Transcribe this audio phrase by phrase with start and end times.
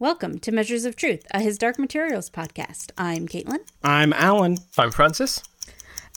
[0.00, 2.92] Welcome to Measures of Truth, a His Dark Materials podcast.
[2.96, 3.58] I'm Caitlin.
[3.82, 4.58] I'm Alan.
[4.78, 5.42] I'm Francis.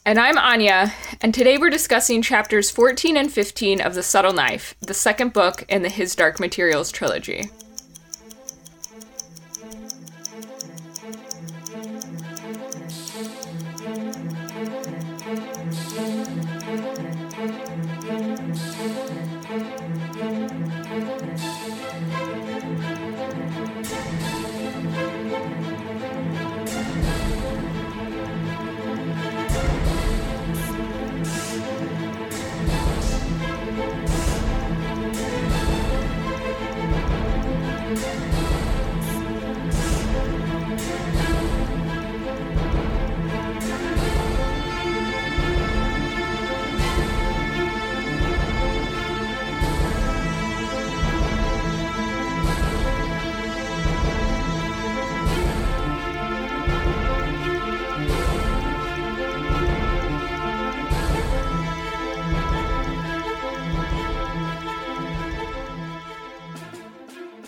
[0.06, 4.76] And I'm Anya, and today we're discussing chapters 14 and 15 of The Subtle Knife,
[4.82, 7.50] the second book in the His Dark Materials trilogy.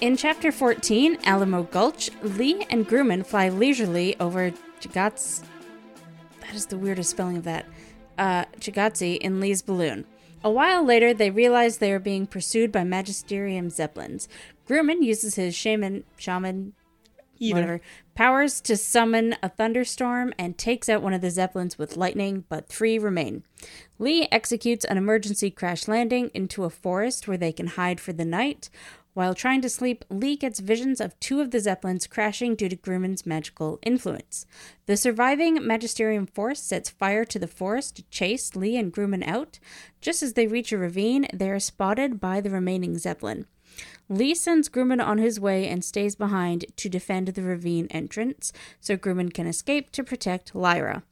[0.03, 4.51] In chapter 14, Alamo Gulch, Lee and Grumman fly leisurely over
[4.81, 5.43] Chagats.
[6.41, 7.65] That is the weirdest spelling of that.
[8.17, 8.43] Uh,
[8.99, 10.03] in Lee's balloon.
[10.43, 14.27] A while later, they realize they are being pursued by Magisterium Zeppelins.
[14.67, 16.73] Grumman uses his shaman, shaman,
[17.39, 17.55] Either.
[17.55, 17.81] whatever,
[18.13, 22.67] powers to summon a thunderstorm and takes out one of the Zeppelins with lightning, but
[22.67, 23.43] three remain.
[23.99, 28.25] Lee executes an emergency crash landing into a forest where they can hide for the
[28.25, 28.69] night.
[29.13, 32.75] While trying to sleep, Lee gets visions of two of the Zeppelins crashing due to
[32.75, 34.47] Grumman's magical influence.
[34.87, 39.59] The surviving Magisterium force sets fire to the forest to chase Lee and Grumman out.
[40.01, 43.45] Just as they reach a ravine, they are spotted by the remaining Zeppelin.
[44.09, 48.97] Lee sends Grumman on his way and stays behind to defend the ravine entrance so
[48.97, 51.03] Grumman can escape to protect Lyra.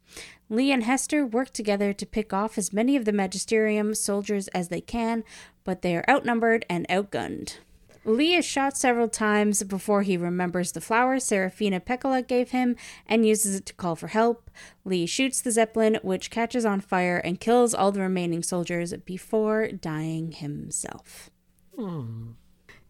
[0.49, 4.69] Lee and Hester work together to pick off as many of the Magisterium soldiers as
[4.69, 5.23] they can,
[5.63, 7.57] but they are outnumbered and outgunned.
[8.03, 12.75] Lee is shot several times before he remembers the flower Serafina Pekkala gave him
[13.05, 14.49] and uses it to call for help.
[14.83, 19.67] Lee shoots the Zeppelin, which catches on fire and kills all the remaining soldiers before
[19.67, 21.29] dying himself.
[21.77, 22.31] Hmm.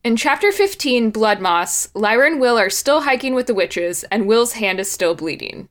[0.04, 4.26] In chapter 15, Blood Moss, Lyra and Will are still hiking with the witches, and
[4.26, 5.70] Will's hand is still bleeding.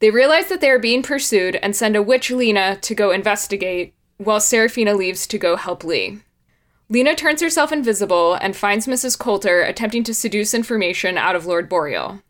[0.00, 3.94] They realize that they are being pursued and send a witch, Lena, to go investigate,
[4.16, 6.20] while Serafina leaves to go help Lee.
[6.90, 9.18] Lena turns herself invisible and finds Mrs.
[9.18, 12.20] Coulter attempting to seduce information out of Lord Boreal.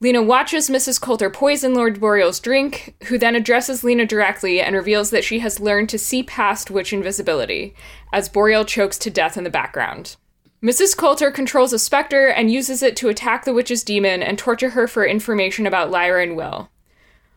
[0.00, 1.00] Lena watches Mrs.
[1.00, 5.58] Coulter poison Lord Boreal's drink, who then addresses Lena directly and reveals that she has
[5.58, 7.74] learned to see past witch invisibility,
[8.12, 10.16] as Boreal chokes to death in the background.
[10.62, 10.94] Mrs.
[10.94, 14.86] Coulter controls a specter and uses it to attack the witch's daemon and torture her
[14.86, 16.68] for information about Lyra and Will.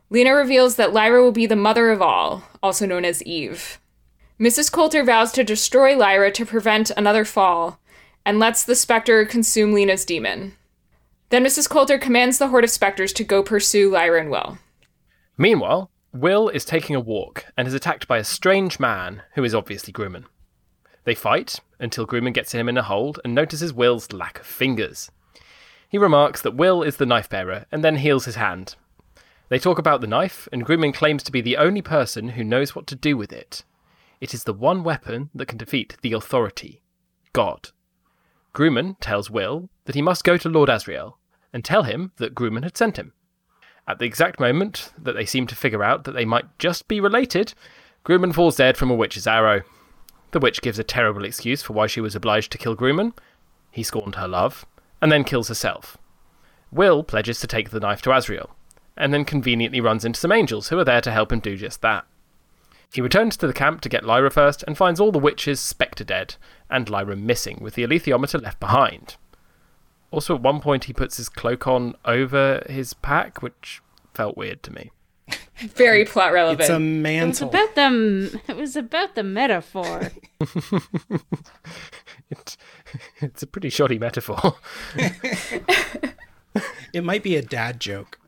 [0.10, 3.80] Lena reveals that Lyra will be the mother of all, also known as Eve.
[4.40, 4.72] Mrs.
[4.72, 7.78] Coulter vows to destroy Lyra to prevent another fall,
[8.26, 10.54] and lets the specter consume Lena's daemon.
[11.30, 11.70] Then Mrs.
[11.70, 14.58] Coulter commands the horde of specters to go pursue Lyra and Will.
[15.38, 19.54] Meanwhile, Will is taking a walk and is attacked by a strange man who is
[19.54, 20.24] obviously Grumman.
[21.04, 25.12] They fight until Grumman gets him in a hold and notices Will's lack of fingers.
[25.90, 28.76] He remarks that Will is the knife bearer and then heals his hand.
[29.50, 32.76] They talk about the knife, and Grumman claims to be the only person who knows
[32.76, 33.64] what to do with it.
[34.22, 36.82] It is the one weapon that can defeat the authority
[37.32, 37.70] God.
[38.54, 41.14] Grumman tells Will that he must go to Lord Asriel
[41.54, 43.14] and tell him that Grumman had sent him.
[43.88, 47.00] At the exact moment that they seem to figure out that they might just be
[47.00, 47.54] related,
[48.06, 49.62] Grumman falls dead from a witch's arrow.
[50.32, 53.14] The witch gives a terrible excuse for why she was obliged to kill Grumman.
[53.72, 54.66] He scorned her love,
[55.02, 55.98] and then kills herself.
[56.72, 58.50] Will pledges to take the knife to Asriel,
[58.96, 61.82] and then conveniently runs into some angels who are there to help him do just
[61.82, 62.06] that.
[62.92, 66.04] He returns to the camp to get Lyra first and finds all the witches spectre
[66.04, 66.36] dead,
[66.70, 69.16] and Lyra missing, with the alethiometer left behind.
[70.12, 73.82] Also, at one point, he puts his cloak on over his pack, which
[74.14, 74.92] felt weird to me.
[75.58, 76.62] Very plot relevant.
[76.62, 77.50] It's a mantle.
[77.50, 80.12] It was about the it was about the metaphor.
[82.32, 82.58] It,
[83.22, 84.56] it's a pretty shoddy metaphor.
[86.94, 88.20] It might be a dad joke,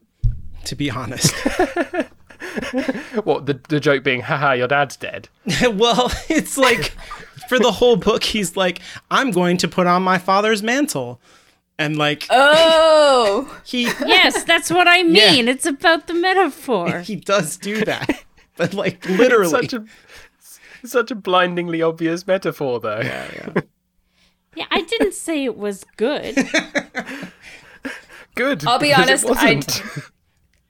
[0.66, 1.34] to be honest.
[3.24, 5.30] what, the, the joke being, haha, your dad's dead?
[5.74, 6.94] well, it's like
[7.48, 11.20] for the whole book, he's like, I'm going to put on my father's mantle.
[11.78, 13.60] And like, oh!
[13.66, 15.48] he yes, that's what I mean.
[15.48, 17.00] It's about the metaphor.
[17.00, 18.24] he does do that.
[18.56, 19.50] But like, literally.
[19.50, 19.86] Such a,
[20.84, 23.00] such a blindingly obvious metaphor, though.
[23.00, 23.62] yeah, yeah.
[24.56, 26.36] Yeah, I didn't say it was good.
[28.36, 28.66] Good.
[28.66, 29.82] I'll be honest, it wasn't.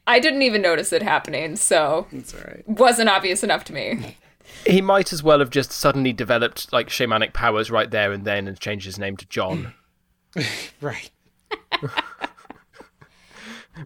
[0.08, 2.68] I didn't even notice it happening, so That's all right.
[2.68, 4.18] wasn't obvious enough to me.
[4.66, 8.48] He might as well have just suddenly developed like shamanic powers right there and then
[8.48, 9.74] and changed his name to John.
[10.80, 11.12] Right.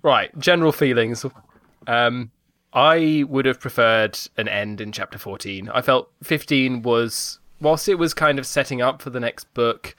[0.03, 1.25] right, general feelings.
[1.87, 2.31] Um,
[2.73, 5.69] I would have preferred an end in chapter 14.
[5.69, 9.95] I felt 15 was, whilst it was kind of setting up for the next book,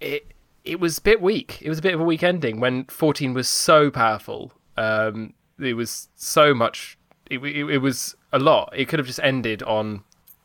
[0.00, 0.32] it
[0.64, 1.58] it was a bit weak.
[1.62, 4.52] It was a bit of a weak ending when 14 was so powerful.
[4.76, 6.96] Um, it was so much.
[7.30, 8.72] It, it, it was a lot.
[8.76, 10.02] It could have just ended on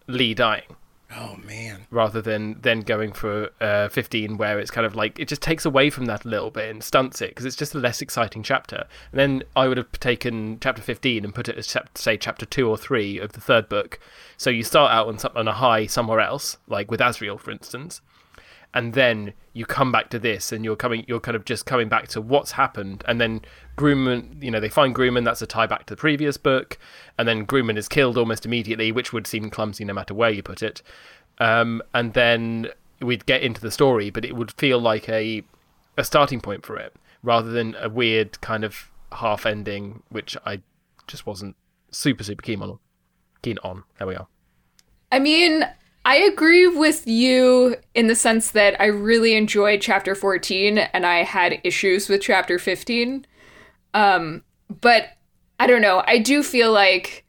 [0.08, 0.64] Lee dying
[1.18, 1.86] Oh man.
[1.92, 5.64] rather than then going for uh, 15 where it's kind of like it just takes
[5.66, 8.42] away from that a little bit and stunts it because it's just a less exciting
[8.44, 12.18] chapter and then i would have taken chapter 15 and put it as chap- say
[12.18, 14.00] chapter 2 or 3 of the third book
[14.36, 17.52] so you start out on, some- on a high somewhere else like with asriel for
[17.52, 18.02] instance
[18.76, 21.88] and then you come back to this and you're coming you're kind of just coming
[21.88, 23.04] back to what's happened.
[23.08, 23.42] And then
[23.78, 26.78] Grumman you know they find Grumman that's a tie back to the previous book
[27.18, 30.44] and then Grumman is killed almost immediately which would seem clumsy no matter where you
[30.44, 30.82] put it.
[31.40, 32.68] Um, and then
[33.02, 35.42] we'd get into the story but it would feel like a
[35.98, 36.94] a starting point for it
[37.24, 40.62] rather than a weird kind of half ending which I
[41.08, 41.56] just wasn't
[41.92, 42.78] super super keen on
[43.42, 43.84] keen on.
[43.98, 44.28] There we are.
[45.12, 45.64] I mean,
[46.06, 51.24] I agree with you in the sense that I really enjoyed chapter 14 and I
[51.24, 53.26] had issues with chapter 15.
[53.96, 54.44] Um,
[54.82, 55.10] but
[55.60, 56.04] I don't know.
[56.06, 57.26] I do feel like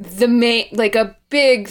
[0.00, 1.70] the main, like a big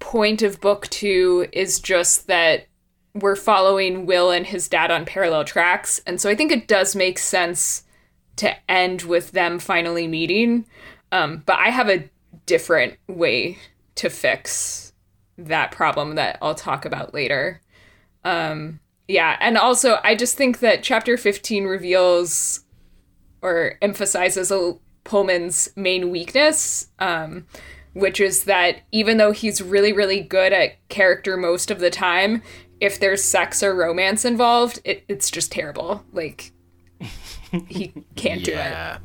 [0.00, 2.66] point of book two is just that
[3.14, 6.02] we're following Will and his dad on parallel tracks.
[6.06, 7.84] And so I think it does make sense
[8.36, 10.66] to end with them finally meeting.
[11.10, 12.10] Um, but I have a
[12.44, 13.56] different way
[13.94, 14.81] to fix
[15.46, 17.60] that problem that I'll talk about later.
[18.24, 22.64] Um, yeah, and also I just think that chapter 15 reveals
[23.42, 24.74] or emphasizes a,
[25.04, 27.46] Pullman's main weakness, um,
[27.92, 32.42] which is that even though he's really, really good at character most of the time,
[32.80, 36.04] if there's sex or romance involved, it, it's just terrible.
[36.12, 36.52] Like,
[37.68, 38.98] he can't do it.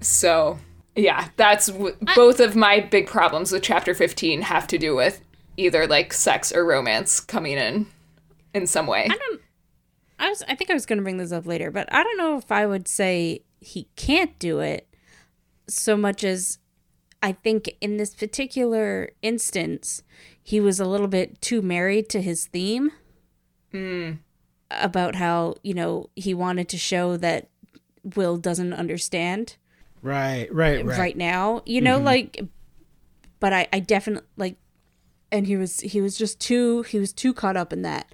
[0.00, 0.58] So,
[0.96, 5.20] yeah, that's w- both of my big problems with chapter 15 have to do with
[5.56, 7.86] either like sex or romance coming in
[8.52, 9.06] in some way.
[9.10, 9.40] I don't.
[10.18, 10.42] I was.
[10.48, 12.50] I think I was going to bring this up later, but I don't know if
[12.52, 14.88] I would say he can't do it
[15.68, 16.58] so much as
[17.22, 20.02] I think in this particular instance
[20.42, 22.90] he was a little bit too married to his theme.
[23.72, 24.12] Hmm.
[24.70, 27.48] About how you know he wanted to show that
[28.16, 29.56] Will doesn't understand
[30.02, 30.52] Right.
[30.52, 30.84] Right.
[30.84, 31.16] right, Right.
[31.16, 32.04] now you know mm-hmm.
[32.04, 32.44] like
[33.40, 34.56] but i i definitely like
[35.34, 38.06] and he was he was just too he was too caught up in that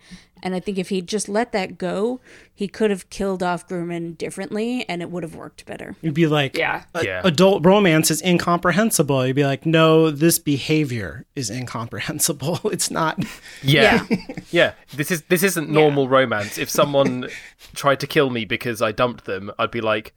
[0.42, 2.18] and i think if he'd just let that go
[2.54, 6.26] he could have killed off grumman differently and it would have worked better You'd be
[6.26, 6.84] like, Yeah.
[6.94, 7.20] a- Yeah.
[7.24, 9.26] adult romance is incomprehensible.
[9.26, 12.60] You'd be like, no, this behavior is incomprehensible.
[12.76, 13.22] It's not.
[13.62, 14.06] Yeah.
[14.50, 14.72] yeah.
[14.94, 16.58] This is this isn't normal romance.
[16.58, 17.28] If someone
[17.74, 20.14] tried to kill me because I dumped them, I'd be like,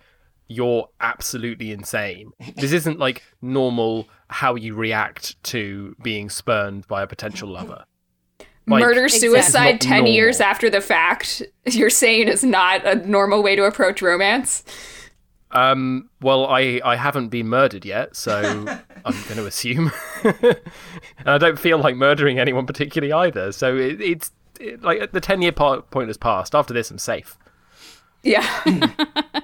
[0.47, 2.31] You're absolutely insane.
[2.55, 7.85] This isn't like normal how you react to being spurned by a potential lover.
[8.65, 12.95] Like, Murder suicide It's not 10 years after the fact, you're saying is not a
[12.95, 14.63] normal way to approach romance?
[15.51, 18.65] Um well I, I haven't been murdered yet, so
[19.05, 19.91] I'm gonna assume.
[20.23, 23.51] and I don't feel like murdering anyone particularly either.
[23.51, 26.55] So it, it's it, like the ten year part point has passed.
[26.55, 27.37] After this I'm safe.
[28.23, 28.47] Yeah.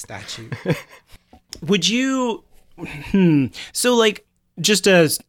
[0.00, 0.54] statute.
[1.62, 2.44] Would you?
[2.78, 3.46] Hmm.
[3.72, 4.26] So, like,
[4.60, 5.20] just as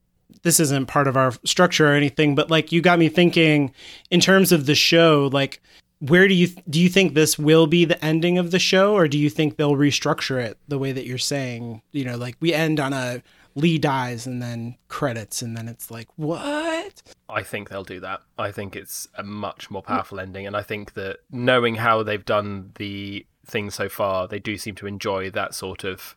[0.44, 3.74] this isn't part of our structure or anything, but like, you got me thinking
[4.10, 5.30] in terms of the show.
[5.32, 5.62] Like,
[6.00, 9.08] where do you do you think this will be the ending of the show, or
[9.08, 11.82] do you think they'll restructure it the way that you're saying?
[11.92, 13.22] You know, like we end on a
[13.56, 17.04] Lee dies and then credits, and then it's like what?
[17.30, 18.22] I think they'll do that.
[18.38, 22.26] I think it's a much more powerful ending, and I think that knowing how they've
[22.26, 26.16] done the things so far, they do seem to enjoy that sort of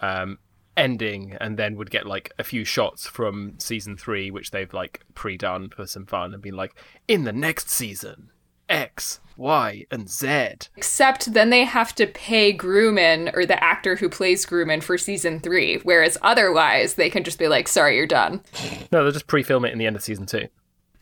[0.00, 0.38] um,
[0.76, 5.00] ending, and then would get like a few shots from season three, which they've like
[5.14, 6.74] pre-done for some fun, and been like,
[7.08, 8.30] in the next season,
[8.68, 10.26] X, Y, and Z.
[10.76, 15.40] Except then they have to pay Grumman or the actor who plays Grumman for season
[15.40, 18.42] three, whereas otherwise they can just be like, sorry, you're done.
[18.90, 20.48] No, they'll just pre-film it in the end of season two.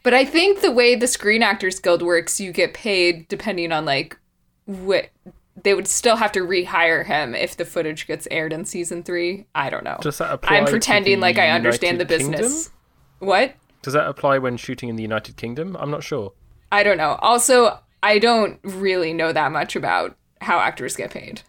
[0.03, 3.85] But I think the way the Screen Actors Guild works, you get paid depending on
[3.85, 4.19] like
[4.67, 5.11] what
[5.63, 9.47] they would still have to rehire him if the footage gets aired in season three.
[9.55, 9.99] I don't know.
[10.01, 12.71] Does that apply I'm to pretending the like I understand the United business.
[13.19, 13.55] What?
[13.83, 15.77] Does that apply when shooting in the United Kingdom?
[15.79, 16.33] I'm not sure.
[16.71, 17.19] I don't know.
[17.21, 21.43] Also, I don't really know that much about how actors get paid.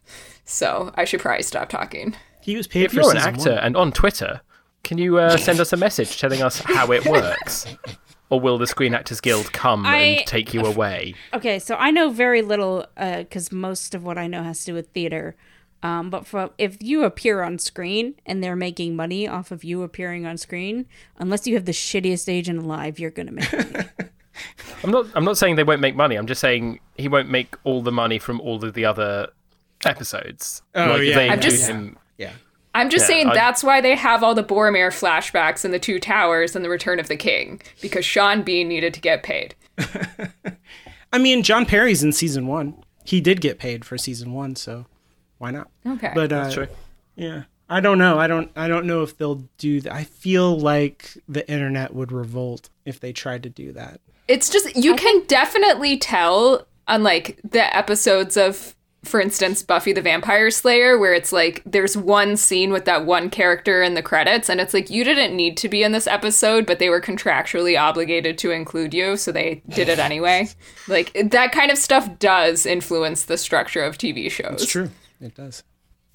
[0.46, 2.16] So I should probably stop talking.
[2.42, 3.60] He was paid If for you're an actor one.
[3.60, 4.42] and on Twitter,
[4.84, 7.66] can you uh, send us a message telling us how it works?
[8.34, 11.14] Or will the Screen Actors Guild come I- and take you away?
[11.36, 14.74] Okay, so I know very little because most of what I know has to do
[14.74, 15.36] with theater.
[15.84, 19.84] Um, but for, if you appear on screen and they're making money off of you
[19.84, 20.88] appearing on screen,
[21.20, 23.86] unless you have the shittiest agent alive, you're gonna make money.
[24.84, 25.06] I'm not.
[25.14, 26.16] I'm not saying they won't make money.
[26.16, 29.28] I'm just saying he won't make all the money from all of the other
[29.86, 30.64] episodes.
[30.74, 31.16] Oh, like, yeah.
[31.16, 32.32] they I'm just- him- Yeah.
[32.76, 35.80] I'm just Yeah, saying I- that's why they have all the Boromir flashbacks and the
[35.80, 39.56] Two Towers and the Return of the King because Sean Bean needed to get paid.
[41.12, 42.84] I mean, John Parry's in season one.
[43.06, 44.86] He did get paid for season one, so
[45.38, 45.70] why not?
[45.86, 46.12] Okay.
[46.16, 46.68] But uh, True.
[47.16, 48.18] yeah, I don't know.
[48.18, 48.50] I don't.
[48.56, 49.94] I don't know if they'll do that.
[49.94, 54.00] I feel like the internet would revolt if they tried to do that.
[54.28, 60.02] It's just you can definitely tell on like the episodes of for instance Buffy the
[60.02, 64.50] Vampire Slayer where it's like there's one scene with that one character in the credits
[64.50, 67.80] and it's like you didn't need to be in this episode but they were contractually
[67.80, 70.48] obligated to include you so they did it anyway.
[70.88, 74.64] like that kind of stuff does influence the structure of TV shows.
[74.64, 74.90] It's true.
[75.22, 75.64] It does.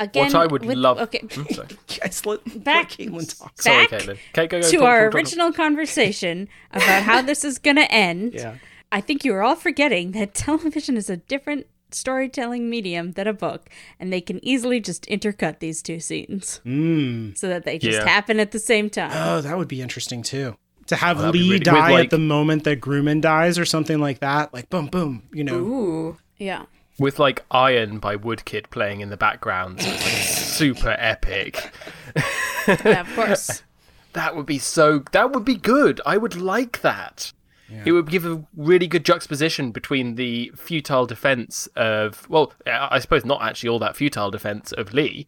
[0.00, 0.98] Again, What I would with- love.
[1.00, 1.68] Okay, Hmm, sorry.
[2.00, 3.60] Guys, let, Back- let Caitlin talk.
[3.60, 4.10] Sorry, Back Caitlin.
[4.10, 5.14] Okay, go, go, to talk, our talk, talk.
[5.16, 8.32] original conversation about how this is gonna end.
[8.38, 8.54] Yeah.
[8.92, 13.32] I think you are all forgetting that television is a different storytelling medium than a
[13.32, 13.68] book,
[13.98, 17.30] and they can easily just intercut these two scenes hmm.
[17.34, 18.08] so that they just Yeah.
[18.08, 19.10] happen at the same time.
[19.14, 20.56] Oh, that would be interesting too.
[20.86, 23.64] To have that'd Lee really- die with, like- at the moment that Grumman dies or
[23.64, 24.54] something like that.
[24.54, 25.22] Like boom, boom.
[25.32, 25.56] You know.
[25.56, 26.16] Ooh.
[26.38, 26.64] yeah.
[26.98, 31.72] With like Iron by Woodkid playing in the background, so it's like super epic.
[32.66, 33.62] yeah, of course.
[34.14, 35.04] That would be so.
[35.12, 36.00] That would be good.
[36.06, 37.32] I would like that.
[37.84, 42.98] It would give a really good juxtaposition between the futile defense of, well, I I
[42.98, 45.26] suppose not actually all that futile defense of Lee,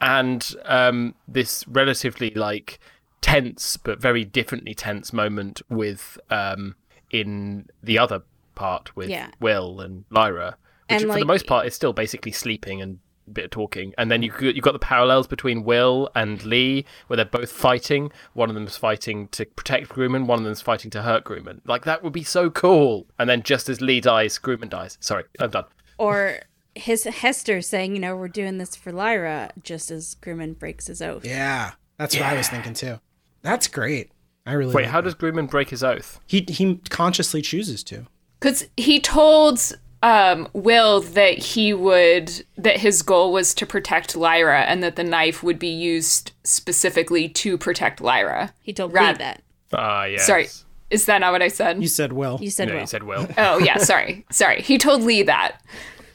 [0.00, 2.78] and um, this relatively like
[3.20, 6.74] tense but very differently tense moment with um,
[7.10, 8.22] in the other
[8.54, 9.30] part with Yeah.
[9.40, 10.56] Will and Lyra,
[10.88, 12.98] which And, for the most part is still basically sleeping and a
[13.32, 13.92] bit of talking.
[13.98, 18.12] And then you you got the parallels between Will and Lee, where they're both fighting.
[18.34, 21.60] One of them's fighting to protect Grumman, one of them's fighting to hurt Grumman.
[21.66, 23.06] Like that would be so cool.
[23.18, 24.98] And then just as Lee dies, Grumman dies.
[25.00, 25.64] Sorry, I'm done.
[25.98, 26.40] Or
[26.74, 31.00] his Hester saying, you know, we're doing this for Lyra, just as Grumman breaks his
[31.00, 31.24] oath.
[31.24, 33.00] Yeah, that's what I was thinking too.
[33.42, 34.10] That's great.
[34.44, 35.04] I really Wait, like how that.
[35.04, 36.20] does Grumman break his oath?
[36.26, 38.06] he he consciously chooses to?
[38.38, 39.60] Because he told
[40.02, 45.04] um, Will that he would, that his goal was to protect Lyra and that the
[45.04, 48.52] knife would be used specifically to protect Lyra.
[48.60, 49.42] He told Rad- Lee that.
[49.72, 50.26] Ah, yes.
[50.26, 50.46] Sorry,
[50.90, 51.80] is that not what I said?
[51.82, 52.38] You said well.
[52.40, 52.80] You said No, well.
[52.82, 53.26] he said Will.
[53.38, 54.24] oh, yeah, sorry.
[54.30, 54.62] Sorry.
[54.62, 55.60] He told Lee that.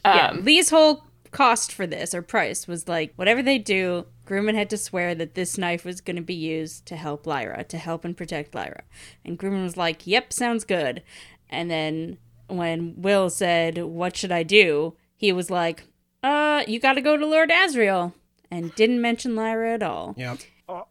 [0.04, 4.54] yeah, Um, Lee's whole cost for this or price was like whatever they do, Grumman
[4.54, 7.76] had to swear that this knife was going to be used to help Lyra, to
[7.78, 8.84] help and protect Lyra.
[9.24, 11.02] And Grumman was like, "Yep, sounds good."
[11.50, 12.16] And then
[12.48, 15.84] when Will said, "What should I do?" he was like,
[16.22, 18.12] "Uh, you got to go to Lord Asriel."
[18.50, 20.14] And didn't mention Lyra at all.
[20.18, 20.36] yeah.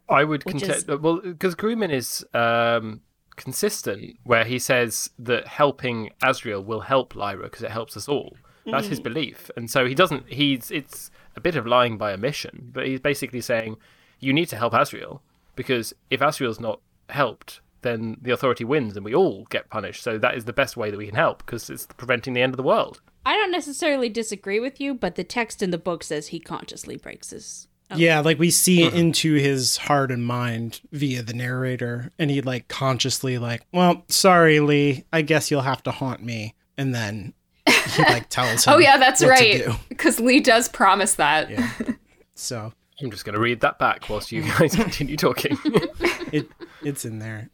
[0.08, 3.00] I would Which contest is- well because Grumman is um,
[3.36, 8.36] consistent, where he says that helping Asriel will help Lyra because it helps us all.
[8.64, 10.28] That's his belief, and so he doesn't.
[10.28, 13.76] He's it's a bit of lying by omission, but he's basically saying
[14.20, 15.20] you need to help Asriel
[15.56, 20.02] because if Asriel's not helped, then the authority wins and we all get punished.
[20.02, 22.52] So that is the best way that we can help because it's preventing the end
[22.52, 23.00] of the world.
[23.24, 26.96] I don't necessarily disagree with you, but the text in the book says he consciously
[26.96, 27.68] breaks his.
[27.94, 28.96] Yeah, like we see uh-huh.
[28.96, 34.60] into his heart and mind via the narrator, and he like consciously like, well, sorry,
[34.60, 37.34] Lee, I guess you'll have to haunt me, and then
[37.66, 38.76] he like tells oh, him.
[38.76, 39.66] oh, yeah, that's what right.
[39.90, 41.50] Because Lee does promise that.
[42.34, 45.58] So I'm just going to read that back whilst you guys continue talking.
[46.32, 46.48] it
[46.82, 47.50] it's in there.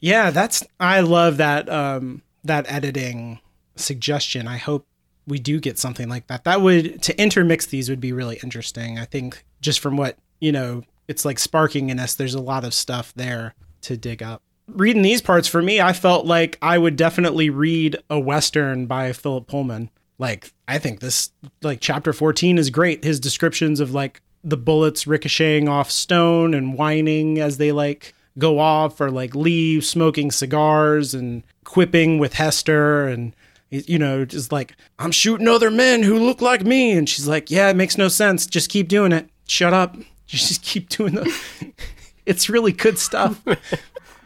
[0.00, 3.40] Yeah, that's I love that um that editing
[3.76, 4.48] suggestion.
[4.48, 4.86] I hope
[5.26, 6.44] we do get something like that.
[6.44, 8.98] That would to intermix these would be really interesting.
[8.98, 12.64] I think just from what, you know, it's like sparking in us, there's a lot
[12.64, 14.42] of stuff there to dig up.
[14.68, 19.12] Reading these parts for me, I felt like I would definitely read a western by
[19.12, 19.90] Philip Pullman.
[20.18, 21.30] Like I think this
[21.62, 23.04] like chapter 14 is great.
[23.04, 28.58] His descriptions of like the bullets ricocheting off stone and whining as they like go
[28.58, 33.34] off or like Lee smoking cigars and quipping with Hester and
[33.70, 36.92] you know just like I'm shooting other men who look like me.
[36.92, 38.46] And she's like yeah it makes no sense.
[38.46, 39.28] Just keep doing it.
[39.46, 39.96] Shut up.
[40.26, 41.72] Just keep doing the
[42.26, 43.42] it's really good stuff.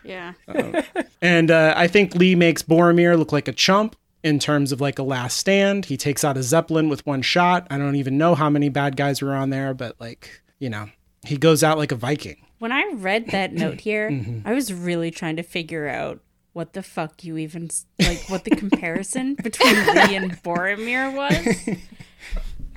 [0.05, 0.35] Yeah.
[1.23, 4.99] And uh, I think Lee makes Boromir look like a chump in terms of like
[4.99, 5.85] a last stand.
[5.85, 7.67] He takes out a Zeppelin with one shot.
[7.71, 10.89] I don't even know how many bad guys were on there, but like, you know,
[11.25, 12.45] he goes out like a Viking.
[12.59, 14.49] When I read that note here, Mm-hmm.
[14.49, 16.21] I was really trying to figure out
[16.55, 17.69] what the fuck you even
[18.01, 21.77] like what the comparison between Lee and Boromir was.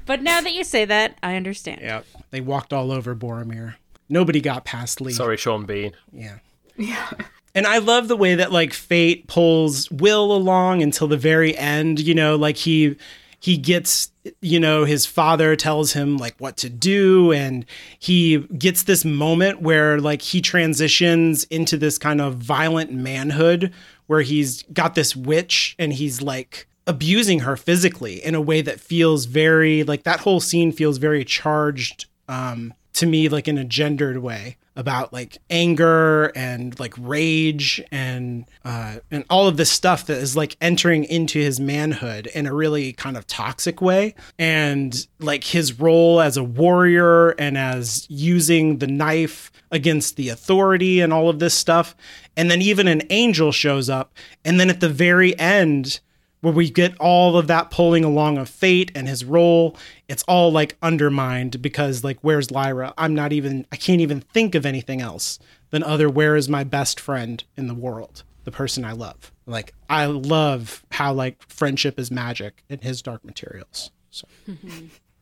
[0.05, 1.81] But now that you say that, I understand.
[1.81, 2.01] Yeah.
[2.31, 3.75] They walked all over Boromir.
[4.09, 5.13] Nobody got past Lee.
[5.13, 5.93] Sorry, Sean Bean.
[6.11, 6.39] Yeah.
[6.77, 7.09] Yeah.
[7.57, 11.99] And I love the way that like fate pulls Will along until the very end,
[11.99, 12.95] you know, like he
[13.39, 14.11] he gets
[14.41, 17.65] you know his father tells him like what to do and
[17.97, 23.73] he gets this moment where like he transitions into this kind of violent manhood
[24.05, 28.79] where he's got this witch and he's like abusing her physically in a way that
[28.79, 33.63] feels very like that whole scene feels very charged um to me like in a
[33.63, 40.05] gendered way about like anger and like rage and uh and all of this stuff
[40.05, 44.13] that is like entering into his manhood in a really kind of toxic way.
[44.37, 51.01] And like his role as a warrior and as using the knife against the authority
[51.01, 51.95] and all of this stuff.
[52.37, 54.13] And then even an angel shows up.
[54.45, 55.99] And then at the very end
[56.41, 59.75] where we get all of that pulling along of fate and his role
[60.07, 64.53] it's all like undermined because like where's lyra i'm not even i can't even think
[64.55, 65.39] of anything else
[65.71, 69.73] than other where is my best friend in the world the person i love like
[69.89, 74.27] i love how like friendship is magic in his dark materials so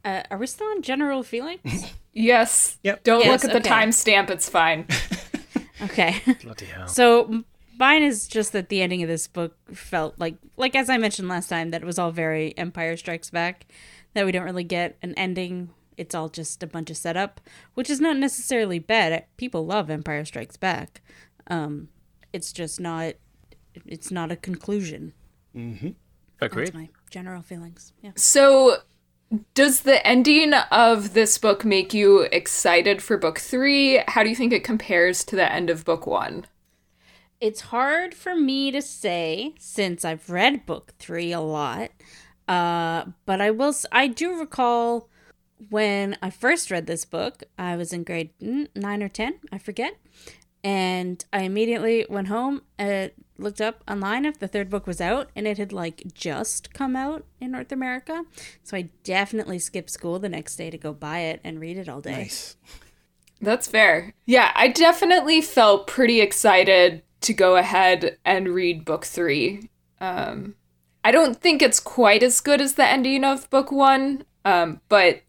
[0.03, 1.91] Uh, are we still on general feelings?
[2.13, 2.77] Yes.
[2.83, 3.03] Yep.
[3.03, 3.85] Don't Yes, look at the okay.
[3.87, 4.29] timestamp.
[4.29, 4.85] It's fine.
[5.81, 6.15] Okay.
[6.43, 6.87] Bloody hell.
[6.87, 7.45] So m-
[7.77, 11.27] mine is just that the ending of this book felt like like as I mentioned
[11.27, 13.65] last time that it was all very Empire Strikes Back
[14.13, 15.69] that we don't really get an ending.
[15.97, 17.39] It's all just a bunch of setup,
[17.73, 19.25] which is not necessarily bad.
[19.37, 21.01] People love Empire Strikes Back.
[21.47, 21.89] Um
[22.33, 23.15] it's just not
[23.85, 25.13] it's not a conclusion.
[26.41, 26.67] Agreed.
[26.67, 27.93] That's my general feelings.
[28.01, 28.11] Yeah.
[28.15, 28.77] So,
[29.53, 34.01] does the ending of this book make you excited for book three?
[34.07, 36.45] How do you think it compares to the end of book one?
[37.41, 41.91] It's hard for me to say since I've read book three a lot.
[42.47, 43.73] Uh, but I will.
[43.91, 45.09] I do recall
[45.69, 47.43] when I first read this book.
[47.57, 49.39] I was in grade mm, nine or ten.
[49.51, 49.97] I forget.
[50.63, 55.29] And I immediately went home and looked up online if the third book was out,
[55.35, 58.23] and it had like just come out in North America.
[58.63, 61.89] So I definitely skipped school the next day to go buy it and read it
[61.89, 62.13] all day.
[62.13, 62.57] nice
[63.41, 64.13] That's fair.
[64.25, 69.69] Yeah, I definitely felt pretty excited to go ahead and read book three.
[69.99, 70.55] Um,
[71.03, 75.21] I don't think it's quite as good as the ending of book one, um, but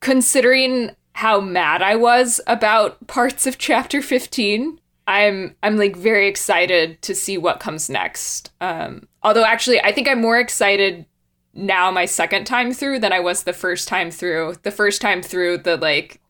[0.00, 7.00] considering how mad I was about parts of chapter 15, I'm I'm like very excited
[7.02, 8.50] to see what comes next.
[8.60, 11.06] Um, although actually, I think I'm more excited
[11.54, 14.56] now my second time through than I was the first time through.
[14.62, 16.20] The first time through, the like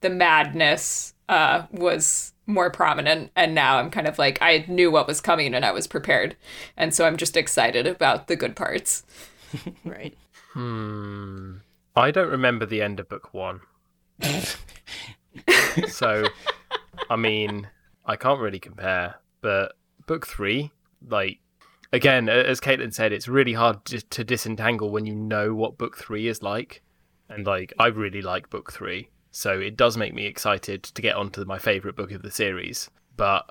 [0.00, 5.06] the madness uh, was more prominent, and now I'm kind of like I knew what
[5.06, 6.36] was coming and I was prepared,
[6.76, 9.04] and so I'm just excited about the good parts.
[9.84, 10.16] Right.
[10.52, 11.58] Hmm.
[11.94, 13.60] I don't remember the end of book one.
[15.88, 16.24] so,
[17.10, 17.68] I mean,
[18.04, 19.16] I can't really compare.
[19.40, 19.72] But
[20.06, 20.70] book three,
[21.06, 21.38] like,
[21.92, 25.96] again, as Caitlin said, it's really hard to, to disentangle when you know what book
[25.96, 26.82] three is like.
[27.28, 29.10] And, like, I really like book three.
[29.30, 32.90] So it does make me excited to get onto my favourite book of the series.
[33.16, 33.50] But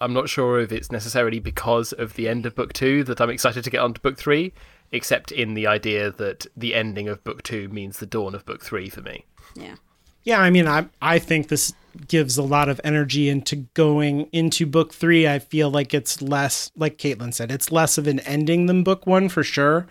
[0.00, 3.30] I'm not sure if it's necessarily because of the end of book two that I'm
[3.30, 4.52] excited to get onto book three,
[4.90, 8.62] except in the idea that the ending of book two means the dawn of book
[8.62, 9.24] three for me.
[9.54, 9.76] Yeah.
[10.24, 11.72] Yeah, I mean, I I think this
[12.08, 15.28] gives a lot of energy into going into book three.
[15.28, 19.06] I feel like it's less, like Caitlin said, it's less of an ending than book
[19.06, 19.86] one for sure.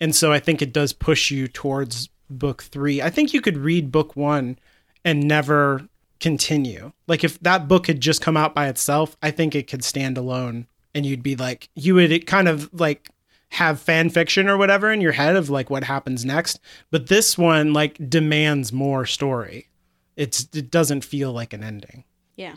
[0.00, 3.00] And so I think it does push you towards book three.
[3.00, 4.58] I think you could read book one
[5.06, 5.88] and never
[6.20, 6.92] continue.
[7.06, 10.18] Like if that book had just come out by itself, I think it could stand
[10.18, 13.08] alone and you'd be like, you would kind of like
[13.52, 16.60] have fan fiction or whatever in your head of like what happens next.
[16.90, 19.68] But this one like demands more story
[20.16, 22.04] it's it doesn't feel like an ending.
[22.34, 22.56] Yeah.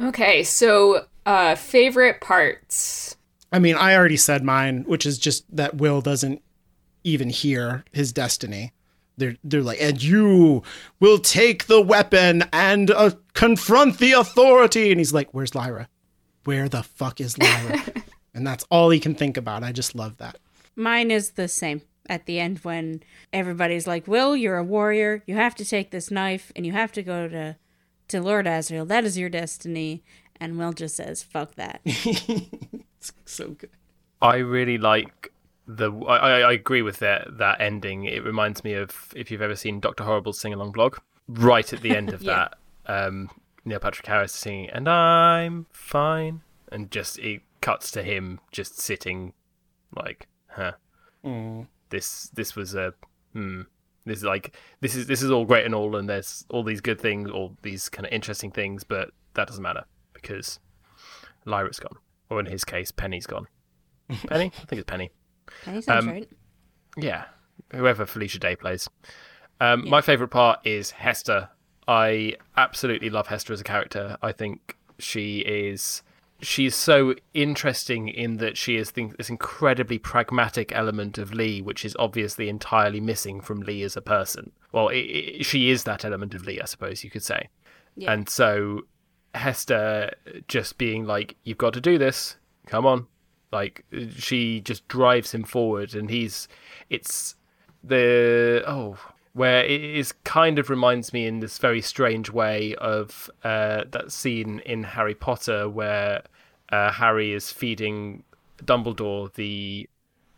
[0.00, 3.16] Okay, so uh, favorite parts.
[3.52, 6.42] I mean, I already said mine, which is just that Will doesn't
[7.04, 8.72] even hear his destiny.
[9.16, 10.62] They're they're like, and you
[11.00, 14.90] will take the weapon and uh, confront the authority.
[14.90, 15.88] And he's like, "Where's Lyra?
[16.44, 17.82] Where the fuck is Lyra?"
[18.34, 19.62] and that's all he can think about.
[19.62, 20.38] I just love that.
[20.76, 21.82] Mine is the same.
[22.06, 25.22] At the end, when everybody's like, "Will, you're a warrior.
[25.26, 27.56] You have to take this knife, and you have to go to
[28.08, 28.86] to Lord Asriel.
[28.88, 30.02] That is your destiny."
[30.40, 31.80] And Will just says, fuck that.
[31.84, 33.70] it's so good.
[34.20, 35.32] I really like
[35.66, 35.90] the.
[35.92, 38.04] I, I agree with that that ending.
[38.04, 40.96] It reminds me of if you've ever seen Doctor Horrible's sing along blog.
[41.28, 42.48] Right at the end of Yeah.
[42.86, 43.30] that, um,
[43.64, 49.32] Neil Patrick Harris singing "And I'm fine," and just it cuts to him just sitting,
[49.96, 50.72] like, huh.
[51.90, 52.92] This this was a
[53.32, 53.62] hmm.
[54.04, 56.82] This is like this is this is all great and all, and there's all these
[56.82, 60.58] good things, all these kind of interesting things, but that doesn't matter because
[61.46, 61.96] Lyra's gone,
[62.28, 63.46] or in his case, Penny's gone.
[64.28, 65.10] Penny, I think it's Penny.
[65.64, 66.28] Sounds Um, right.
[66.96, 67.24] Yeah,
[67.72, 68.88] whoever Felicia Day plays.
[69.60, 71.48] Um, My favourite part is Hester.
[71.86, 74.16] I absolutely love Hester as a character.
[74.22, 76.02] I think she is.
[76.40, 81.96] She's so interesting in that she is this incredibly pragmatic element of Lee, which is
[81.98, 84.52] obviously entirely missing from Lee as a person.
[84.72, 87.48] Well, i i she is that element of Lee, I suppose you could say.
[87.96, 88.12] Yeah.
[88.12, 88.82] And so
[89.34, 90.10] Hester
[90.48, 92.36] just being like, "You've got to do this.
[92.66, 93.06] Come on."
[93.54, 93.84] Like
[94.16, 96.48] she just drives him forward, and he's.
[96.90, 97.36] It's
[97.82, 98.98] the oh
[99.34, 104.12] where it is kind of reminds me in this very strange way of uh, that
[104.12, 106.22] scene in Harry Potter where
[106.70, 108.22] uh, Harry is feeding
[108.64, 109.88] Dumbledore the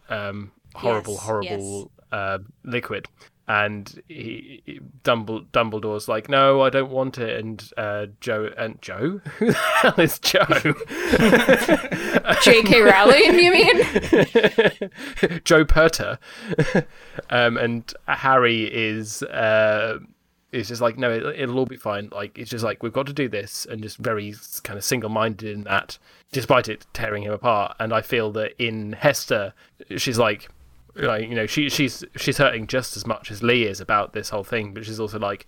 [0.08, 3.06] um, horrible, Yes, horrible uh, liquid.
[3.48, 7.38] And he, he- Dumbledore, Dumbledore's like, no, I don't want it.
[7.38, 10.44] And uh, Joe and Joe, who the hell is Joe?
[12.42, 12.80] J.K.
[12.80, 15.40] Rowling, you mean?
[15.44, 16.18] Joe Perter,
[17.30, 19.98] um, and Harry is uh,
[20.52, 22.08] is just like, no, it, it'll all be fine.
[22.12, 25.10] Like it's just like we've got to do this, and just very kind of single
[25.10, 25.98] minded in that,
[26.32, 27.76] despite it tearing him apart.
[27.78, 29.52] And I feel that in Hester,
[29.96, 30.48] she's like,
[30.96, 34.30] like you know, she she's she's hurting just as much as Lee is about this
[34.30, 35.46] whole thing, but she's also like,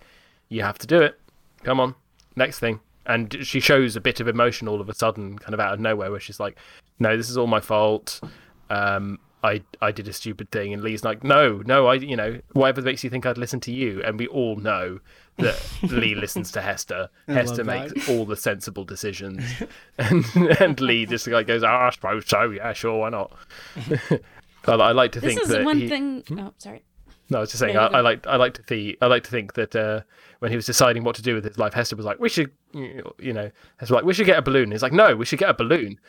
[0.49, 1.19] you have to do it.
[1.63, 1.95] Come on,
[2.35, 2.79] next thing.
[3.05, 5.79] And she shows a bit of emotion all of a sudden, kind of out of
[5.79, 6.57] nowhere, where she's like,
[6.99, 8.21] "No, this is all my fault.
[8.69, 12.39] Um, I I did a stupid thing." And Lee's like, "No, no, I you know
[12.53, 14.99] whatever makes you think I'd listen to you." And we all know
[15.37, 17.09] that Lee listens to Hester.
[17.27, 19.43] Hester love makes all the sensible decisions,
[19.97, 20.25] and
[20.59, 22.51] and Lee just like goes, "Ah, I suppose so.
[22.51, 23.31] Yeah, sure, why not?"
[24.65, 25.47] I, I like to think that.
[25.47, 26.83] This think is that one he- thing oh sorry.
[27.29, 27.75] no, I was just saying.
[27.75, 27.97] No, I.
[27.97, 28.25] I like.
[28.27, 28.97] I like to think.
[29.01, 30.01] I like to think that uh,
[30.39, 32.51] when he was deciding what to do with his life, Hester was like, "We should,
[32.73, 35.39] you know," Hester was like, "We should get a balloon." He's like, "No, we should
[35.39, 35.99] get a balloon."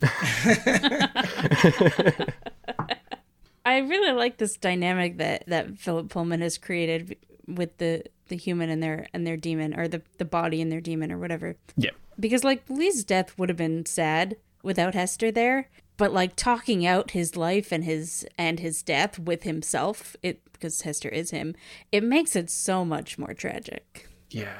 [3.64, 7.16] I really like this dynamic that that Philip Pullman has created
[7.48, 10.80] with the the human and their and their daemon or the the body and their
[10.80, 11.56] daemon or whatever.
[11.76, 16.86] Yeah, Because like Lee's death would have been sad without Hester there, but like talking
[16.86, 21.54] out his life and his and his death with himself, it because Hester is him,
[21.92, 24.08] it makes it so much more tragic.
[24.30, 24.54] yeah.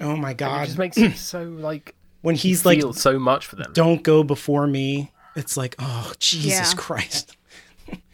[0.00, 0.62] Oh my god.
[0.62, 3.72] It just makes it so like when he's like, feel so much for them.
[3.72, 6.78] "Don't go before me," it's like, oh Jesus Yeah.
[6.78, 7.36] Christ.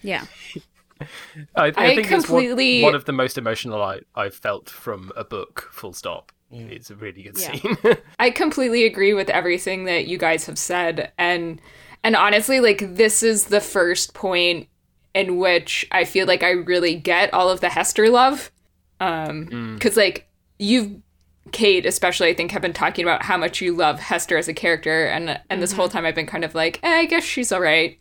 [0.03, 0.25] Yeah.
[1.01, 1.07] I,
[1.57, 5.13] I, I think it's completely- one, one of the most emotional I I've felt from
[5.17, 5.69] a book.
[5.73, 6.33] Full stop.
[6.51, 7.53] It's a really good Yeah.
[7.55, 7.77] scene.
[8.19, 11.61] I completely agree with everything that you guys have said and
[12.03, 14.69] and honestly like this is the first point
[15.15, 18.51] in which I feel like I really get all of the Hester love.
[19.01, 21.01] Um cuz like you've
[21.51, 24.55] Kate especially I think have been talking about how much you love Hester as a
[24.55, 25.07] character.
[25.07, 27.61] And and this whole time I've been kind of like eh, I guess she's all
[27.61, 27.99] right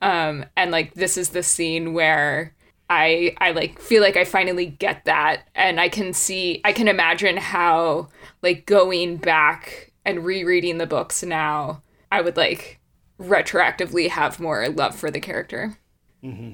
[0.00, 2.54] um and like this is the scene where
[2.90, 5.48] I I like feel like I finally get that.
[5.54, 8.08] And I can see I can imagine how
[8.42, 12.78] like going back and rereading the books now I would like
[13.20, 15.78] retroactively have more love for the character.
[16.22, 16.52] Mm-hmm.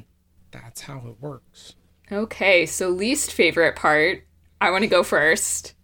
[0.50, 1.74] That's how it works.
[2.10, 4.24] Okay, so least favorite part.
[4.60, 5.74] I want to go first.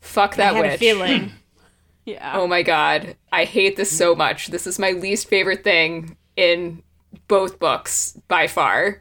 [0.00, 0.74] Fuck that I had witch.
[0.74, 1.32] a feeling.
[2.04, 2.32] yeah.
[2.36, 4.48] Oh my god, I hate this so much.
[4.48, 6.82] This is my least favorite thing in
[7.28, 9.00] both books by far.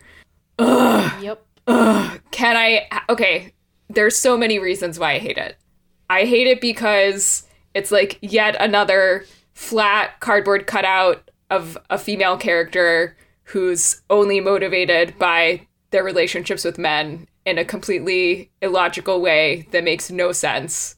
[0.60, 1.46] Yep.
[1.68, 2.88] Can I?
[3.10, 3.54] Okay,
[3.90, 5.58] there's so many reasons why I hate it.
[6.10, 13.16] I hate it because it's like yet another flat cardboard cutout of a female character
[13.46, 20.10] who's only motivated by their relationships with men in a completely illogical way that makes
[20.10, 20.96] no sense.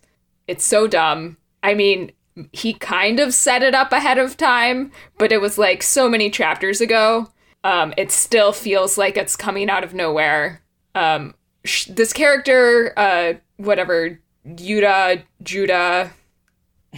[0.47, 1.37] It's so dumb.
[1.63, 2.11] I mean,
[2.51, 6.29] he kind of set it up ahead of time, but it was like so many
[6.29, 7.29] chapters ago.
[7.63, 10.61] Um, it still feels like it's coming out of nowhere.
[10.93, 16.11] Um, sh- this character, uh, whatever, Yuda, Judah, Kamain,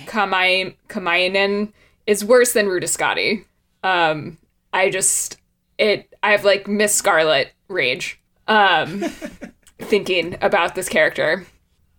[0.06, 1.74] Kamainen,
[2.06, 3.44] is worse than Ruta Skadi.
[3.84, 4.38] Um,
[4.74, 5.38] I just,
[5.78, 9.04] it, I have like Miss Scarlet rage, um,
[9.80, 11.46] thinking about this character.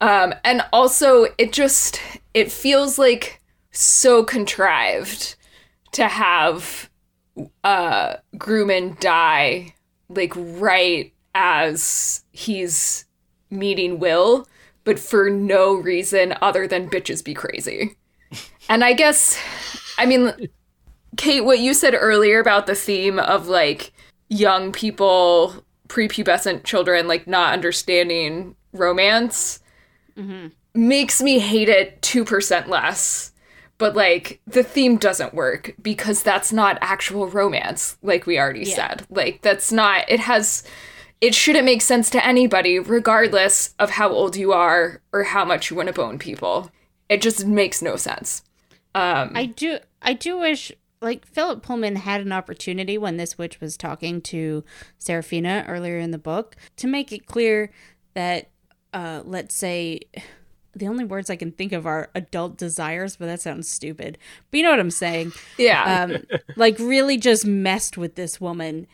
[0.01, 2.01] Um, and also, it just
[2.35, 3.41] it feels like
[3.73, 5.35] so contrived
[5.93, 6.89] to have
[7.65, 9.75] uh Grumman die
[10.09, 13.05] like right as he's
[13.51, 14.47] meeting Will,
[14.89, 17.95] but for no reason other than bitches be crazy.
[18.71, 19.39] and I guess
[19.99, 20.33] I mean
[21.19, 23.93] Kate, what you said earlier about the theme of like
[24.31, 29.61] young people, prepubescent children, like not understanding romance
[30.17, 30.47] mm-hmm.
[30.75, 33.33] makes me hate it 2% less.
[33.77, 38.75] But like the theme doesn't work because that's not actual romance, like we already Yeah.
[38.75, 39.07] said.
[39.11, 40.63] Like that's not, it has,
[41.21, 45.71] it shouldn't make sense to anybody, regardless of how old you are or how much
[45.71, 46.71] you want to bone people.
[47.09, 48.43] It just makes no sense.
[48.95, 53.61] Um, I do I do wish like Philip Pullman had an opportunity when this witch
[53.61, 54.65] was talking to
[54.99, 57.71] Serafina earlier in the book to make it clear
[58.15, 58.51] that
[58.93, 60.01] uh let's say
[60.75, 64.19] the only words I can think of are adult desires, but that sounds stupid.
[64.51, 65.33] But you know what I'm saying?
[65.57, 66.05] yeah.
[66.05, 66.25] Um
[66.57, 68.87] like really just messed with this woman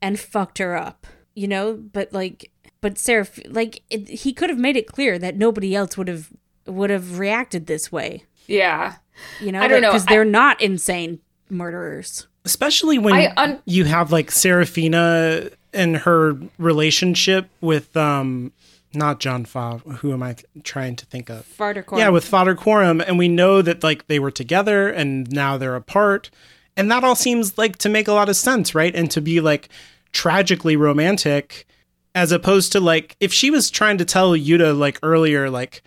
[0.00, 1.06] and fucked her up.
[1.36, 5.36] You know, but like but Seraph like it, he could have made it clear that
[5.36, 6.30] nobody else would have
[6.66, 8.24] would have reacted this way.
[8.48, 8.96] yeah.
[9.40, 9.90] You know, I don't know.
[9.92, 12.26] because they're not insane murderers.
[12.44, 18.52] especially when I un- you have like serafina and her relationship with um
[18.94, 19.78] not John Faa.
[19.78, 21.44] Who am I trying to think of?
[21.44, 22.00] Farder Coram.
[22.00, 25.76] Yeah, with Father Coram, and we know that like they were together and now they're
[25.76, 26.30] apart,
[26.76, 28.94] and that all seems like to make a lot of sense, right?
[28.94, 29.68] And to be like
[30.16, 31.66] tragically romantic,
[32.14, 35.82] as opposed to like if she was trying to tell Yuta like earlier, like,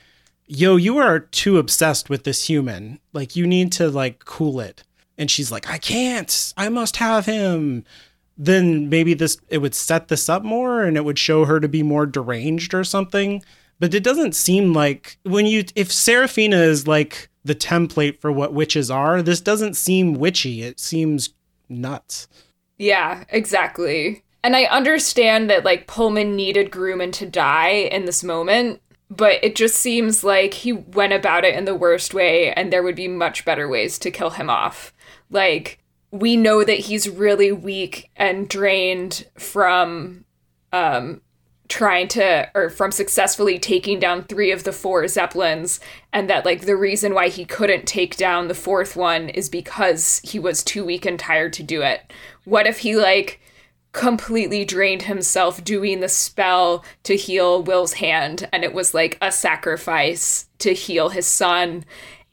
[0.46, 3.00] "Yo, you are too obsessed with this human.
[3.14, 4.84] Like, you need to like cool it."
[5.18, 6.54] And she's like, "I can't.
[6.56, 7.84] I must have him."
[8.38, 11.68] Then maybe this it would set this up more, and it would show her to
[11.68, 13.42] be more deranged or something
[13.80, 18.54] but it doesn't seem like when you if Serafina is like the template for what
[18.54, 20.62] witches are, this doesn't seem witchy.
[20.62, 21.34] It seems
[21.70, 22.28] nuts.
[22.80, 24.24] Yeah, exactly.
[24.44, 29.56] And I understand that like Pullman needed Grumman to die in this moment, but it
[29.56, 33.08] just seems like he went about it in the worst way and there would be
[33.10, 34.94] much better ways to kill him off.
[35.30, 40.24] Like we know that he's really weak and drained from
[40.72, 41.22] um
[41.70, 45.80] trying to or from successfully taking down three of the four zeppelins
[46.12, 50.20] and that like the reason why he couldn't take down the fourth one is because
[50.24, 52.12] he was too weak and tired to do it.
[52.44, 53.40] What if he like
[53.92, 59.32] completely drained himself doing the spell to heal will's hand and it was like a
[59.32, 61.86] sacrifice to heal his son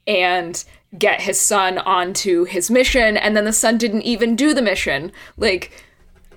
[0.06, 0.64] and
[0.98, 5.12] get his son onto his mission and then the son didn't even do the mission?
[5.36, 5.84] Like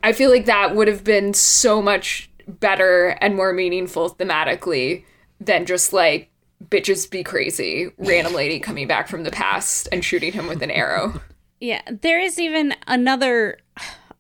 [0.04, 5.04] I feel like that would have been so much better and more meaningful thematically
[5.40, 6.30] than just like
[6.68, 10.72] bitches be crazy, random lady coming back from the past and shooting him with an
[10.72, 11.22] arrow.
[11.60, 13.60] Yeah, there is even another.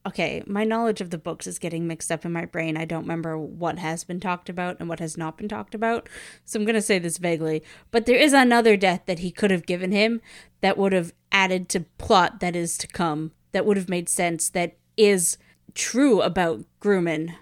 [0.06, 2.78] Okay, my knowledge of the books is getting mixed up in my brain.
[2.78, 6.08] I don't remember what has been talked about and what has not been talked about.
[6.46, 7.63] So I'm going to say this vaguely.
[7.92, 10.22] But there is another death that he could have given him
[10.62, 14.50] that would have added to plot that is to come, that would have made sense,
[14.50, 15.38] that is
[15.74, 17.36] true about Grumman.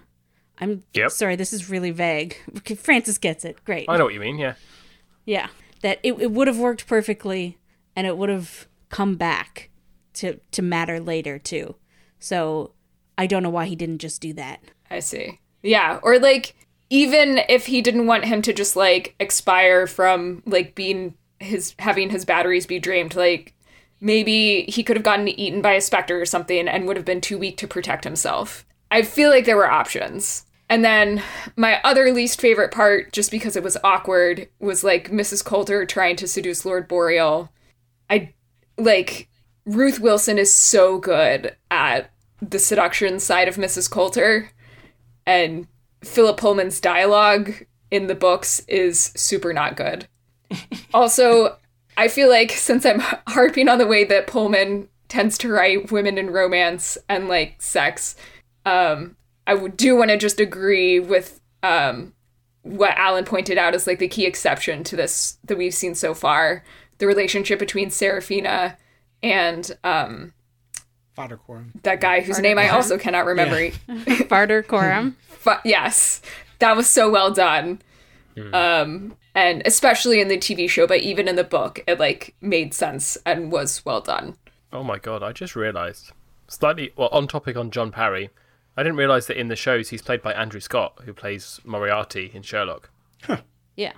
[0.60, 1.10] I'm Yep.
[1.12, 2.36] sorry, this is really vague.
[2.78, 3.64] Francis gets it.
[3.64, 3.86] Great.
[3.88, 4.54] I know what you mean, yeah.
[5.24, 5.48] Yeah.
[5.82, 7.58] That it, it would have worked perfectly
[7.94, 9.70] and it would have come back
[10.14, 11.76] to to matter later too.
[12.18, 12.72] So
[13.16, 14.60] I don't know why he didn't just do that.
[14.90, 15.40] I see.
[15.62, 16.54] Yeah, or like
[16.90, 22.10] even if he didn't want him to just like expire from like being his having
[22.10, 23.54] his batteries be drained, like
[24.00, 27.20] maybe he could have gotten eaten by a specter or something and would have been
[27.20, 28.64] too weak to protect himself.
[28.90, 30.44] I feel like there were options.
[30.68, 31.22] And then
[31.56, 35.44] my other least favorite part, just because it was awkward, was like Mrs.
[35.44, 37.50] Coulter trying to seduce Lord Boreal.
[38.10, 38.34] I
[38.76, 39.28] like
[39.64, 43.90] Ruth Wilson is so good at the seduction side of Mrs.
[43.90, 44.50] Coulter,
[45.26, 45.66] and
[46.02, 47.52] Philip Pullman's dialogue
[47.90, 50.06] in the books is super not good.
[50.94, 51.56] also,
[51.96, 56.18] I feel like since I'm harping on the way that Pullman tends to write women
[56.18, 58.14] in romance and like sex,
[58.64, 59.16] um,
[59.48, 62.12] I do want to just agree with um,
[62.62, 66.14] what Alan pointed out as like the key exception to this that we've seen so
[66.14, 66.62] far
[66.98, 68.76] the relationship between Serafina
[69.22, 70.34] and um,
[71.14, 71.72] Father Coram.
[71.82, 73.70] that guy whose name I also cannot remember.
[74.28, 75.16] Barter Coram.
[75.28, 76.20] Fu- yes,
[76.58, 77.80] that was so well done.
[78.52, 82.72] Um, and especially in the TV show, but even in the book, it like made
[82.72, 84.36] sense and was well done.
[84.72, 86.12] Oh my god, I just realised.
[86.46, 88.30] Slightly, well, on topic on John Parry,
[88.78, 92.30] I didn't realise that in the shows he's played by Andrew Scott, who plays Moriarty
[92.32, 92.90] in Sherlock.
[93.74, 93.94] Yeah.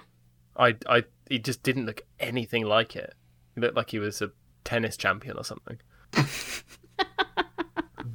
[0.57, 3.12] I, I, he just didn't look anything like it.
[3.55, 4.31] He looked like he was a
[4.64, 5.81] tennis champion or something.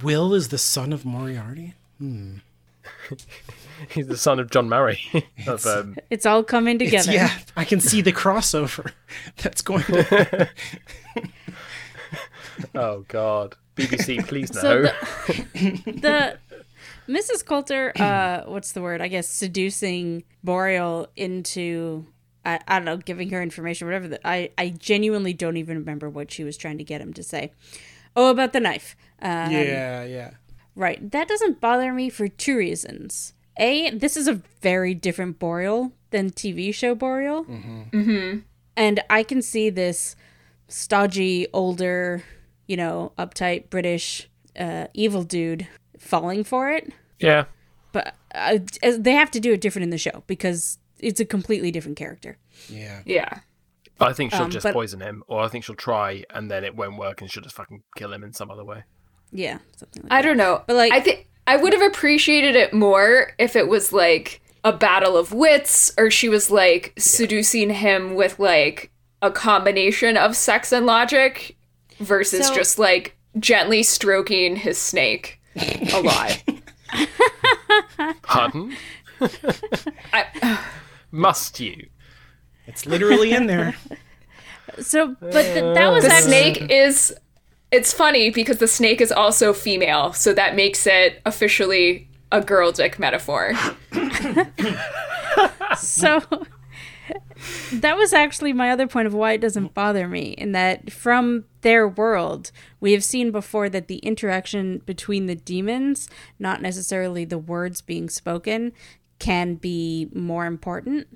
[0.02, 1.76] Will is the son of Moriarty.
[3.90, 5.00] He's the son of John Murray.
[5.48, 7.12] of, um, It's all coming together.
[7.12, 8.92] yeah, I can see the crossover
[9.38, 10.50] that's going to.
[12.74, 14.62] oh God, BBC, please no.
[14.62, 14.82] So
[15.54, 16.45] the, the
[17.08, 17.46] Mrs.
[17.46, 19.02] Coulter, uh, what's the word?
[19.02, 22.06] I guess seducing Boreal into
[22.46, 24.08] I, I don't know, giving her information, whatever.
[24.08, 27.24] The, I I genuinely don't even remember what she was trying to get him to
[27.24, 27.52] say.
[28.16, 28.96] Oh, about the knife.
[29.22, 30.32] Uh, yeah, yeah.
[30.76, 31.12] Right.
[31.12, 33.34] That doesn't bother me for two reasons.
[33.58, 37.46] A, this is a very different Boreal than TV show Boreal.
[37.46, 38.40] Mm-hmm.
[38.76, 40.16] And I can see this
[40.68, 42.24] stodgy, older,
[42.68, 45.68] you know, uptight British uh, evil dude
[46.00, 46.92] falling for it.
[47.20, 47.46] yeah,
[47.92, 48.60] But uh,
[48.98, 52.38] they have to do it different in the show because it's a completely different character.
[52.70, 53.02] Yeah.
[53.06, 53.40] Yeah.
[54.00, 56.64] I think she'll Um, just but- poison him, or I think she'll try and then
[56.66, 58.84] it won't work, and she'll just fucking kill him in some other way.
[59.32, 60.64] Yeah, something like I don't know.
[60.68, 64.74] But, like- I think I would have appreciated it more if it was like a
[64.74, 70.72] battle of wits or she was like seducing him with like a combination of sex
[70.74, 71.56] and logic
[72.00, 76.44] versus So- just like gently stroking his snake a lot.
[78.22, 78.76] Pardon?
[80.14, 80.60] I,
[81.12, 81.88] Must you?
[82.68, 83.76] It's literally in there.
[84.80, 87.16] So, but th- that was the actually snake is
[87.72, 92.72] it's funny because the snake is also female, so that makes it officially a girl
[92.72, 93.54] dick metaphor.
[95.78, 96.22] so
[97.72, 101.46] that was actually my other point of why it doesn't bother me in that from
[101.62, 107.38] their world we have seen before that the interaction between the daemons not necessarily the
[107.38, 108.72] words being spoken
[109.20, 111.08] can be more important.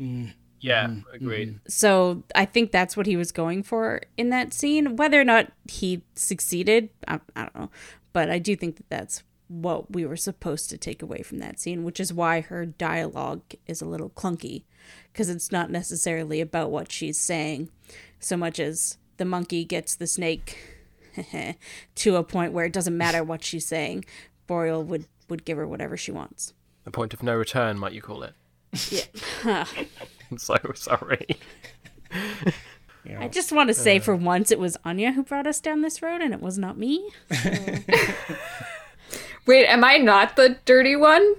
[0.00, 0.34] Mm.
[0.60, 1.14] Yeah, mm-hmm.
[1.14, 1.48] agreed.
[1.50, 1.68] Mm-hmm.
[1.68, 4.96] so i think that's what he was going for in that scene.
[4.96, 7.70] Whether or not he succeeded i, I don't know.
[8.12, 11.58] But i do think that that's what we were supposed to take away from that
[11.58, 14.62] scene which is why her dialogue is a little clunky
[15.12, 17.68] because it's not necessarily about what she's saying
[18.20, 20.58] so much as the monkey gets the snake
[21.94, 24.04] to a point where it doesn't matter what she's saying
[24.46, 26.52] boreal would would give her whatever she wants
[26.86, 28.34] A point of no return, might you call it?
[28.90, 29.64] yeah
[30.30, 31.26] I'm so sorry.
[33.18, 36.02] I just want to say for once it was Anya who brought us down this
[36.02, 37.08] road and it was not me.
[39.48, 41.34] Wait, am I not the dirty one?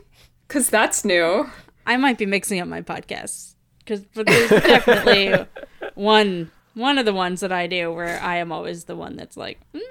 [0.48, 1.50] Cuz that's new.
[1.86, 5.46] I might be mixing up my podcasts because there's definitely
[5.94, 9.38] one one of the ones that I do where I am always the one that's
[9.38, 9.82] like, mm,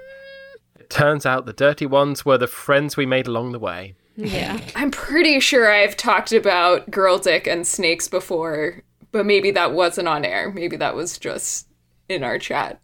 [0.79, 3.95] It turns out the dirty ones were the friends we made along the way.
[4.17, 8.81] yeah, I'm pretty sure I've talked about girl dick and snakes before,
[9.13, 10.51] but maybe that wasn't on air.
[10.51, 11.67] Maybe that was just
[12.09, 12.79] in our chat.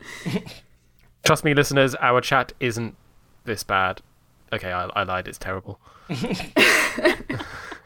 [1.25, 2.95] Trust me, listeners, our chat isn't
[3.45, 4.01] this bad.
[4.53, 5.27] Okay, I, I lied.
[5.27, 5.79] It's terrible.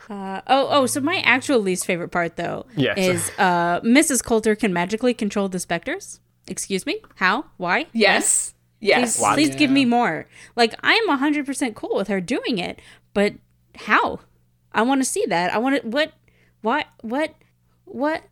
[0.10, 2.98] Uh, oh, oh, so my actual least favorite part though Yes.
[2.98, 4.24] is uh, Mrs.
[4.24, 6.20] Coulter can magically control the specters.
[6.48, 7.46] Excuse me, how?
[7.58, 7.86] Why?
[7.94, 8.56] Yes.
[8.80, 9.18] Yes.
[9.20, 10.26] Please, please give me more.
[10.56, 12.82] Like I'm hundred percent cool with her doing it,
[13.14, 13.34] but
[13.76, 14.22] how?
[14.72, 15.54] I want to see that.
[15.54, 15.88] I want to.
[15.88, 16.14] What?
[16.62, 16.88] What?
[17.02, 17.36] What?
[17.86, 18.24] What?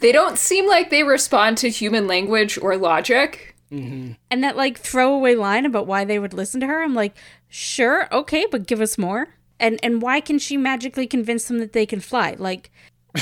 [0.00, 3.55] They don't seem like they respond to human language or logic.
[3.72, 4.12] Mm-hmm.
[4.30, 6.82] And that like throwaway line about why they would listen to her.
[6.82, 7.16] I'm like,
[7.48, 9.28] sure, okay, but give us more.
[9.58, 12.36] And and why can she magically convince them that they can fly?
[12.38, 12.70] Like,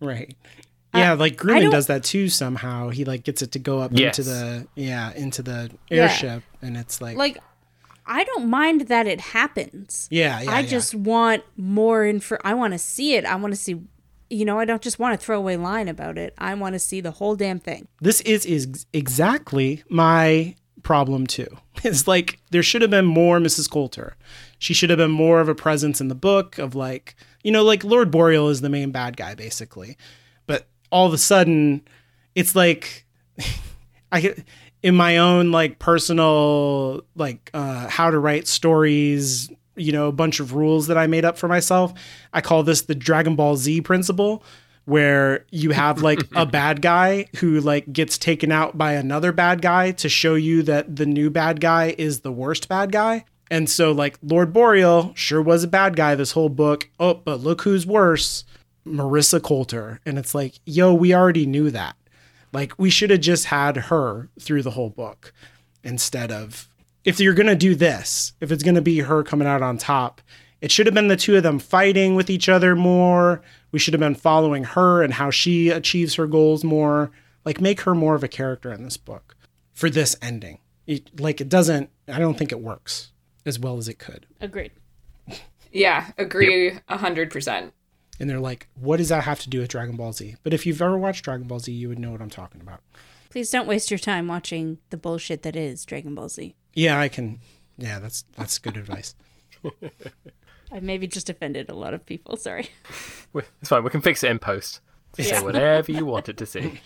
[0.00, 0.34] Right.
[0.94, 2.88] Yeah, like Grumman does that too somehow.
[2.88, 4.18] He like gets it to go up Yes.
[4.18, 6.02] into the yeah, into the Yeah.
[6.04, 7.38] airship and it's like, like
[8.06, 10.06] I don't mind that it happens.
[10.10, 10.50] yeah, yeah.
[10.52, 10.66] I yeah.
[10.68, 12.38] just want more info.
[12.44, 13.24] I want to see it.
[13.26, 13.80] I want to see.
[14.28, 16.34] You know, I don't just want to throw away line about it.
[16.38, 17.88] I want to see the whole damn thing.
[18.00, 21.48] this is is exactly my problem too.
[21.84, 23.70] It's like there should have been more Mrs.
[23.70, 24.16] Coulter.
[24.58, 27.62] She should have been more of a presence in the book of like, you know,
[27.62, 29.96] like Lord Boreal is the main bad guy basically.
[30.46, 31.82] But all of a sudden
[32.34, 33.04] it's like
[34.12, 34.34] I
[34.82, 40.40] in my own like personal like uh how to write stories, you know, a bunch
[40.40, 41.92] of rules that I made up for myself.
[42.32, 44.42] I call this the Dragon Ball Z principle
[44.86, 49.60] where you have like a bad guy who like gets taken out by another bad
[49.60, 53.24] guy to show you that the new bad guy is the worst bad guy.
[53.50, 56.88] And so like Lord Boreal sure was a bad guy this whole book.
[56.98, 58.44] Oh, but look who's worse.
[58.86, 60.00] Marisa Coulter.
[60.06, 61.96] And it's like, yo, we already knew that.
[62.52, 65.32] Like we should have just had her through the whole book
[65.82, 66.68] instead of
[67.06, 69.78] if you're going to do this, if it's going to be her coming out on
[69.78, 70.20] top,
[70.60, 73.40] it should have been the two of them fighting with each other more.
[73.70, 77.12] We should have been following her and how she achieves her goals more.
[77.44, 79.36] Like, make her more of a character in this book
[79.72, 80.58] for this ending.
[80.86, 83.12] It, like, it doesn't, I don't think it works
[83.44, 84.26] as well as it could.
[84.40, 84.72] Agreed.
[85.72, 87.74] Yeah, agree a hundred percent.
[88.18, 90.36] And they're like, what does that have to do with Dragon Ball Z?
[90.42, 92.80] But if you've ever watched Dragon Ball Z, you would know what I'm talking about.
[93.28, 96.54] Please don't waste your time watching the bullshit that is Dragon Ball Z.
[96.76, 97.40] Yeah, I can.
[97.76, 99.14] Yeah, that's that's good advice.
[100.72, 102.36] I maybe just offended a lot of people.
[102.36, 102.68] Sorry.
[103.34, 103.82] It's fine.
[103.82, 104.80] We can fix it in post.
[105.16, 105.42] Say Yeah.
[105.42, 106.80] whatever you want it to see.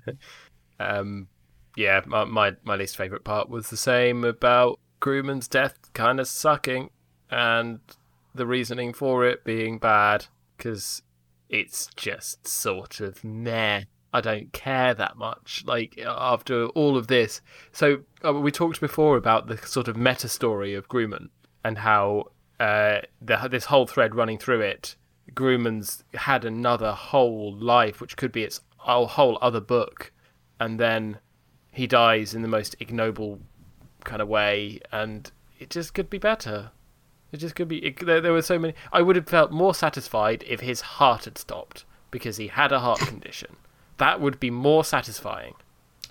[0.80, 1.28] um,
[1.76, 6.28] yeah, my, my my least favorite part was the same about Grumman's death, kind of
[6.28, 6.90] sucking,
[7.30, 7.80] and
[8.34, 11.02] the reasoning for it being bad because
[11.48, 13.84] it's just sort of meh.
[14.12, 15.64] I don't care that much.
[15.66, 17.40] Like after all of this,
[17.72, 21.28] so uh, we talked before about the sort of meta story of Grumman
[21.62, 24.96] and how uh, the, this whole thread running through it,
[25.34, 30.12] Grumman's had another whole life, which could be its a whole other book,
[30.58, 31.18] and then
[31.70, 33.40] he dies in the most ignoble
[34.04, 36.70] kind of way, and it just could be better.
[37.30, 37.84] It just could be.
[37.84, 38.74] It, there, there were so many.
[38.92, 42.80] I would have felt more satisfied if his heart had stopped because he had a
[42.80, 43.56] heart condition.
[43.98, 45.54] That would be more satisfying.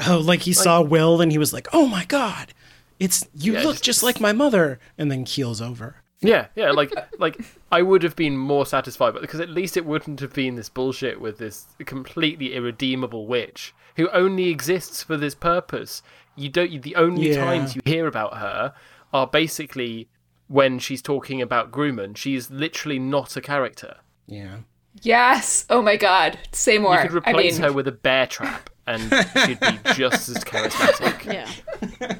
[0.06, 2.54] Oh, like he saw Will and he was like, "Oh my god,
[3.00, 5.98] it's you Yeah, look just- just like my mother," and then keels over.
[6.22, 7.40] Yeah, yeah, like like
[7.72, 10.70] I would have been more satisfied, but because at least it wouldn't have been this
[10.70, 16.04] bullshit with this completely irredeemable witch who only exists for this purpose.
[16.36, 16.82] You don't.
[16.82, 17.44] The only Yeah.
[17.44, 18.74] times you hear about her
[19.14, 20.08] are basically
[20.48, 22.16] when she's talking about Grumman.
[22.16, 23.98] She's literally not a character.
[24.28, 24.58] Yeah.
[25.02, 25.66] Yes.
[25.70, 26.38] Oh my god.
[26.52, 26.96] Say more.
[26.96, 29.02] You could I replace mean, her with a bear trap, and
[29.46, 31.26] she'd be just as charismatic.
[31.26, 32.18] Yeah.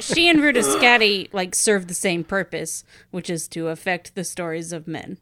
[0.00, 4.72] She and Ruta Skadi like serve the same purpose, which is to affect the stories
[4.72, 5.18] of men.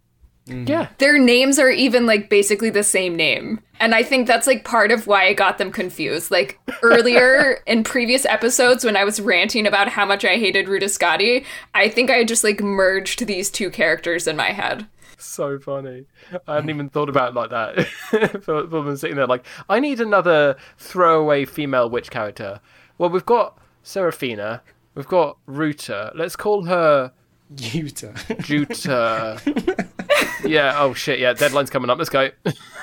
[0.47, 0.69] Mm.
[0.69, 3.61] Yeah, their names are even like basically the same name.
[3.81, 6.31] And I think that's like part of why I got them confused.
[6.31, 10.87] Like earlier in previous episodes when I was ranting about how much I hated Ruta
[10.87, 14.87] Skadi, I think I just like merged these two characters in my head.
[15.33, 16.05] so funny.
[16.47, 17.87] I hadn't even thought about it like that.
[18.43, 22.61] for, for sitting there, like, I need another throwaway female witch character.
[22.99, 24.63] Well, we've got Serafina,
[24.95, 26.13] we've got Ruta.
[26.15, 27.13] Let's call her
[27.55, 28.15] Juta.
[28.43, 29.41] Juta.
[30.45, 30.75] yeah.
[30.77, 31.19] Oh shit.
[31.19, 31.35] Yeah.
[31.35, 31.99] Deadline's coming up.
[31.99, 32.31] Let's go.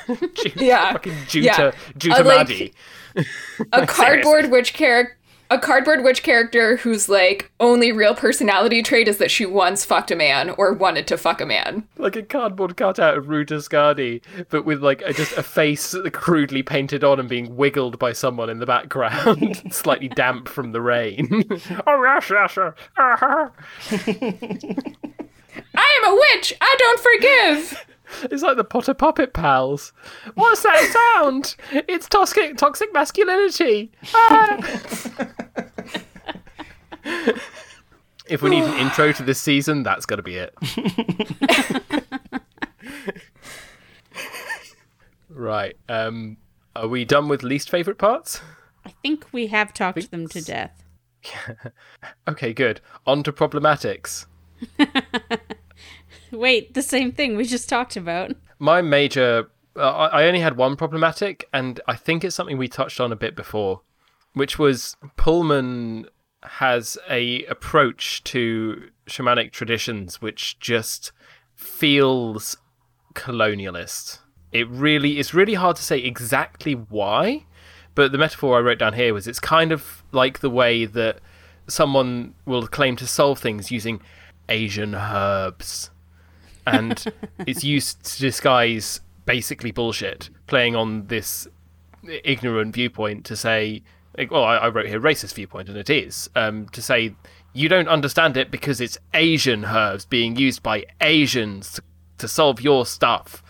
[0.07, 0.93] Ju- Yeah.
[0.93, 1.45] Fucking Juta.
[1.45, 1.71] Yeah.
[1.97, 2.73] Juta I like-
[3.73, 5.17] A cardboard witch character
[5.51, 10.09] a cardboard witch character whose like only real personality trait is that she once fucked
[10.09, 11.85] a man or wanted to fuck a man.
[11.97, 16.63] Like a cardboard cutout of Ruta Skadi, but with like a, just a face crudely
[16.63, 21.27] painted on and being wiggled by someone in the background, slightly damp from the rain.
[21.85, 22.73] oh yes, yes, yes.
[25.75, 26.53] I am a witch.
[26.61, 27.85] I don't forgive.
[28.23, 29.93] It's like the Potter Puppet Pals.
[30.35, 31.55] What's that sound?
[31.87, 33.91] It's toxic, toxic masculinity.
[34.13, 34.57] Ah.
[38.27, 40.53] if we need an intro to this season, that's got to be it.
[45.29, 45.75] right.
[45.89, 46.37] Um,
[46.75, 48.41] are we done with least favorite parts?
[48.85, 50.83] I think we have talked them to death.
[52.27, 52.81] Okay, good.
[53.05, 54.25] On to problematics.
[56.31, 58.31] Wait, the same thing we just talked about.
[58.59, 62.99] my major uh, I only had one problematic and I think it's something we touched
[62.99, 63.81] on a bit before
[64.33, 66.07] which was Pullman
[66.43, 71.11] has a approach to shamanic traditions which just
[71.55, 72.57] feels
[73.13, 74.19] colonialist
[74.51, 77.45] it really it's really hard to say exactly why
[77.93, 81.19] but the metaphor I wrote down here was it's kind of like the way that
[81.67, 84.01] someone will claim to solve things using
[84.49, 85.90] Asian herbs
[86.65, 87.03] and
[87.39, 91.47] it's used to disguise basically bullshit, playing on this
[92.23, 93.83] ignorant viewpoint to say,
[94.17, 97.15] like, well, I, I wrote here racist viewpoint, and it is, um, to say
[97.53, 101.81] you don't understand it because it's Asian herbs being used by Asians to,
[102.17, 103.43] to solve your stuff.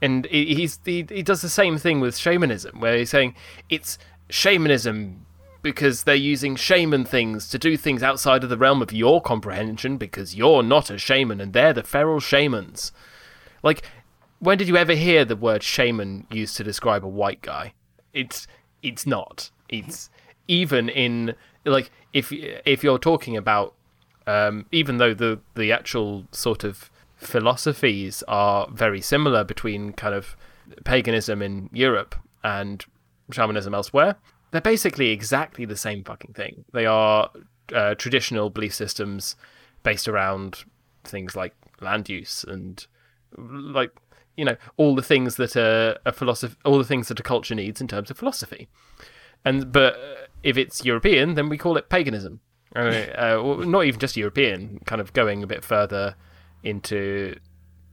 [0.00, 3.34] And he, he's he, he does the same thing with shamanism, where he's saying
[3.68, 5.25] it's shamanism
[5.66, 9.96] because they're using shaman things to do things outside of the realm of your comprehension
[9.96, 12.92] because you're not a shaman and they're the feral shamans.
[13.64, 13.82] Like,
[14.38, 17.72] when did you ever hear the word shaman used to describe a white guy?
[18.12, 18.46] It's
[18.80, 19.50] it's not.
[19.68, 20.08] It's
[20.46, 23.74] even in like if if you're talking about
[24.28, 30.36] um, even though the the actual sort of philosophies are very similar between kind of
[30.84, 32.14] paganism in Europe
[32.44, 32.84] and
[33.32, 34.14] shamanism elsewhere,
[34.50, 36.64] they're basically exactly the same fucking thing.
[36.72, 37.30] They are
[37.74, 39.36] uh, traditional belief systems
[39.82, 40.64] based around
[41.04, 42.84] things like land use and
[43.36, 43.92] like
[44.36, 47.54] you know all the things that a, a philosophy, all the things that a culture
[47.54, 48.68] needs in terms of philosophy.
[49.44, 49.96] And but
[50.42, 52.40] if it's European, then we call it paganism.
[52.74, 56.14] Uh, uh, not even just European, kind of going a bit further
[56.62, 57.34] into,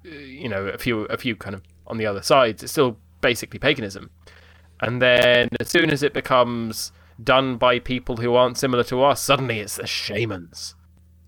[0.05, 2.63] uh, you know, a few a few kind of on the other sides.
[2.63, 4.09] It's still basically paganism.
[4.83, 6.91] And then as soon as it becomes
[7.23, 10.75] done by people who aren't similar to us, suddenly it's the shamans.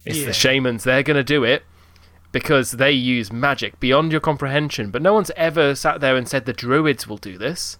[0.05, 0.25] It's Yeah.
[0.27, 0.83] the shamans.
[0.83, 1.63] They're going to do it
[2.31, 4.91] because they use magic beyond your comprehension.
[4.91, 7.77] But no one's ever sat there and said the druids will do this.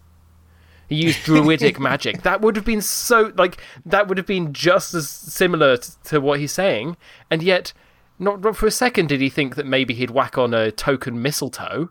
[0.87, 2.21] He used druidic magic.
[2.21, 6.21] That would have been so like that would have been just as similar t- to
[6.21, 6.95] what he's saying,
[7.29, 7.73] and yet
[8.19, 11.21] not, not for a second did he think that maybe he'd whack on a token
[11.21, 11.89] mistletoe,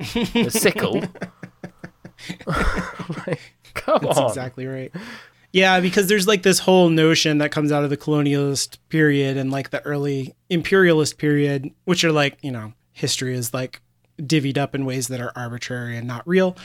[0.00, 1.02] a sickle.
[3.26, 3.40] like,
[3.74, 4.92] come That's on, exactly right.
[5.52, 9.52] Yeah, because there's like this whole notion that comes out of the colonialist period and
[9.52, 13.80] like the early imperialist period, which are like, you know, history is like
[14.18, 16.56] divvied up in ways that are arbitrary and not real.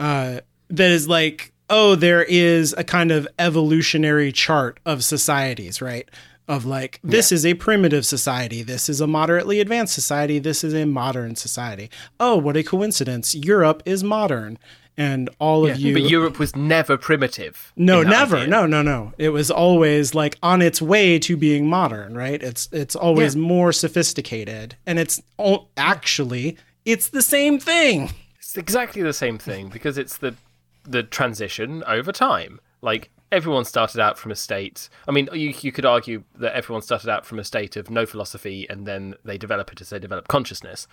[0.00, 6.08] Uh, that is like, oh, there is a kind of evolutionary chart of societies, right?
[6.46, 8.62] Of like, this is a primitive society.
[8.62, 10.38] This is a moderately advanced society.
[10.38, 11.88] This is a modern society.
[12.20, 13.34] Oh, what a coincidence.
[13.34, 14.58] Europe is modern.
[14.96, 15.92] And all of you.
[15.92, 17.72] but Europe was never primitive.
[17.74, 18.36] No, never.
[18.36, 18.48] idea.
[18.48, 19.12] No, no, no.
[19.18, 22.40] It was always like on its way to being modern, right?
[22.42, 23.40] It's it's always Yeah.
[23.42, 28.10] more sophisticated, and it's all, actually it's the same thing.
[28.38, 30.34] It's exactly the same thing because it's the
[30.84, 32.60] the transition over time.
[32.82, 34.88] Like everyone started out from a state.
[35.08, 38.06] I mean, you you could argue that everyone started out from a state of no
[38.06, 40.86] philosophy, and then they develop it as they develop consciousness.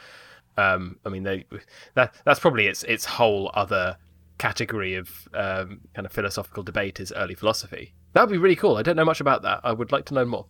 [0.58, 1.46] Um, I mean, they
[1.96, 3.98] that that's probably its its whole other
[4.38, 7.94] category of um, kind of philosophical debate is early philosophy.
[8.14, 8.76] That would be really cool.
[8.78, 9.62] I don't know much about that.
[9.64, 10.48] I would like to know more.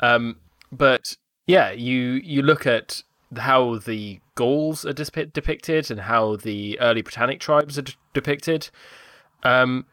[0.00, 0.36] Um,
[0.72, 1.16] but
[1.46, 3.02] yeah, you you look at
[3.36, 8.70] how the Gauls are depicted and how the early Britannic tribes are d- depicted,
[9.42, 9.86] um,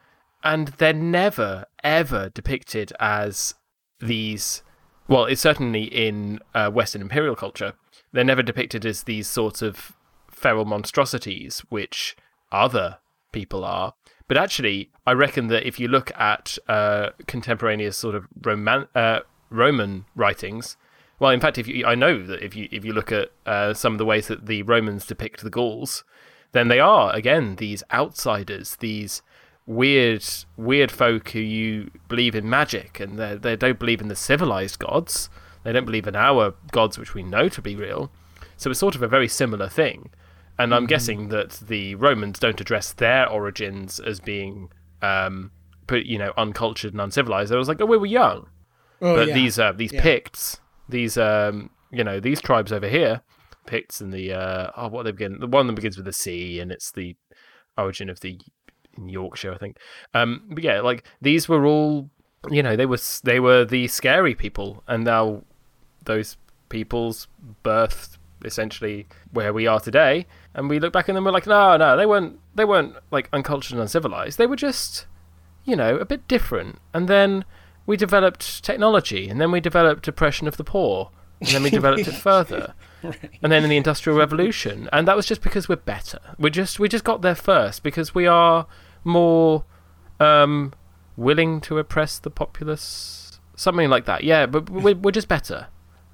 [0.43, 3.55] and they're never ever depicted as
[3.99, 4.63] these.
[5.07, 7.73] Well, it's certainly in uh, Western imperial culture.
[8.11, 9.93] They're never depicted as these sorts of
[10.31, 12.15] feral monstrosities, which
[12.51, 12.99] other
[13.31, 13.93] people are.
[14.27, 19.21] But actually, I reckon that if you look at uh, contemporaneous sort of Roman uh,
[19.49, 20.75] Roman writings,
[21.19, 23.73] well, in fact, if you, I know that if you if you look at uh,
[23.73, 26.03] some of the ways that the Romans depict the Gauls,
[26.51, 29.21] then they are again these outsiders, these
[29.65, 30.23] weird
[30.55, 34.79] weird folk who you believe in magic and they they don't believe in the civilized
[34.79, 35.29] gods.
[35.67, 38.09] They don't believe in our gods, which we know to be real.
[38.55, 40.11] So it's sort of a very similar thing.
[40.57, 45.51] And I'm guessing that the Romans don't address their origins as being, um,
[45.91, 47.51] you know, uncultured and uncivilized.
[47.51, 48.47] They was like, oh, we were young
[49.01, 49.33] Oh, but yeah.
[49.33, 50.01] these uh, these Yeah.
[50.01, 53.21] Picts, these um, you know, these tribes over here,
[53.65, 55.39] Picts and the uh, oh, what they begin.
[55.39, 57.15] The one that begins with a C, and it's the
[57.77, 58.39] origin of the
[58.97, 59.77] in Yorkshire, I think.
[60.13, 62.09] Um, but yeah, like these were all,
[62.49, 65.43] you know, they were they were the scary people, and now
[66.07, 66.35] those
[66.69, 67.27] people's
[67.63, 71.77] birthed essentially where we are today, and we look back and then we're like, no,
[71.77, 74.37] no, they weren't they weren't like uncultured and uncivilized.
[74.37, 75.05] They were just
[75.67, 76.79] you know, a bit different.
[76.93, 77.45] And then
[77.85, 82.07] we developed technology, and then we developed oppression of the poor, and then we developed
[82.07, 82.73] it further.
[83.43, 86.19] And then in the Industrial Revolution, and that was just because we're better.
[86.39, 88.65] We just we just got there first because we are
[89.03, 89.65] more
[90.19, 90.73] um,
[91.15, 94.23] willing to oppress the populace, something like that.
[94.23, 95.67] Yeah, but we're, we're just better.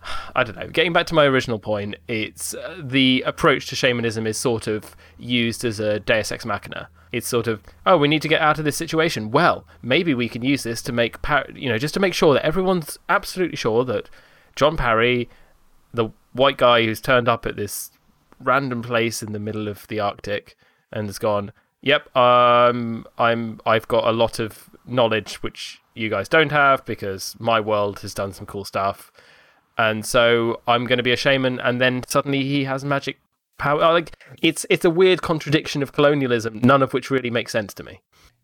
[0.36, 0.68] I don't know.
[0.68, 4.96] Getting back to my original point, it's uh, the approach to shamanism is sort of
[5.18, 6.90] used as a deus ex machina.
[7.12, 9.30] It's sort of, oh, we need to get out of this situation.
[9.30, 12.34] Well, maybe we can use this to make, par- you know, just to make sure
[12.34, 14.10] that everyone's absolutely sure that
[14.56, 15.30] John Parry,
[15.94, 17.92] the white guy who's turned up at this
[18.40, 20.56] random place in the middle of the Arctic
[20.92, 21.52] and has gone,
[21.82, 27.36] "Yep, um, I'm I've got a lot of knowledge which you guys don't have because
[27.40, 29.12] my world has done some cool stuff."
[29.78, 33.18] And so I'm going to be a shaman, and then suddenly he has magic
[33.58, 33.80] power.
[33.80, 37.84] Like it's it's a weird contradiction of colonialism, none of which really makes sense to
[37.84, 38.02] me.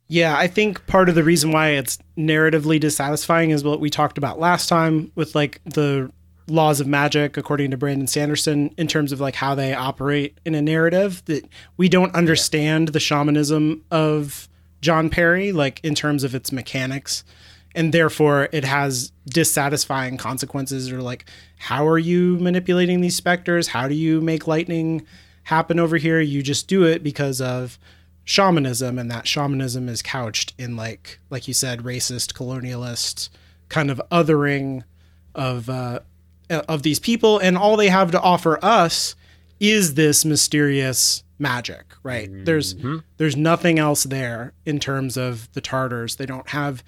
[0.07, 4.17] Yeah, I think part of the reason why it's narratively dissatisfying is what we talked
[4.17, 6.11] about last time with like the
[6.47, 10.55] laws of magic according to Brandon Sanderson in terms of like how they operate in
[10.55, 14.49] a narrative that we don't understand the shamanism of
[14.81, 17.23] John Parry like in terms of its mechanics
[17.75, 21.25] and therefore it has dissatisfying consequences or like
[21.57, 25.05] how are you manipulating these specters how do you make lightning
[25.43, 27.77] happen over here you just do it because of
[28.23, 33.29] shamanism and that shamanism is couched in like like you said racist colonialist
[33.69, 34.83] kind of othering
[35.35, 35.99] of uh
[36.49, 39.15] uh, of these people, and all they have to offer us
[39.59, 42.27] is this mysterious magic, right?
[42.45, 42.73] There's
[43.17, 46.15] there's nothing else there in terms of the Tartars.
[46.17, 46.83] They don't have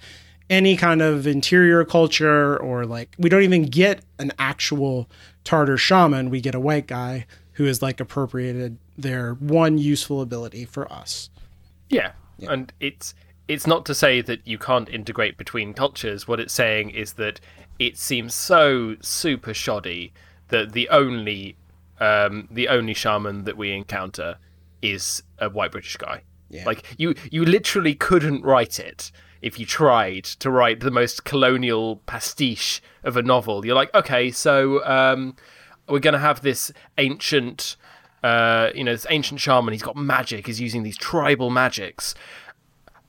[0.52, 5.08] any kind of interior culture or like we don't even get an actual
[5.44, 6.28] Tartar shaman.
[6.28, 11.30] We get a white guy who has like appropriated their one useful ability for us.
[11.88, 12.12] Yeah.
[12.38, 13.14] And it's
[13.48, 16.28] it's not to say that you can't integrate between cultures.
[16.28, 17.40] What it's saying is that
[17.78, 20.12] it seems so super shoddy
[20.48, 21.56] that the only
[21.98, 24.36] um, the only shaman that we encounter
[24.82, 26.22] is a white British guy.
[26.50, 26.64] Yeah.
[26.66, 29.10] Like you you literally couldn't write it
[29.42, 33.66] if you tried to write the most colonial pastiche of a novel.
[33.66, 35.36] You're like, okay, so um,
[35.88, 37.76] we're going to have this ancient,
[38.22, 39.72] uh, you know, this ancient shaman.
[39.72, 40.46] He's got magic.
[40.46, 42.14] He's using these tribal magics,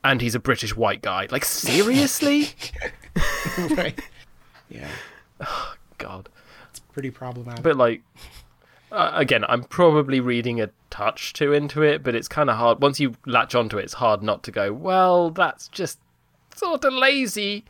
[0.04, 1.28] and he's a British white guy.
[1.30, 2.50] Like, seriously?
[3.78, 4.00] right.
[4.70, 4.90] Yeah.
[5.40, 6.30] Oh, God.
[6.72, 7.64] It's pretty problematic.
[7.64, 8.02] But like,
[8.92, 12.82] uh, again, I'm probably reading a touch too into it, but it's kind of hard.
[12.82, 14.74] Once you latch onto it, it's hard not to go.
[14.74, 16.00] Well, that's just
[16.56, 17.66] sort of lazy.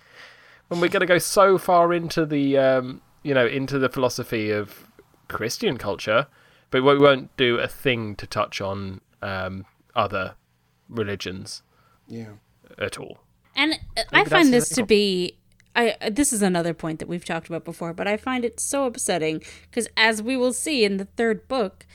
[0.67, 4.49] When we're going to go so far into the, um, you know, into the philosophy
[4.49, 4.87] of
[5.27, 6.27] Christian culture,
[6.71, 9.65] but we won't do a thing to touch on um,
[9.95, 10.35] other
[10.89, 11.63] religions
[12.07, 12.31] yeah.
[12.77, 13.19] at all.
[13.55, 15.37] And uh, I find this to be
[15.75, 18.59] I uh, this is another point that we've talked about before, but I find it
[18.59, 21.85] so upsetting because as we will see in the third book,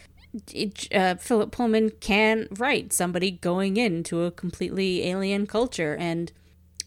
[0.53, 6.33] it, uh, Philip Pullman can write somebody going into a completely alien culture and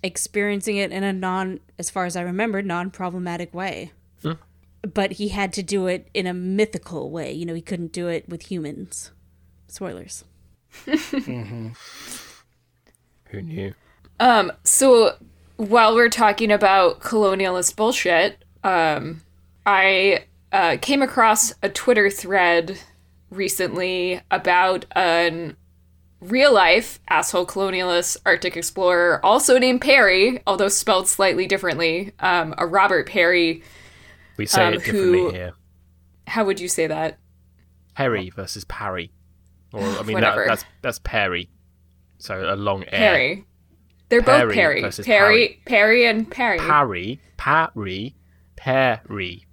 [0.03, 3.91] experiencing it in a non, as far as I remember, non-problematic way.
[4.81, 7.31] But he had to do it in a mythical way.
[7.31, 9.11] You know, he couldn't do it with humans.
[9.67, 10.25] Spoilers.
[10.85, 11.71] Who
[13.31, 13.75] knew?
[14.19, 15.17] Um, so
[15.57, 19.21] while we're talking about colonialist bullshit, um,
[19.65, 22.79] I uh, came across a Twitter thread
[23.29, 25.55] recently about an
[26.21, 32.13] real life asshole colonialist Arctic explorer, also named Perry, although spelled slightly differently.
[32.19, 33.63] Um, a Robert Peary.
[34.37, 35.53] We say Um, it differently who- here.
[36.27, 37.17] How would you say that?
[37.95, 39.11] Perry versus parry.
[39.73, 41.49] Or I mean, that, that's that's Perry.
[42.19, 43.13] So a long air.
[43.13, 43.45] Perry.
[44.09, 44.81] They're both Perry Perry.
[44.81, 46.59] versus Perry, Perry, and Perry.
[46.59, 48.15] Parry, parry,
[48.55, 49.45] Perry.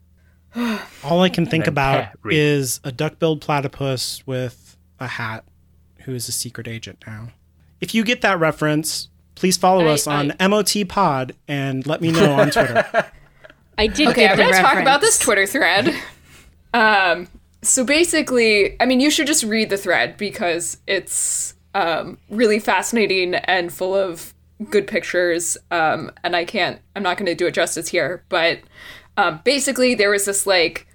[1.05, 2.37] All I can think about Perry.
[2.39, 5.45] is a duck-billed platypus with a hat
[6.09, 7.29] who is a secret agent now.
[7.83, 12.11] If you get that reference, please follow I- us on MOT Pod and let me
[12.11, 12.87] know on Twitter.
[13.79, 15.95] I did Okay, get I'm the going to talk about this Twitter thread.
[16.73, 17.29] um,
[17.61, 23.35] so basically, I mean, you should just read the thread because it's um, really fascinating
[23.35, 24.33] and full of
[24.71, 25.59] good pictures.
[25.71, 28.61] Um, and I can't, I'm not going to do it justice here, but
[29.19, 30.87] um, basically, there was this like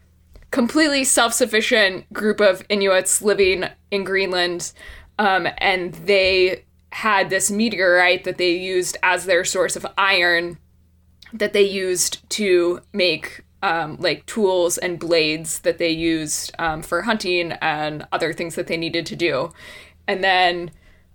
[0.50, 4.74] completely self sufficient group of Inuits living in Greenland,
[5.24, 10.58] um, and they had this meteorite that they used as their source of iron
[11.32, 17.04] that they used to make um, like tools and blades that they used um, for
[17.04, 19.52] hunting and other things that they needed to do.
[20.08, 20.72] And then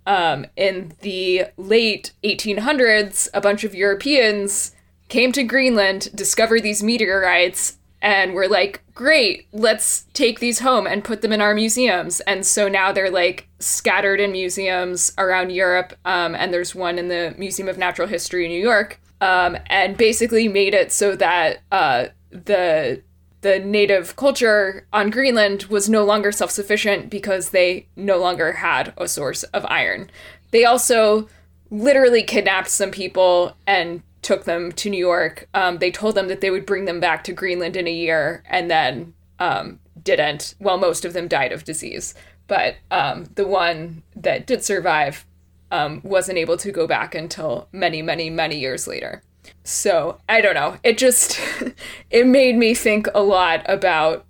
[0.07, 4.75] um, in the late 1800s, a bunch of Europeans
[5.07, 11.03] came to Greenland, discovered these meteorites, and were like, great, let's take these home and
[11.03, 12.21] put them in our museums.
[12.21, 15.93] And so now they're like scattered in museums around Europe.
[16.05, 18.99] Um, and there's one in the Museum of Natural History in New York.
[19.21, 23.01] Um, and basically made it so that uh, the
[23.41, 28.93] the native culture on Greenland was no longer self sufficient because they no longer had
[28.97, 30.09] a source of iron.
[30.51, 31.27] They also
[31.69, 35.47] literally kidnapped some people and took them to New York.
[35.53, 38.43] Um, they told them that they would bring them back to Greenland in a year
[38.45, 40.55] and then um, didn't.
[40.59, 42.13] Well, most of them died of disease.
[42.47, 45.25] But um, the one that did survive
[45.71, 49.21] um, wasn't able to go back until many, many, many years later.
[49.63, 50.77] So I don't know.
[50.83, 51.39] It just
[52.09, 54.25] it made me think a lot about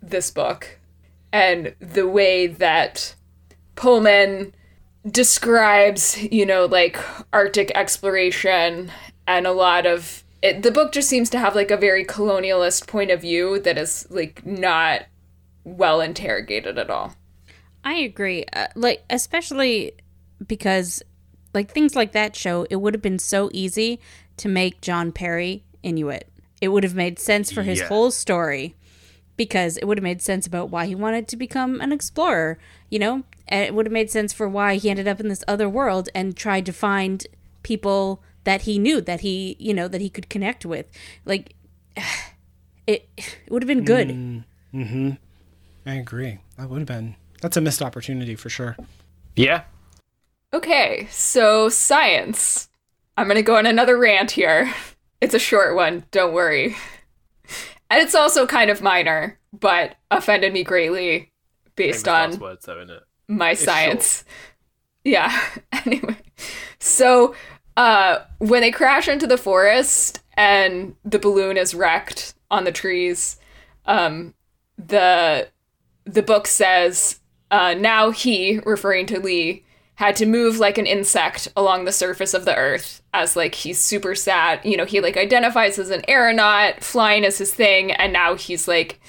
[0.00, 0.78] this book
[1.32, 3.14] and the way that
[3.74, 4.54] Pullman
[5.06, 6.98] describes, you know, like
[7.32, 8.90] Arctic exploration
[9.26, 12.86] and a lot of it, the book just seems to have like a very colonialist
[12.86, 15.06] point of view that is like not
[15.64, 17.14] well interrogated at all.
[17.82, 18.44] I agree.
[18.52, 19.92] Uh, like especially
[20.46, 21.02] because
[21.54, 24.00] like things like that show, it would have been so easy
[24.38, 26.28] to make John Parry Inuit.
[26.60, 27.86] It would have made sense for his Yeah.
[27.88, 28.74] whole story
[29.36, 32.58] because it would have made sense about why he wanted to become an explorer,
[32.90, 33.22] you know?
[33.48, 36.08] And it would have made sense for why he ended up in this other world
[36.14, 37.26] and tried to find
[37.62, 40.86] people that he knew that he, you know, that he could connect with.
[41.24, 41.54] Like
[42.86, 44.08] it it would have been good.
[44.08, 45.10] Mm-hmm.
[45.86, 46.38] I agree.
[46.56, 47.16] That would have been.
[47.40, 48.76] That's a missed opportunity for sure.
[49.36, 49.62] Yeah.
[50.52, 52.68] Okay, so science.
[53.16, 54.72] I'm gonna go on another rant here.
[55.20, 56.76] It's a short one, don't worry.
[57.88, 61.32] And it's also kind of minor, but offended me greatly
[61.76, 64.24] based on last words though, my It's science.
[65.04, 65.38] Yeah.
[65.72, 66.16] anyway,
[66.78, 67.34] so
[67.76, 73.38] uh, when they crash into the forest and the balloon is wrecked on the trees,
[73.86, 74.34] um,
[74.78, 75.48] the
[76.04, 77.20] the book says
[77.50, 79.64] uh, now he, referring to Lee,
[79.96, 83.78] had to move like an insect along the surface of the earth as like he's
[83.78, 84.60] super sad.
[84.64, 88.68] You know, he like identifies as an aeronaut, flying is his thing, and now he's
[88.68, 89.00] like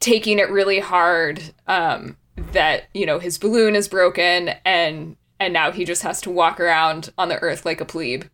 [0.00, 2.16] taking it really hard um
[2.52, 6.58] that you know his balloon is broken and and now he just has to walk
[6.60, 8.24] around on the earth like a plebe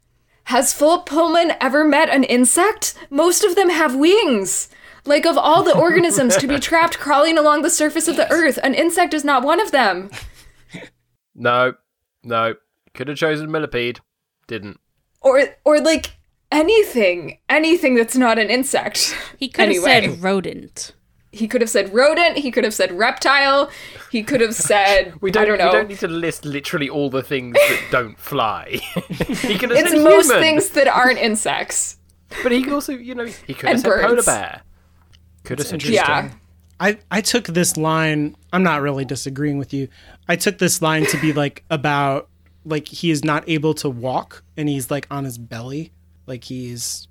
[0.44, 4.68] has philip pullman ever met an insect most of them have wings
[5.06, 8.58] like of all the organisms to be trapped crawling along the surface of the earth
[8.62, 10.10] an insect is not one of them
[11.34, 11.74] No,
[12.22, 12.54] no.
[12.94, 13.98] Could have chosen millipede.
[14.46, 14.78] Didn't.
[15.20, 16.12] or or like
[16.52, 19.84] anything anything that's not an insect He could have Anyway.
[20.14, 20.92] said rodent.
[21.34, 23.70] He could have said rodent he could have said reptile
[24.10, 25.42] he could have said We don't.
[25.42, 28.66] i don't know We don't need to list literally all the things that don't fly.
[29.48, 31.98] he could have it's said most human, things that aren't insects
[32.42, 34.26] but he could also, you know, he could have And said polar birds.
[34.26, 34.62] bear.
[35.44, 35.94] Could have said interesting.
[35.94, 36.30] yeah
[36.80, 39.88] I, I took this line i'm not really disagreeing with you
[40.28, 42.28] i took this line to be like about
[42.64, 45.92] like he is not able to walk and he's like on his belly
[46.26, 47.06] like he's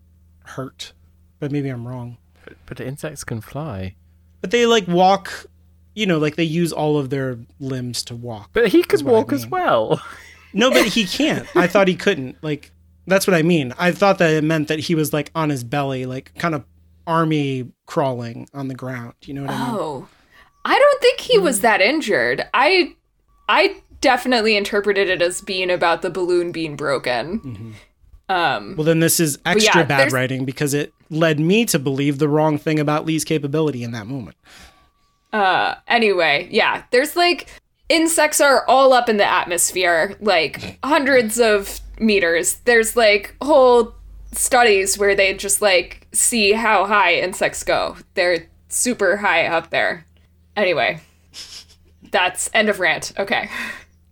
[0.45, 0.91] hurt
[1.39, 2.17] but maybe i'm wrong
[2.65, 3.95] But insects can fly.
[4.43, 5.45] But they like walk
[5.95, 9.11] you know like they use all of their limbs to walk But he could what
[9.11, 10.01] I walk as well.
[10.53, 11.47] no but he can't.
[11.55, 12.35] I thought he couldn't.
[12.43, 12.71] Like
[13.07, 13.73] that's what i mean.
[13.77, 16.63] I thought that it meant that he was like on his belly like kind of
[17.07, 19.13] army crawling on the ground.
[19.25, 19.75] You know what i mean?
[19.79, 20.07] Oh,
[20.65, 22.47] I don't think he was that injured.
[22.53, 22.95] I,
[23.49, 27.75] I definitely interpreted it as being about the balloon being broken.
[28.29, 32.19] Um, Well, then this is extra yeah, bad writing because it led me to believe
[32.19, 34.35] the wrong thing about Lee's capability in that moment.
[35.31, 37.49] uh, anyway, yeah, there's like
[37.89, 42.55] insects are all up in the atmosphere, like hundreds of meters.
[42.65, 43.95] There's like whole
[44.31, 47.97] studies where they just like see how high insects go.
[48.15, 50.05] They're super high up there.
[50.55, 51.01] Anyway,
[52.11, 53.11] that's end of rant.
[53.17, 53.49] Okay.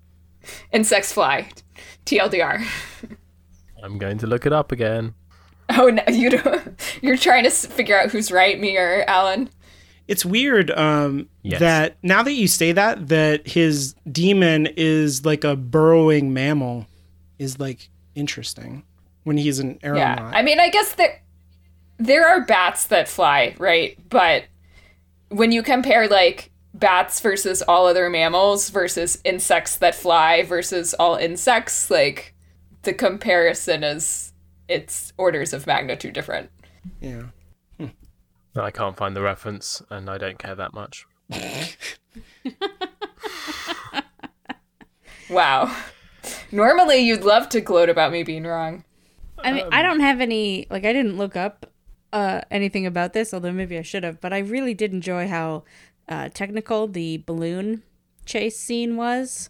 [0.72, 1.50] Insects fly.
[2.06, 2.66] TLDR.
[3.84, 5.14] I'm going to look it up again.
[5.78, 6.80] Oh no, you don't.
[7.02, 9.50] You're trying to figure out who's right, me or Alan.
[10.08, 11.60] It's weird um, Yes.
[11.62, 16.88] that now that you say that, that his daemon is like a burrowing mammal
[17.40, 18.84] is like interesting
[19.24, 20.20] when he's an aeronaut.
[20.20, 20.38] Yeah.
[20.38, 21.22] I mean, I guess there
[21.98, 23.98] there are bats that fly, right?
[24.10, 24.46] But
[25.30, 31.16] when you compare like bats versus all other mammals versus insects that fly versus all
[31.16, 32.34] insects, like
[32.82, 34.31] the comparison is
[34.72, 36.50] it's orders of magnitude different.
[37.02, 37.24] yeah.
[38.54, 41.06] I can't find the reference, and I don't care that much.
[45.32, 45.74] Wow.
[46.52, 48.84] Normally, you'd love to gloat about me being wrong.
[49.44, 51.72] I mean, I don't have any like I didn't look up
[52.14, 55.64] uh anything about this, although maybe I should have, but I really did enjoy how
[56.10, 57.82] uh technical the balloon
[58.26, 59.50] chase scene was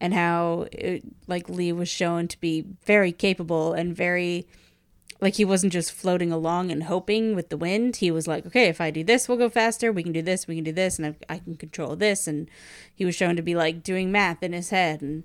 [0.00, 4.46] and how it, like Lee was shown to be very capable and very
[5.20, 7.96] like he wasn't just floating along and hoping with the wind.
[7.96, 9.92] He was like, okay, if I do this, we'll go faster.
[9.92, 12.26] We can do this, we can do this, and I, I can control this.
[12.26, 12.48] And
[12.94, 15.02] he was shown to be like doing math in his head.
[15.02, 15.24] And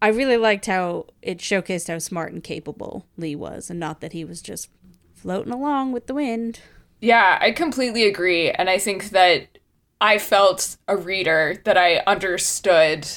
[0.00, 4.12] I really liked how it showcased how smart and capable Lee was, and not that
[4.12, 4.70] he was just
[5.14, 6.60] floating along with the wind.
[7.00, 8.50] Yeah, I completely agree.
[8.50, 9.58] And I think that
[10.00, 13.08] I felt a reader that I understood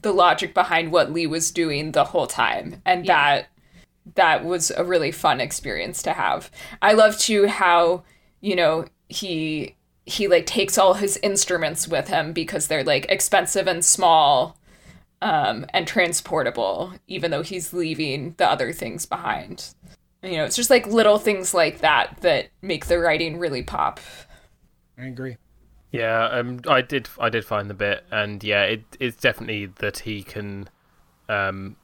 [0.00, 2.82] the logic behind what Lee was doing the whole time.
[2.84, 3.48] And that
[4.14, 6.50] that was a really fun experience to have.
[6.80, 8.04] I love too how,
[8.40, 9.74] you know, he
[10.04, 14.56] he like takes all his instruments with him because they're like expensive and small
[15.22, 19.74] um and transportable even though he's leaving the other things behind.
[20.22, 24.00] You know, it's just like little things like that that make the writing really pop.
[24.98, 25.36] I agree.
[25.96, 27.08] Yeah, um, I did.
[27.18, 30.68] I did find the bit, and yeah, it, it's definitely that he can.
[31.28, 31.76] Um,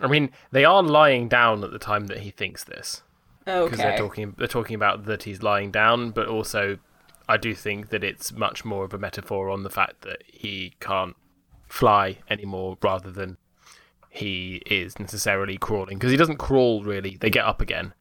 [0.00, 3.02] I mean, they are lying down at the time that he thinks this
[3.46, 3.64] Oh.
[3.64, 4.34] because they're talking.
[4.36, 6.78] They're talking about that he's lying down, but also,
[7.28, 10.74] I do think that it's much more of a metaphor on the fact that he
[10.80, 11.16] can't
[11.68, 13.36] fly anymore, rather than
[14.10, 17.16] he is necessarily crawling because he doesn't crawl really.
[17.16, 17.92] They get up again.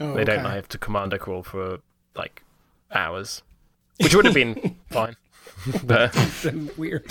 [0.00, 1.80] Oh, They don't have to commando crawl for
[2.14, 2.42] like
[2.92, 3.42] hours,
[4.00, 5.16] which would have been fine.
[5.84, 6.14] but
[6.76, 7.04] Weird.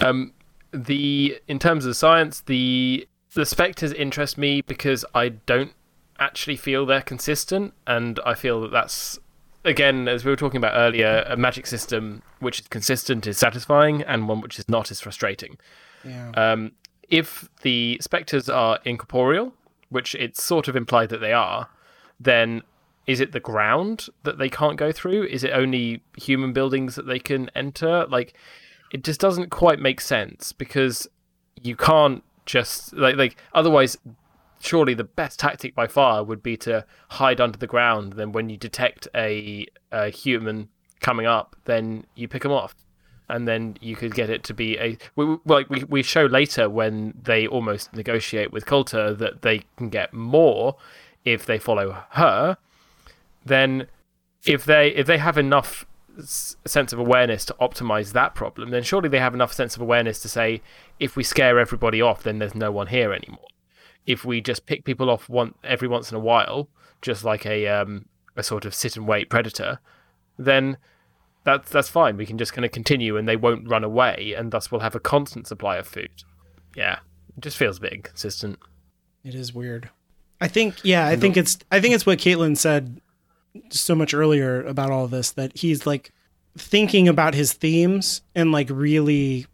[0.00, 0.32] um,
[0.72, 5.72] the in terms of science, the the specters interest me because I don't
[6.18, 9.18] actually feel they're consistent, and I feel that that's
[9.64, 14.02] again, as we were talking about earlier, a magic system which is consistent is satisfying,
[14.02, 15.58] and one which is not is frustrating.
[16.04, 16.30] Yeah.
[16.30, 16.72] Um,
[17.08, 19.54] if the specters are incorporeal,
[19.88, 21.68] which it's sort of implied that they are,
[22.20, 22.62] then
[23.08, 25.24] is it the ground that they can't go through?
[25.24, 28.06] Is it only human buildings that they can enter?
[28.06, 28.34] Like,
[28.92, 31.08] it just doesn't quite make sense because
[31.60, 33.96] you can't just like like otherwise.
[34.60, 38.14] Surely the best tactic by far would be to hide under the ground.
[38.14, 40.68] Then when you detect a, a human
[41.00, 42.74] coming up, then you pick them off
[43.28, 46.68] and then you could get it to be a we, like we, we show later
[46.68, 50.76] when they almost negotiate with Coulter that they can get more
[51.24, 52.58] if they follow her
[53.48, 53.86] then
[54.44, 55.86] if they if they have enough
[56.66, 60.18] sense of awareness to optimize that problem then surely they have enough sense of awareness
[60.18, 60.60] to say
[60.98, 63.46] if we scare everybody off then there's no one here anymore
[64.04, 66.68] if we just pick people off one every once in a while
[67.02, 69.78] just like a um a sort of sit and wait predator
[70.38, 70.76] then
[71.48, 72.16] that's that's fine.
[72.16, 74.94] We can just kind of continue, and they won't run away, and thus we'll have
[74.94, 76.10] a constant supply of food.
[76.76, 76.98] Yeah,
[77.36, 78.58] it just feels a bit inconsistent.
[79.24, 79.90] It is weird.
[80.40, 83.00] I think yeah, I think it's I think it's what Caitlin said
[83.70, 86.10] so much earlier about all this that he's like
[86.56, 89.46] thinking about his themes and like really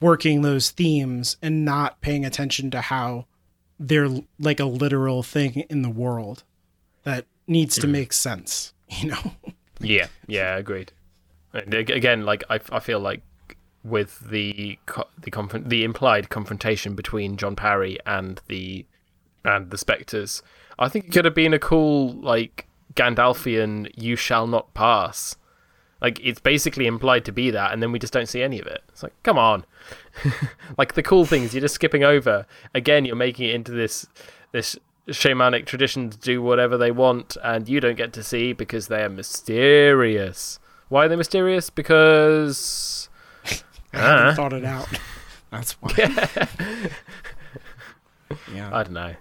[0.00, 3.26] working those themes and not paying attention to how
[3.78, 4.08] they're
[4.38, 6.42] like a literal thing in the world
[7.04, 7.90] that needs to mm.
[7.90, 9.32] make sense, you know.
[9.80, 10.92] Yeah, yeah, agreed.
[11.52, 13.22] And again, like I, I feel like
[13.84, 14.78] with the
[15.18, 18.86] the conf- the implied confrontation between John Parry and the
[19.44, 20.42] and the specters,
[20.78, 25.36] I think it could have been a cool like Gandalfian "You shall not pass."
[26.02, 28.66] Like it's basically implied to be that, and then we just don't see any of
[28.66, 28.82] it.
[28.90, 29.64] It's like, come on,
[30.78, 32.46] like the cool things you're just skipping over.
[32.74, 34.06] Again, you're making it into this
[34.52, 34.76] this
[35.08, 39.02] shamanic tradition to do whatever they want, and you don't get to see because they
[39.02, 40.58] are mysterious.
[40.90, 41.70] Why are they mysterious?
[41.70, 43.08] Because
[43.94, 44.34] I haven't Uh.
[44.34, 44.88] thought it out.
[45.50, 45.92] That's why.
[48.52, 48.70] yeah.
[48.72, 49.14] I don't know.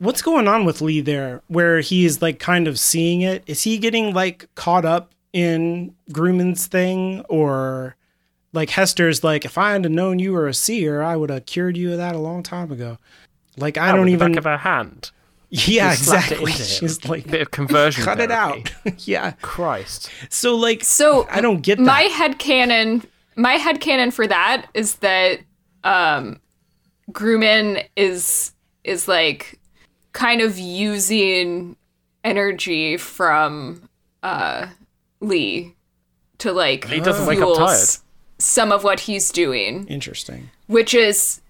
[0.00, 3.44] What's going on with Lee there where he's like kind of seeing it?
[3.46, 7.96] Is he getting like caught up in Grumman's thing or
[8.52, 11.76] like Hester's like if I had known you were a seer, I would have cured
[11.76, 12.98] you of that a long time ago.
[13.58, 15.10] Like I Oh, don't with even the back of her hand.
[15.50, 16.52] Yeah, Just it exactly.
[16.52, 16.64] into.
[16.64, 18.02] She's like Bit of conversion.
[18.02, 18.72] cut it out.
[19.06, 19.32] yeah.
[19.42, 20.10] Christ.
[20.30, 21.84] So like So I don't get that.
[21.84, 23.04] my head canon
[23.36, 25.40] my head canon for that is that
[25.84, 26.40] um
[27.12, 29.59] Grumman is is like
[30.12, 31.76] kind of using
[32.24, 33.88] energy from
[34.22, 34.66] uh
[35.20, 35.74] Lee
[36.38, 37.88] to like Lee doesn't wake up fuel tired.
[38.38, 40.50] some of what he's doing Interesting.
[40.66, 41.40] which is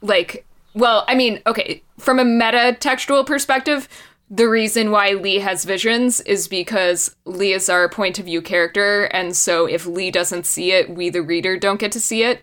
[0.00, 0.44] like
[0.74, 3.88] well i mean okay from a meta textual perspective
[4.30, 9.04] the reason why lee has visions is because lee is our point of view character
[9.04, 12.42] and so if lee doesn't see it we the reader don't get to see it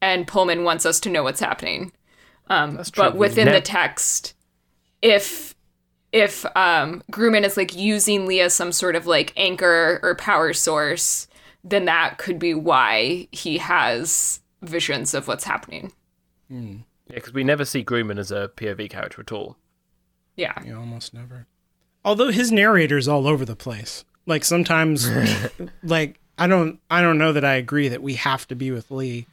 [0.00, 1.92] and pullman wants us to know what's happening
[2.48, 3.04] um, That's true.
[3.04, 4.33] but within Nev- the text
[5.04, 5.54] if
[6.10, 10.52] if um grumman is like using lee as some sort of like anchor or power
[10.52, 11.28] source
[11.62, 15.92] then that could be why he has visions of what's happening
[16.48, 16.76] Yeah,
[17.08, 19.56] because we never see Grumman as a POV character at all.
[20.36, 21.46] yeah You almost never.
[22.04, 24.04] Although his narrator's all over the place.
[24.26, 25.08] Like sometimes
[25.82, 28.90] like I don't I don't know that I agree that we have to be with
[28.90, 29.26] Lee.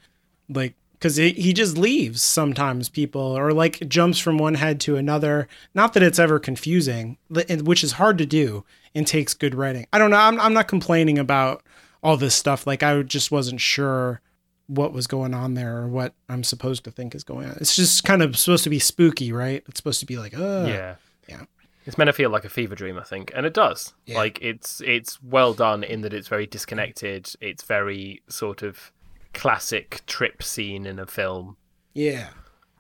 [0.50, 0.76] Like
[1.16, 5.48] he, he just leaves sometimes people or like jumps from one head to another.
[5.74, 9.88] Not that it's ever confusing, which is hard to do and takes good writing.
[9.92, 10.18] I don't know.
[10.18, 11.64] I'm I'm not complaining about
[12.04, 12.68] all this stuff.
[12.68, 14.22] Like I just wasn't sure
[14.68, 17.58] what was going on there or what I'm supposed to think is going on.
[17.60, 19.64] It's just kind of supposed to be spooky, right?
[19.68, 20.96] It's supposed to be like, oh yeah.
[21.28, 21.44] yeah.
[21.86, 23.94] It's meant to feel like a fever dream, I think, and it does.
[24.06, 24.18] Yeah.
[24.18, 27.34] Like it's it's well done in that it's very disconnected.
[27.42, 28.92] It's very sort of
[29.34, 31.58] classic trip scene in a film.
[31.94, 32.30] Yeah.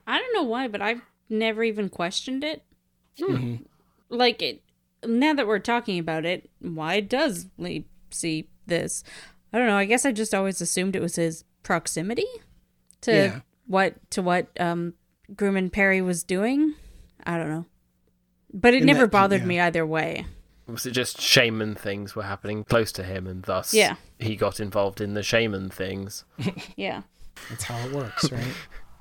[0.08, 2.64] I don't know why, but I've never even questioned it.
[3.20, 3.58] Hmm.
[4.10, 4.62] Like it
[5.06, 9.04] now that we're talking about it, why does Lee see this?
[9.54, 9.78] I don't know.
[9.78, 12.26] I guess I just always assumed it was his proximity
[13.02, 13.40] to Yeah.
[13.68, 14.94] what to what um
[15.34, 16.76] Grumman Parry was doing.
[17.26, 17.66] I don't know.
[18.54, 19.48] But it In never that- bothered yeah.
[19.48, 20.26] me either way.
[20.68, 23.96] Was it just shaman things were happening close to him, and thus Yeah.
[24.20, 26.24] he got involved in the shaman things?
[26.78, 27.02] Yeah.
[27.50, 28.54] That's how it works, right?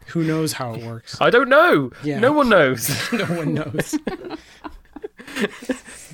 [0.09, 1.21] Who knows how it works?
[1.21, 1.91] I don't know.
[2.03, 2.19] Yeah.
[2.19, 2.89] No one knows.
[3.13, 3.97] no one knows.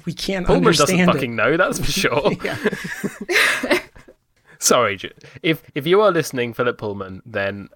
[0.05, 2.31] we can't Pullman doesn't understand fucking know, that's for sure.
[4.59, 4.99] Sorry,
[5.43, 7.69] if if you are listening, Philip Pullman, then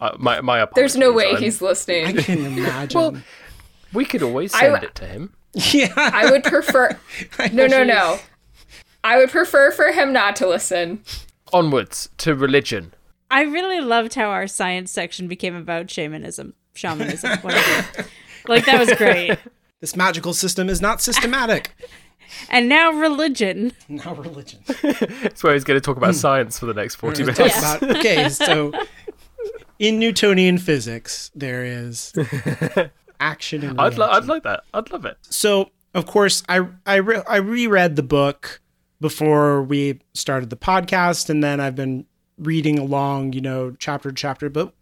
[0.00, 0.94] uh, my my apologies.
[0.94, 2.06] There's no way I'm- he's listening.
[2.06, 3.00] I can imagine.
[3.00, 3.16] well,
[3.92, 5.34] We could always I- send it to him.
[5.72, 5.92] yeah.
[5.96, 6.98] I would prefer.
[7.52, 8.18] No, no, no.
[9.04, 11.02] I would prefer for him not to listen.
[11.52, 12.94] Onwards to religion.
[13.30, 18.06] I really loved how our science section became about shamanism, shamanism, whatever.
[18.48, 19.38] like that was great.
[19.80, 21.72] This magical system is not systematic.
[22.48, 23.72] And now religion.
[23.88, 24.60] now religion.
[24.82, 27.58] That's where he's going to talk about science for the next 40 Talk minutes.
[27.58, 28.72] about- okay, so
[29.78, 32.12] in Newtonian physics, there is
[33.22, 34.64] action and I'd, li- I'd like that.
[34.74, 35.16] I'd love it.
[35.22, 38.60] so of course I I, re- I reread the book
[39.00, 42.06] before we started the podcast and then I've been
[42.38, 44.74] reading along you know chapter to chapter but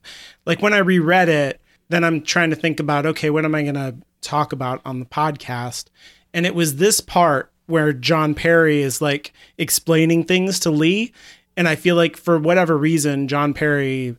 [0.46, 3.62] like when I reread it then I'm trying to think about okay what am I
[3.62, 5.86] going to talk about on the podcast
[6.32, 11.12] and it was this part where John Parry is like explaining things to Lee
[11.56, 14.16] and I feel like for whatever reason John Parry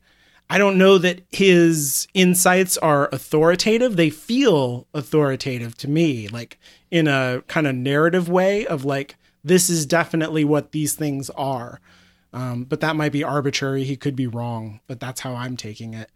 [0.52, 3.96] I don't know that his insights are authoritative.
[3.96, 6.60] They feel authoritative to me, like
[6.92, 11.80] in a kind of narrative way of like, this is definitely what these things are.
[12.34, 13.86] Um, but that might be arbitrary.
[13.86, 16.12] He could be wrong, but that's how I'm taking it.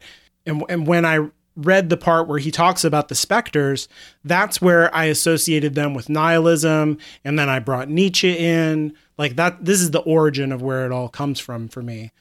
[0.46, 3.88] And, and when I read the part where he talks about the specters,
[4.26, 6.98] that's where I associated them with nihilism.
[7.24, 8.98] And then I brought Nietzsche in.
[9.18, 12.12] Like that, this is the origin of where it all comes from for me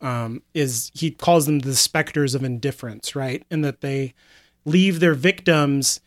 [0.00, 3.44] um, is he calls them the specters of indifference, right?
[3.50, 4.14] And that they
[4.64, 6.00] leave their victims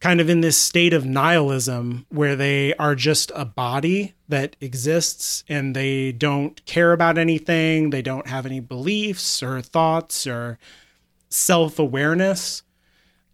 [0.00, 5.42] kind of in this state of nihilism where they are just a body that exists
[5.48, 7.90] and they don't care about anything.
[7.90, 10.58] They don't have any beliefs or thoughts or
[11.30, 12.62] self awareness.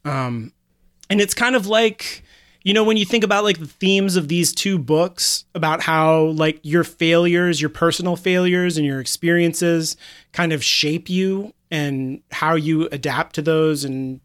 [0.05, 0.53] Um,
[1.11, 2.23] and it's kind of like,
[2.65, 6.27] you know, when you think about like the themes of these two books about how
[6.27, 9.97] like your failures, your personal failures and your experiences
[10.33, 14.21] kind of shape you and how you adapt to those and,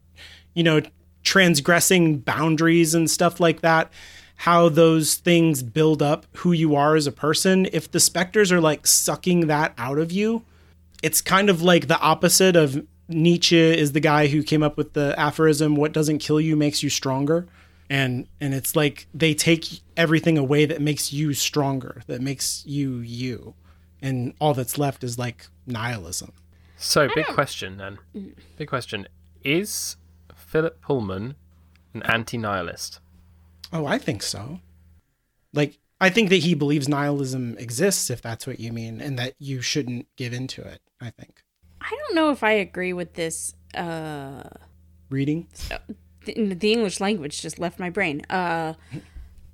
[0.54, 0.80] you know,
[1.24, 3.92] transgressing boundaries and stuff like that,
[4.36, 7.66] how those things build up who you are as a person.
[7.72, 10.44] If the specters are like sucking that out of you,
[11.02, 14.92] it's kind of like the opposite of Nietzsche is the guy who came up with
[14.92, 17.48] the aphorism what doesn't kill you makes you stronger
[17.90, 22.98] and and it's like they take everything away that makes you stronger that makes you
[22.98, 23.54] you
[24.02, 26.32] and all that's left is like nihilism
[26.76, 27.98] So, big question then.
[28.56, 29.08] Big question.
[29.42, 29.96] Is
[30.36, 31.34] Philip Pullman
[31.94, 33.00] an anti nihilist?
[33.72, 34.60] oh i think so
[35.52, 39.34] like i think that he believes nihilism exists if that's what you mean and that
[39.38, 41.42] you shouldn't give into it i think
[41.80, 43.54] I don't know if I agree with this.
[43.72, 44.42] Uh,
[45.10, 45.46] reading
[46.28, 48.22] the, the English language just left my brain.
[48.30, 48.74] Uh,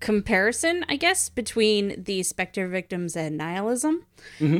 [0.01, 4.05] comparison, I guess, between the specter victims and nihilism,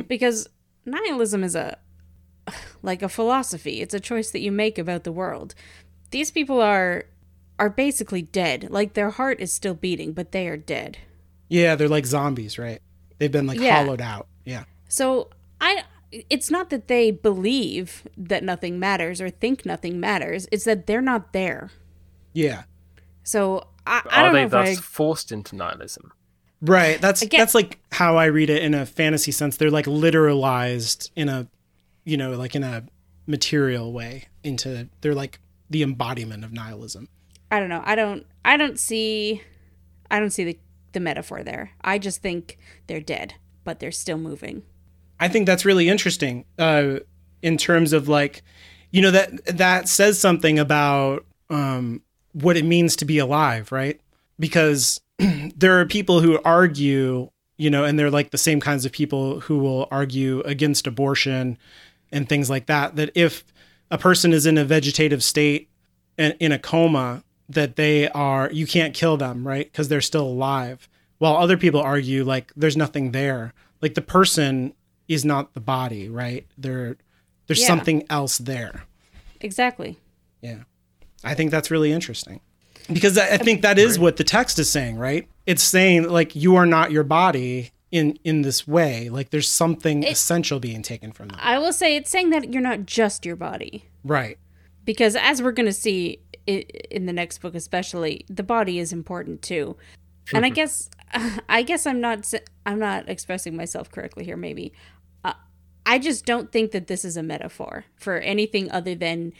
[0.07, 0.47] because
[0.85, 1.77] nihilism is a
[2.81, 3.81] like a philosophy.
[3.81, 5.55] It's a choice that you make about the world.
[6.11, 7.05] These people are
[7.59, 8.67] are basically dead.
[8.69, 10.97] Like their heart is still beating, but they are dead.
[11.47, 12.81] yeah they're like zombies right
[13.19, 13.83] they've been like Yeah.
[13.83, 15.29] hollowed out yeah So
[15.61, 15.83] I
[16.29, 20.47] it's not that they believe that nothing matters or think nothing matters.
[20.51, 21.69] It's that they're not there.
[22.35, 22.63] Yeah
[23.23, 26.11] So I, I Are don't they know thus I forced into nihilism?
[26.61, 26.99] Right.
[27.01, 29.57] That's Again- that's like how I read it in a fantasy sense.
[29.57, 31.47] They're like literalized in a
[32.03, 32.83] you know, like in a
[33.27, 35.39] material way into they're like
[35.71, 37.09] the embodiment of nihilism.
[37.51, 37.81] I don't know.
[37.85, 39.41] I don't I don't see
[40.11, 40.59] I don't see the
[40.93, 41.71] the metaphor there.
[41.81, 42.57] I just think
[42.87, 44.63] they're dead, but they're still moving.
[45.19, 46.99] I think that's really interesting uh
[47.41, 48.43] in terms of like
[48.91, 52.01] you know that that says something about um
[52.35, 53.99] what it means to be alive, right?
[54.39, 58.91] Because there are people who argue, you know, and they're like the same kinds of
[58.91, 61.57] people who will argue against abortion
[62.11, 63.43] and things like that that if
[63.89, 65.69] a person is in a vegetative state
[66.17, 70.25] and in a coma that they are you can't kill them right because they're still
[70.27, 70.87] alive
[71.19, 74.73] while other people argue like there's nothing there like the person
[75.07, 76.95] is not the body right there
[77.47, 77.67] there's Yeah.
[77.67, 78.83] something else there
[79.41, 79.97] Exactly.
[80.41, 80.63] yeah
[81.25, 82.39] i think that's really interesting.
[82.91, 85.27] Because i I think that is what the text is saying right?
[85.45, 89.09] It's saying like you are not your body in in this way.
[89.09, 92.61] Like there's something essential being taken from them I will say it's saying that you're
[92.61, 93.85] not just your body.
[94.03, 94.37] right.
[94.83, 99.41] Because as we're going to see in the next book especially, the body is important
[99.41, 99.75] too.
[100.33, 100.89] And I guess
[101.49, 102.31] I guess I'm not
[102.65, 104.73] I'm not expressing myself correctly here maybe.
[105.23, 105.33] Uh,
[105.87, 109.33] I just don't think that this is a metaphor for anything other than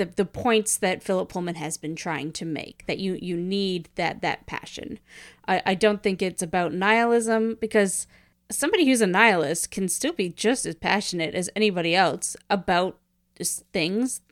[0.00, 3.90] the the points that Philip Pullman has been trying to make that you you need
[3.96, 4.98] that that passion.
[5.46, 8.06] I I don't think it's about nihilism because
[8.50, 12.98] somebody who's a nihilist can still be just as passionate as anybody else about
[13.36, 14.22] just things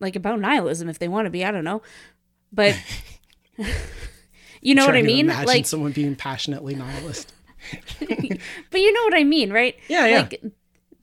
[0.00, 1.44] like about nihilism if they want to be.
[1.44, 1.82] I don't know,
[2.50, 2.74] but
[4.62, 5.26] you know what I mean.
[5.26, 7.34] Imagine Like, someone being passionately nihilist.
[8.00, 9.76] but you know what I mean, right?
[9.86, 10.20] Yeah, yeah.
[10.20, 10.42] Like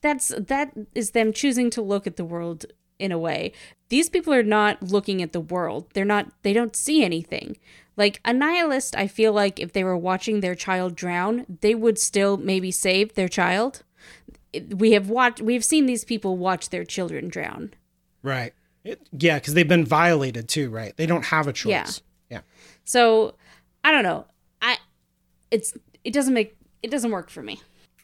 [0.00, 2.66] that's that is them choosing to look at the world
[2.98, 3.52] in a way.
[3.88, 5.86] These people are not looking at the world.
[5.94, 7.56] They're not they don't see anything.
[7.96, 11.98] Like a nihilist, I feel like if they were watching their child drown, they would
[11.98, 13.82] still maybe save their child.
[14.70, 17.74] We have watched we've seen these people watch their children drown.
[18.22, 18.52] Right.
[18.84, 20.96] It, yeah, because they've been violated too, right?
[20.96, 21.68] They don't have a choice.
[21.70, 22.38] Yeah.
[22.38, 22.40] Yeah.
[22.84, 23.34] So,
[23.84, 24.26] I don't know.
[24.62, 24.78] I
[25.50, 27.60] it's it doesn't make it doesn't work for me.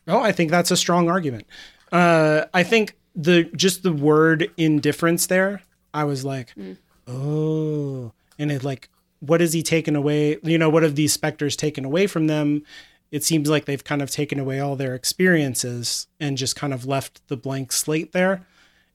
[0.06, 1.46] Oh, I think that's a strong argument.
[1.92, 5.62] Uh, I think the just the word indifference there,
[5.94, 6.76] I was like, mm.
[7.06, 8.90] oh, and it like,
[9.20, 10.38] what is he taken away?
[10.42, 12.64] You know, what have these specters taken away from them?
[13.10, 16.84] It seems like they've kind of taken away all their experiences and just kind of
[16.84, 18.44] left the blank slate there.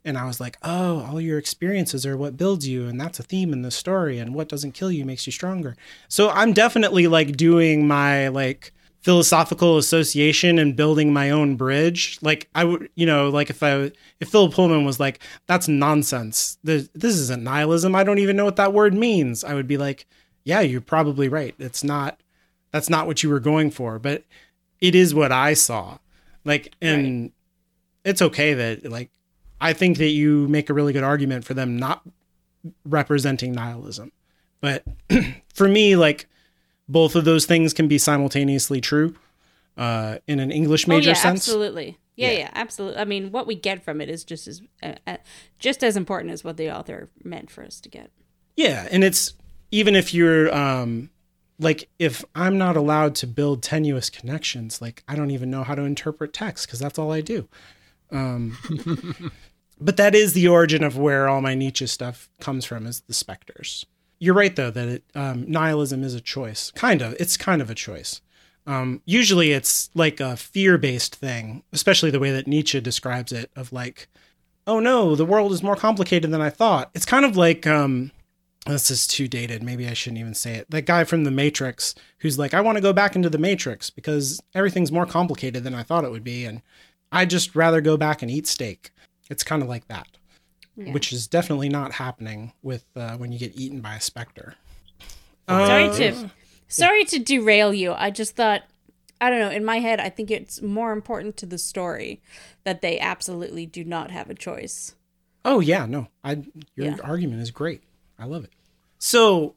[0.03, 2.87] And I was like, oh, all your experiences are what builds you.
[2.87, 4.19] And that's a theme in the story.
[4.19, 5.75] And what doesn't kill you makes you stronger.
[6.09, 12.19] So I'm definitely like doing my like philosophical association and building my own bridge.
[12.21, 16.57] Like I would, you know, like if I, if Philip Pullman was like, that's nonsense.
[16.63, 17.95] This, this isn't nihilism.
[17.95, 19.43] I don't even know what that word means.
[19.43, 20.05] I would be like,
[20.43, 21.55] yeah, you're probably right.
[21.59, 22.19] It's not,
[22.71, 24.23] that's not what you were going for, but
[24.81, 25.97] it is what I saw.
[26.43, 27.31] Like, and
[28.03, 29.11] it's okay that like,
[29.61, 32.01] I think that you make a really good argument for them not
[32.85, 34.11] representing nihilism.
[34.61, 34.83] But
[35.53, 36.27] for me, like
[36.89, 39.15] both of those things can be simultaneously true
[39.77, 41.47] uh, in an English major oh, yeah, sense.
[41.47, 41.97] absolutely.
[42.15, 42.37] Yeah, Yeah.
[42.39, 42.99] yeah, absolutely.
[42.99, 45.17] I mean, what we get from it is just as uh, uh,
[45.59, 48.11] just as important as what the author meant for us to get.
[48.57, 49.33] Yeah, and it's
[49.71, 51.09] even if you're um
[51.59, 55.75] like if I'm not allowed to build tenuous connections, like I don't even know how
[55.75, 57.47] to interpret text because that's all I do.
[58.11, 58.57] Um
[59.79, 63.13] but that is the origin of where all my Nietzsche stuff comes from is the
[63.13, 63.85] specters.
[64.19, 66.71] You're right though that it, um, nihilism is a choice.
[66.71, 68.21] Kind of, it's kind of a choice.
[68.67, 73.73] Um, usually it's like a fear-based thing, especially the way that Nietzsche describes it of
[73.73, 74.07] like,
[74.67, 76.91] oh no, the world is more complicated than I thought.
[76.93, 78.11] It's kind of like um,
[78.67, 79.63] this is too dated.
[79.63, 80.69] Maybe I shouldn't even say it.
[80.69, 83.89] That guy from The Matrix who's like, I want to go back into the Matrix
[83.89, 86.45] because everything's more complicated than I thought it would be.
[86.45, 86.61] And
[87.11, 88.91] I'd just rather go back and eat steak.
[89.29, 90.07] It's kind of like that,
[90.87, 94.55] which is definitely not happening with uh, when you get eaten by a specter.
[95.47, 96.29] sorry to
[96.67, 97.93] sorry to derail you.
[97.93, 98.63] I just thought
[99.21, 102.21] I don't know, in my head I think it's more important to the story
[102.63, 104.95] that they absolutely do not have a choice.
[105.45, 106.07] Oh yeah, no.
[106.23, 106.43] I
[106.75, 106.97] your Yeah.
[107.03, 107.81] argument is great.
[108.17, 108.51] I love it.
[108.97, 109.55] So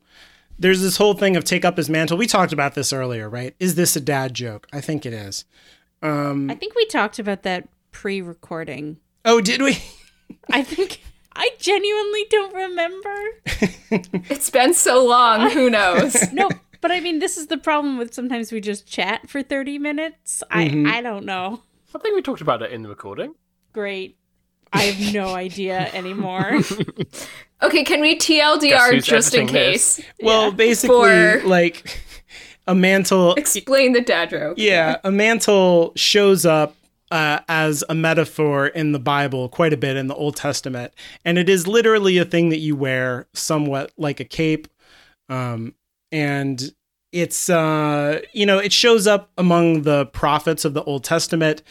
[0.59, 2.17] there's this whole thing of take up his mantle.
[2.17, 3.55] We talked about this earlier, right?
[3.59, 4.67] Is this a dad joke?
[4.73, 5.45] I think it is.
[6.05, 8.99] I think we talked about that pre-recording.
[9.25, 9.79] Oh, did we?
[10.51, 11.01] I think
[11.35, 13.17] I genuinely don't remember.
[14.31, 15.51] It's been so long.
[15.51, 16.17] Who knows?
[16.33, 16.49] No,
[16.81, 20.43] but I mean this is the problem with sometimes we just chat for 30 minutes.
[20.51, 20.87] I mm-hmm.
[20.87, 21.63] I don't know.
[21.95, 23.35] I think we talked about it in the recording.
[23.73, 24.17] Great.
[24.73, 26.61] I have no idea anymore.
[27.63, 29.97] Okay, can we Guess TLDR just in editing this?
[29.97, 30.07] case?
[30.23, 32.01] Well, basically, For- like
[32.67, 33.35] a mantle.
[33.35, 34.55] Explain the dad joke.
[34.57, 36.75] Yeah, a mantle shows up
[37.13, 40.93] uh, as a metaphor in the Bible quite a bit in the Old Testament,
[41.25, 44.67] and it is literally a thing that you wear, somewhat like a cape,
[45.29, 45.75] um,
[46.11, 46.73] and
[47.13, 51.63] it's uh, you know it shows up among the prophets of the Old Testament,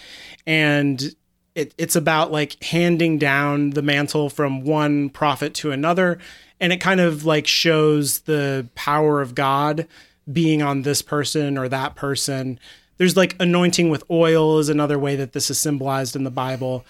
[0.45, 1.15] and
[1.55, 6.19] it, it's about like handing down the mantle from one prophet to another.
[6.59, 9.88] And it kind of like shows the power of god
[10.31, 12.59] being on this person or that person
[13.02, 16.86] there's like anointing with oil is another way that this is symbolized in the bible.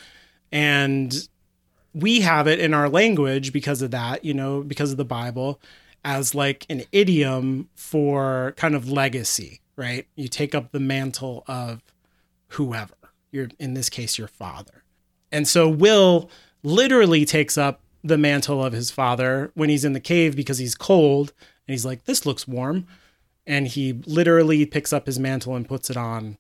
[0.52, 1.16] And
[1.94, 5.62] we have it in our language because of that you know because of the bible
[6.04, 10.06] as like an idiom for kind of legacy right?
[10.16, 11.82] You take up the mantle of
[12.50, 12.94] whoever.
[13.32, 14.84] Your in this case your father.
[15.32, 16.30] And so will
[16.62, 20.76] literally takes up the mantle of his father when he's in the cave because he's
[20.76, 21.32] cold
[21.68, 22.86] and he's like this looks warm
[23.46, 26.38] and he literally picks up his mantle and puts it on.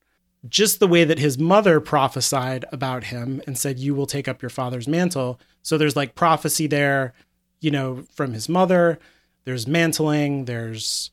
[0.47, 4.41] Just the way that his mother prophesied about him and said you will take up
[4.41, 5.39] your father's mantle.
[5.61, 7.13] So there's like prophecy there
[7.61, 8.99] you know from his mother.
[9.45, 10.45] There's mantling.
[10.45, 11.11] There's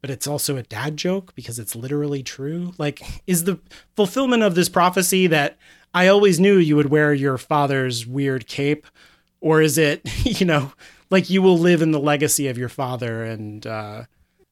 [0.00, 2.72] but it's also a dad joke because it's literally true.
[2.78, 3.60] Like, is the
[3.94, 5.58] fulfillment of this prophecy that
[5.92, 8.86] I always knew you would wear your father's weird cape
[9.40, 10.00] or is it
[10.40, 10.72] you know
[11.10, 14.04] like you will live in the legacy of your father and uh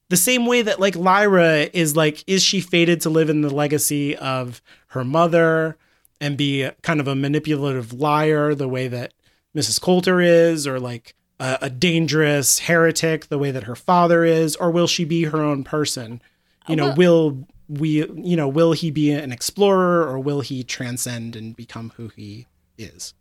[0.09, 3.51] the same way that like Lyra is like is she fated to live in the
[3.55, 5.76] legacy of her mother
[6.20, 9.12] and be kind of a manipulative liar the way that
[9.56, 9.80] Mrs.
[9.80, 14.70] Coulter is or like a, a dangerous heretic the way that her father is or
[14.70, 16.20] will she be her own person
[16.68, 20.64] you know Well- will we you know will he be an explorer or will he
[20.64, 22.47] transcend and become who he
[22.78, 23.14] is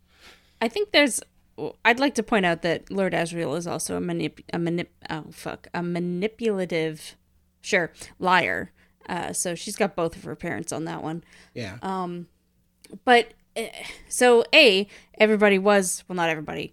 [0.60, 1.20] I think there's.
[1.84, 4.40] I'd like to point out that Lord Asriel is also a manip.
[4.52, 4.88] A manip.
[5.10, 5.68] Oh fuck.
[5.74, 7.16] A manipulative.
[7.60, 8.72] Sure, liar.
[9.08, 11.24] Uh, so she's got both of her parents on that one.
[11.54, 12.28] yeah Um,
[13.04, 13.70] But eh,
[14.08, 14.86] so a
[15.18, 16.72] everybody was well, not everybody.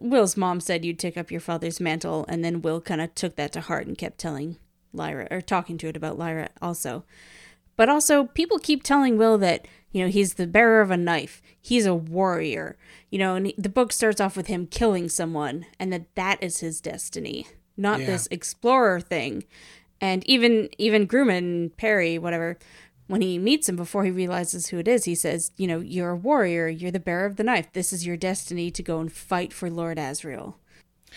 [0.00, 3.36] Will's mom said you'd take up your father's mantle, and then Will kind of took
[3.36, 4.56] that to heart and kept telling
[4.92, 7.04] Lyra or talking to it about Lyra also.
[7.76, 11.40] But also, people keep telling Will that you know he's the bearer of a knife.
[11.58, 12.76] He's a warrior.
[13.10, 16.42] You know, and he- the book starts off with him killing someone, and that that
[16.42, 17.46] is his destiny,
[17.76, 18.06] not Yeah.
[18.06, 19.44] this explorer thing.
[20.00, 22.58] And even even Grumman, Parry, whatever,
[23.06, 26.10] when he meets him before he realizes who it is, he says, "You know, you're
[26.10, 26.68] a warrior.
[26.68, 27.72] You're the bearer of the knife.
[27.72, 30.54] This is your destiny to go and fight for Lord Asriel."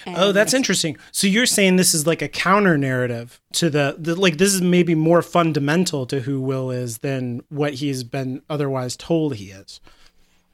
[0.06, 0.98] Oh, that's interesting.
[1.11, 4.61] So you're saying this is like a counter narrative to the, the like this is
[4.61, 9.80] maybe more fundamental to who Will is than what he's been otherwise told he is.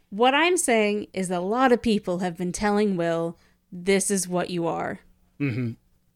[0.09, 3.37] What I'm saying is that a lot of people have been telling Will,
[3.71, 4.99] "This is what you are."
[5.39, 5.71] Mm-hmm.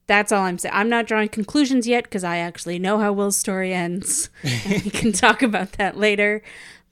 [0.08, 0.74] That's all I'm saying.
[0.76, 4.30] I'm not drawing conclusions yet because I actually know how Will's story ends.
[4.44, 6.41] and we can talk about that later.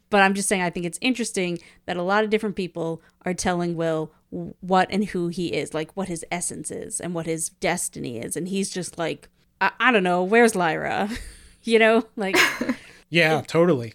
[0.09, 3.33] But I'm just saying I think it's interesting that a lot of different people are
[3.33, 4.11] telling Will
[4.61, 8.35] what and who he is, like what his essence is and what his destiny is,
[8.35, 9.29] and he's just like,
[9.61, 11.09] I, I don't know, where's Lyra?
[11.63, 12.35] you know, like.
[13.09, 13.93] Yeah, totally.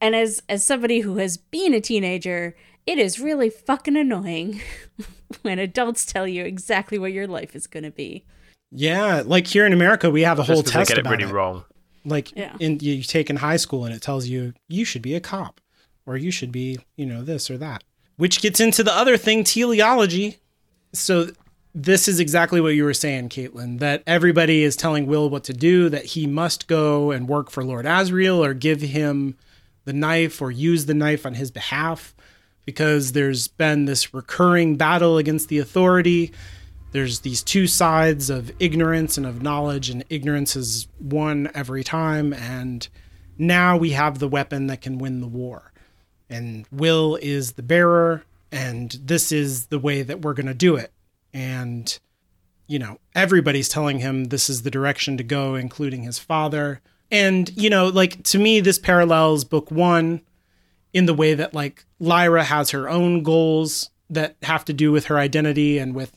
[0.00, 2.54] And as as somebody who has been a teenager,
[2.86, 4.60] it is really fucking annoying
[5.42, 8.24] when adults tell you exactly what your life is going to be.
[8.70, 11.06] Yeah, like here in America, we have a whole Just because test they get it
[11.06, 11.34] about really it.
[11.34, 11.64] wrong.
[12.04, 12.54] Like Yeah.
[12.60, 15.60] in you take in high school, and it tells you you should be a cop,
[16.06, 17.82] or you should be, you know, this or that.
[18.16, 20.38] Which gets into the other thing, teleology.
[20.92, 21.28] So
[21.74, 23.78] this is exactly what you were saying, Caitlin.
[23.78, 25.88] That everybody is telling Will what to do.
[25.88, 29.36] That he must go and work for Lord Asriel, or give him
[29.84, 32.14] the knife, or use the knife on his behalf,
[32.64, 36.32] because there's been this recurring battle against the authority
[36.92, 42.32] there's these two sides of ignorance and of knowledge and ignorance is won every time
[42.32, 42.88] and
[43.38, 45.71] now we have the weapon that can win the war
[46.32, 50.76] and will is the bearer and this is the way that we're going to do
[50.76, 50.92] it.
[51.32, 51.98] And
[52.66, 56.80] you know everybody's telling him this is the direction to go including his father.
[57.10, 60.20] And you know like to me this parallels book 1
[60.92, 65.06] in the way that like Lyra has her own goals that have to do with
[65.06, 66.16] her identity and with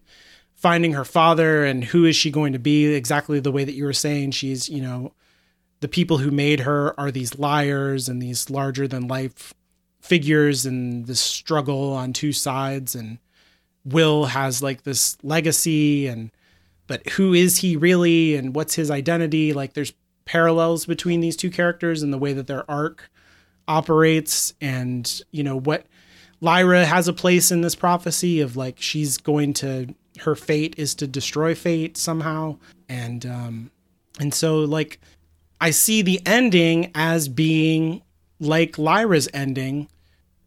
[0.54, 3.86] finding her father and who is she going to be exactly the way that you
[3.86, 4.32] were saying.
[4.32, 5.14] She's you know
[5.82, 9.54] the people who made her are these liars and these larger than life
[10.06, 13.18] figures and this struggle on two sides and
[13.84, 16.32] will has like this legacy and
[16.88, 19.54] but who is he really and what's his identity?
[19.54, 19.94] Like there's
[20.26, 23.10] parallels between these two characters and the way that their arc
[23.68, 25.88] operates and you know what
[26.42, 29.88] Lyra has a place in this prophecy of like she's going to
[30.20, 32.58] her fate is to destroy fate somehow.
[32.88, 33.72] And um
[34.20, 35.00] and so like
[35.60, 38.04] I see the ending as being
[38.40, 39.88] like Lyra's ending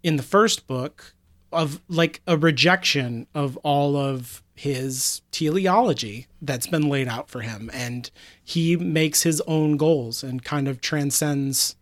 [0.03, 1.15] in the first book
[1.53, 7.71] of like a rejection of all of his teleology that's been laid out for him
[7.73, 8.11] and
[8.43, 11.77] he makes his own goals and kind of transcends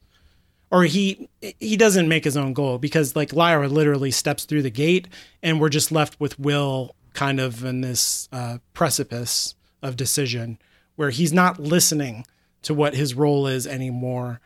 [0.71, 1.29] or he
[1.59, 5.09] he doesn't make his own goal because like Lyra literally steps through the gate
[5.43, 10.59] and we're just left with Will kind of in this uh, precipice of decision
[10.97, 12.27] where he's not listening
[12.63, 14.41] to what his role is anymore.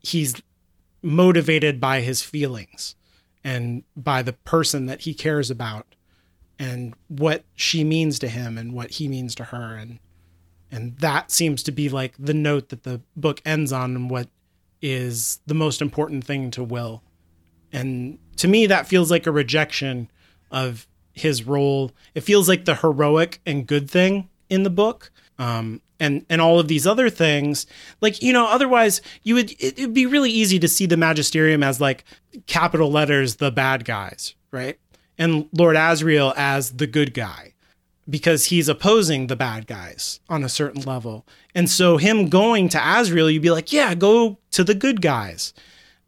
[0.00, 0.40] He's
[1.02, 2.96] motivated by his feelings
[3.44, 5.94] and by the person that he cares about
[6.58, 9.98] and what she means to him and what he means to her and
[10.70, 14.28] and that seems to be like the note that the book ends on and what
[14.82, 17.02] is the most important thing to Will.
[17.72, 20.10] And to me, that feels like a rejection
[20.50, 21.92] of his role.
[22.14, 25.12] It feels like the heroic and good thing in the book.
[25.38, 27.66] Um, and, and all of these other things,
[28.00, 31.62] like, you know, otherwise you would, it would be really easy to see the magisterium
[31.62, 32.04] as like
[32.46, 34.78] capital letters, the bad guys, right?
[35.18, 37.54] And Lord Asriel as the good guy
[38.08, 41.26] because he's opposing the bad guys on a certain level.
[41.54, 45.54] And so him going to Asriel, you'd be like, yeah, go to the good guys.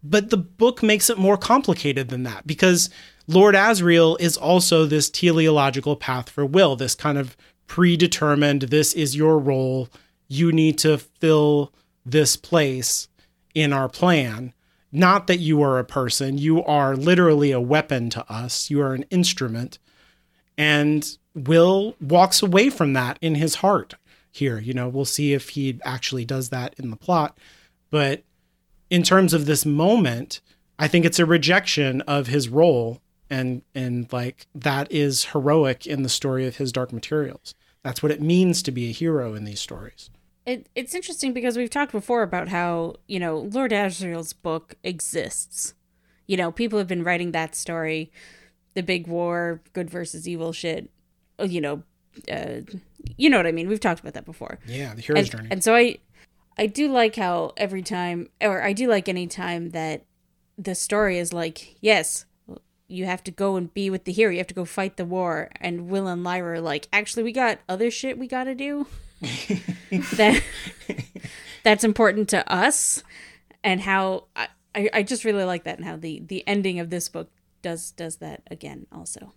[0.02, 2.90] But the book makes it more complicated than that because
[3.26, 7.36] Lord Asriel is also this teleological path for Will, this kind of
[7.66, 9.88] predetermined, this is your role.
[10.28, 11.72] You need to fill
[12.04, 13.08] this place
[13.54, 14.52] in our plan.
[14.92, 18.94] Not that you are a person, you are literally a weapon to us, you are
[18.94, 19.78] an instrument.
[20.56, 23.94] And Will walks away from that in his heart
[24.30, 24.58] here.
[24.58, 27.36] You know, we'll see if he actually does that in the plot.
[27.90, 28.22] But
[28.88, 30.40] in terms of this moment,
[30.78, 36.02] I think it's a rejection of his role and and like that is heroic in
[36.02, 37.54] the story of his dark materials.
[37.82, 40.10] That's what it means to be a hero in these stories.
[40.44, 45.74] It, it's interesting because we've talked before about how, you know, Lord Asriel's book exists.
[46.26, 48.12] You know, people have been writing that story,
[48.74, 50.90] the big war, good versus evil shit,
[51.40, 51.82] uh, you know,
[52.30, 52.60] uh,
[53.16, 53.68] you know what I mean?
[53.68, 54.58] We've talked about that before.
[54.66, 55.48] Yeah, the hero's and, journey.
[55.50, 55.98] And so I
[56.58, 60.04] I do like how every time or I do like any time that
[60.58, 62.24] the story is like, yes,
[62.88, 64.32] you have to go and be with the hero.
[64.32, 65.50] You have to go fight the war.
[65.60, 68.86] And Will and Lyra are like, actually, we got other shit we got to do.
[69.20, 70.42] that
[71.62, 73.02] that's important to us,
[73.64, 76.90] and how I, I I just really like that, and how the the ending of
[76.90, 77.30] this book
[77.62, 79.32] does does that again also.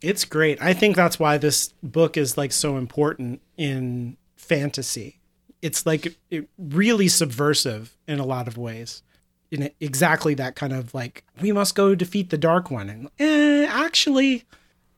[0.00, 0.62] It's great.
[0.62, 5.20] I think that's why this book is like so important in fantasy.
[5.60, 9.02] It's like it really subversive in a lot of ways.
[9.50, 13.66] In exactly that kind of like we must go defeat the dark one and eh,
[13.66, 14.44] actually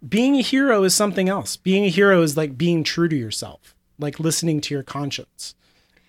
[0.07, 1.57] being a hero is something else.
[1.57, 5.55] Being a hero is like being true to yourself, like listening to your conscience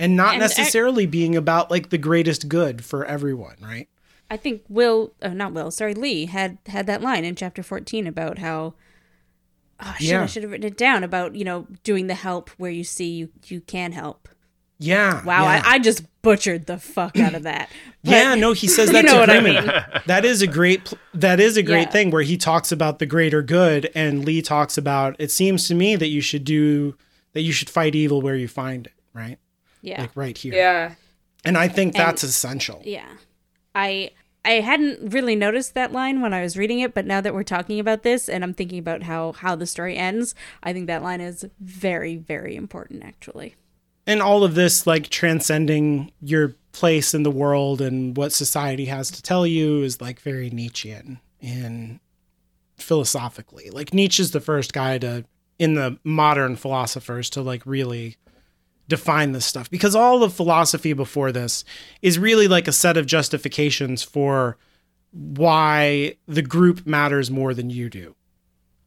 [0.02, 3.88] and not And necessarily being about like the greatest good for everyone, right?
[4.32, 8.08] I think Will, uh, not Will, sorry, Lee had had that line in chapter fourteen
[8.08, 8.74] about how.
[9.80, 10.10] Oh shit!
[10.10, 10.24] Yeah.
[10.24, 13.10] I should have written it down about you know doing the help where you see
[13.10, 14.28] you you can help.
[14.82, 15.24] Yeah.
[15.24, 15.62] Wow, yeah.
[15.66, 17.70] I, I just butchered the fuck out of that.
[18.04, 20.04] But- yeah, no, he says You know to what I Grumman.
[20.08, 21.92] That is a great that is a great Yeah.
[21.92, 25.76] thing where he talks about the greater good and Lee talks about it seems to
[25.76, 26.96] me that you should do
[27.34, 29.38] that you should fight evil where you find it, right?
[29.84, 30.54] yeah, Like right here.
[30.56, 30.96] Yeah.
[31.46, 32.82] And I think that's essential.
[32.84, 33.06] yeah.
[33.76, 34.10] I
[34.44, 37.44] I hadn't really noticed that line when I was reading it, but now that we're
[37.44, 40.34] talking about this and I'm thinking about how how the story ends,
[40.64, 43.54] I think that line is very very important actually.
[44.08, 49.12] And all of this like transcending your place in the world and what society has
[49.12, 52.00] to tell you is like very Nietzschean in
[52.78, 53.70] philosophically.
[53.70, 55.26] Like Nietzsche's the first guy to
[55.60, 58.18] in the modern philosophers to like really
[58.88, 61.64] define this stuff because all of philosophy before this
[62.02, 64.58] is really like a set of justifications for
[65.12, 68.16] why the group matters more than you do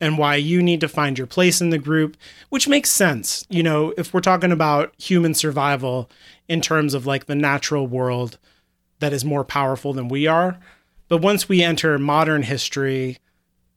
[0.01, 2.17] and why you need to find your place in the group,
[2.49, 3.47] which makes sense.
[3.49, 6.11] You know, if we're talking about human survival
[6.49, 8.39] in terms of like the natural world
[9.01, 10.59] that is more powerful than we are.
[11.09, 13.19] But once we enter modern history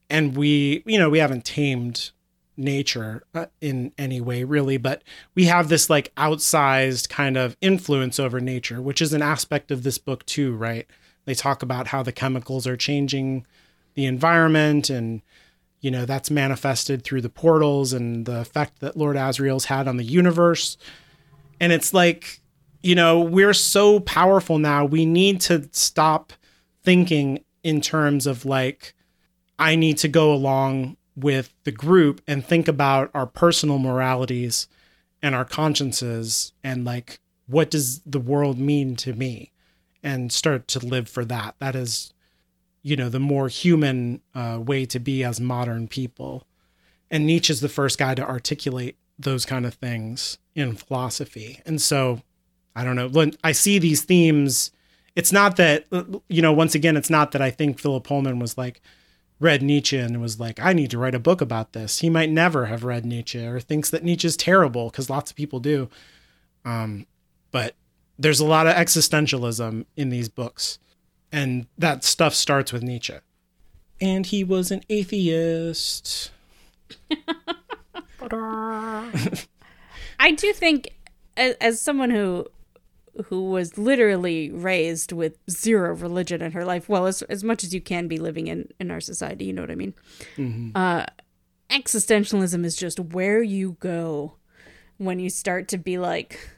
[0.10, 2.12] and we, you know, we haven't tamed
[2.56, 5.04] nature uh, in any way really, but
[5.36, 9.84] we have this like outsized kind of influence over nature, which is an aspect of
[9.84, 10.88] this book too, right?
[11.26, 13.46] They talk about how the chemicals are changing
[13.96, 15.22] the environment and
[15.80, 19.98] you know that's manifested through the portals and the effect that Lord Asriel's had on
[19.98, 20.78] the universe.
[21.60, 22.42] And it's like,
[22.82, 24.86] you know, we're so powerful now.
[24.86, 26.34] We need to stop
[26.84, 28.94] thinking in terms of like
[29.60, 34.68] I need to go along with the group and think about our personal moralities
[35.22, 39.52] and our consciences and like what does the world mean to me
[40.04, 41.56] and start to live for that.
[41.60, 42.14] That is
[42.88, 46.48] you know the more human uh, way to be as modern people.
[47.12, 51.62] And nietzsche's the first guy to articulate those kind of things in philosophy.
[51.66, 52.22] And so
[52.76, 54.70] i don't know when i see these themes
[55.16, 55.88] it's not that
[56.30, 58.82] you know once again it's not that i think philip pullman was like
[59.40, 62.00] read nietzsche and was like i need to write a book about this.
[62.00, 65.60] He might never have read nietzsche or thinks that nietzsche's terrible because lots of people
[65.60, 65.90] do.
[66.64, 67.08] Um,
[67.52, 67.76] but
[68.20, 70.80] there's a lot of existentialism in these books
[71.32, 73.16] and that stuff starts with Nietzsche.
[74.00, 76.32] And he was an atheist.
[80.20, 80.94] I do think,
[81.36, 82.48] as, as someone who
[83.26, 87.74] who was literally raised with zero religion in her life, well, as as much as
[87.74, 89.94] you can be living in in our society, you know what I mean.
[90.76, 91.06] Uh,
[91.70, 94.34] existentialism is just where you go
[94.98, 96.52] when you start to be like.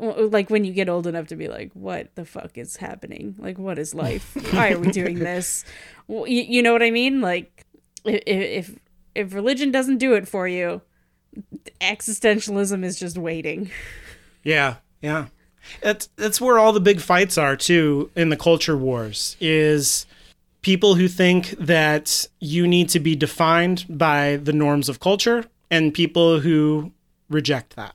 [0.00, 2.76] W- uh, Like when you get old enough to be like, what the fuck is
[2.76, 3.34] happening?
[3.38, 4.36] Like, what is life?
[4.52, 5.64] Why are we doing this?
[6.06, 7.20] Well, You, you know what I mean?
[7.20, 7.64] Like,
[8.06, 8.20] i- i-
[8.60, 8.78] if
[9.14, 10.80] if religion doesn't do it for you,
[11.80, 13.70] existentialism is just waiting.
[14.42, 15.26] Yeah, yeah.
[15.82, 19.36] That's that's where all the big fights are too in the culture wars.
[19.40, 20.06] Is
[20.62, 25.92] people who think that you need to be defined by the norms of culture and
[25.92, 26.92] people who
[27.28, 27.94] reject that.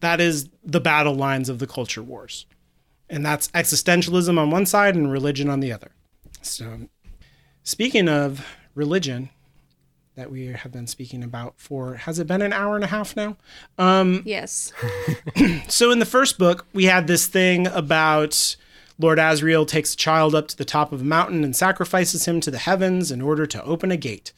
[0.00, 2.46] That is the battle lines of the culture wars.
[3.08, 5.90] And that's existentialism on one side and religion on the other.
[6.42, 6.88] So,
[7.62, 9.30] speaking of religion
[10.14, 13.16] that we have been speaking about for, has it been an hour and a half
[13.16, 13.36] now?
[13.78, 14.72] Um, Yes.
[15.68, 18.56] so, in the first book, we had this thing about
[18.98, 22.40] Lord Asriel takes a child up to the top of a mountain and sacrifices him
[22.42, 24.32] to the heavens in order to open a gate.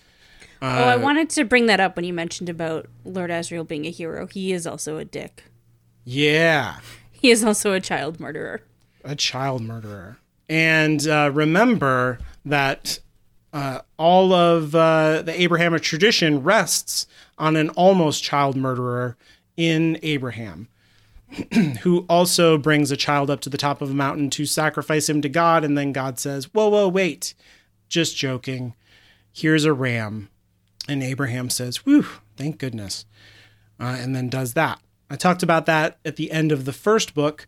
[0.63, 3.91] oh, I wanted to bring that up when you mentioned about Lord Asriel being a
[3.91, 4.27] hero.
[4.29, 5.45] He is also a dick.
[6.05, 6.77] Yeah,
[7.13, 8.63] He is also a child murderer.
[9.05, 10.19] a child murderer.
[10.49, 12.99] And uh, remember that
[13.53, 17.07] uh, all of uh, the Abrahamic tradition rests
[17.39, 19.17] on an almost child murderer
[19.57, 20.69] in Abraham,
[21.83, 25.23] who also brings a child up to the top of a mountain to sacrifice him
[25.23, 25.65] to God.
[25.65, 27.35] And then God says, Whoa, whoa, wait,
[27.89, 28.75] just joking.
[29.33, 30.29] Here's a ram.
[30.89, 32.07] And Abraham says, Whew,
[32.37, 33.07] thank goodness.
[33.81, 34.81] Uh, and then does that.
[35.13, 37.47] I talked about that at the end of the first book.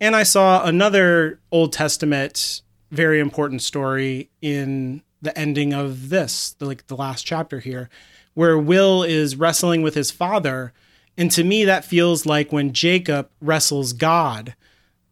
[0.00, 2.62] And I saw another Old Testament
[2.92, 7.90] very important story in the ending of this, like the last chapter here,
[8.34, 10.72] where Will is wrestling with his father.
[11.18, 14.54] And to me, that feels like when Jacob wrestles God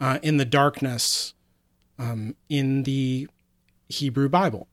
[0.01, 1.35] uh, in the darkness
[1.99, 3.27] um, in the
[3.89, 4.69] Hebrew Bible.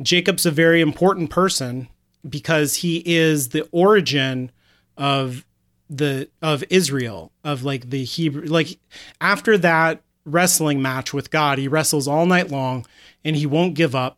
[0.00, 1.88] Jacob's a very important person
[2.26, 4.50] because he is the origin
[4.96, 5.44] of
[5.90, 8.78] the of Israel of like the Hebrew like
[9.20, 12.86] after that wrestling match with God he wrestles all night long
[13.24, 14.16] and he won't give up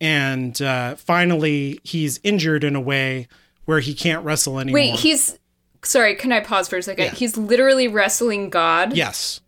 [0.00, 3.26] and uh, finally he's injured in a way
[3.64, 4.74] where he can't wrestle anymore.
[4.74, 5.38] Wait, he's
[5.82, 6.14] sorry.
[6.14, 7.04] Can I pause for a second?
[7.06, 7.10] Yeah.
[7.12, 8.94] He's literally wrestling God.
[8.94, 9.40] yes.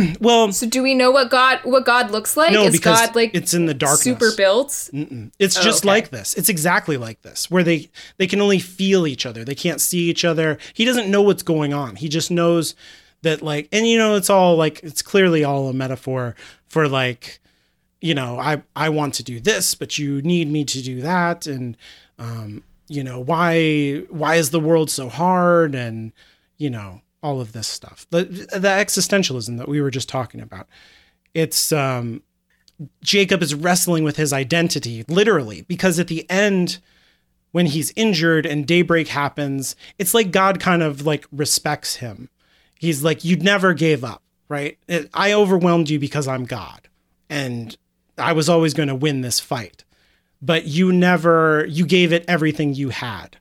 [0.20, 2.52] well, So do we know what God what God looks like?
[2.52, 4.02] no, Is because God like it's in the darkness.
[4.02, 4.90] super built?
[5.38, 5.88] It's Oh, just okay.
[5.88, 6.34] like this.
[6.34, 9.44] It's exactly like this, where they they can only feel each other.
[9.44, 10.58] They can't see each other.
[10.74, 11.96] He doesn't know what's going on.
[11.96, 12.74] He just knows
[13.22, 16.34] that like, and you know, it's all like it's clearly all a metaphor
[16.68, 17.40] for like,
[18.00, 21.46] you know, I I want to do this, but you need me to do that,
[21.46, 21.76] and
[22.18, 26.12] um, you know, why why is the world so hard, and
[26.58, 28.06] you know, all of this stuff.
[28.10, 30.68] The the existentialism that we were just talking about.
[31.34, 32.22] It's um
[33.02, 36.78] Jacob is wrestling with his identity, literally, because at the end,
[37.52, 42.28] when he's injured and daybreak happens, it's like God kind of like respects him.
[42.78, 44.78] He's like, You never gave up, right?
[45.14, 46.88] I overwhelmed you because I'm God.
[47.30, 47.76] And
[48.18, 49.84] I was always going to win this fight.
[50.40, 53.36] But you never, you gave it everything you had.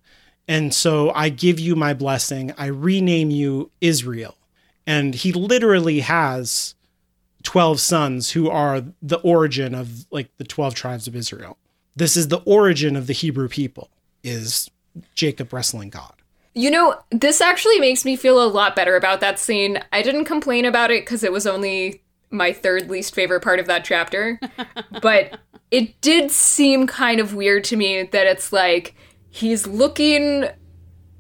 [0.48, 2.54] And so I give you my blessing.
[2.58, 4.36] I rename you Israel.
[4.86, 6.76] And he literally has
[7.44, 11.58] 12 sons who are the origin of like the 12 tribes of Israel.
[11.96, 13.90] This is the origin of the Hebrew people
[14.24, 14.70] is
[15.16, 16.14] Jacob wrestling God.
[16.54, 19.80] You know, this actually makes me feel a lot better about that scene.
[19.94, 23.68] I didn't complain about it because it was only my third least favorite part of
[23.68, 24.40] that chapter.
[25.02, 25.40] but
[25.70, 28.96] it did seem kind of weird to me that it's like
[29.32, 30.48] he's looking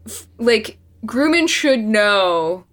[0.06, 2.66] f- like Grumman should know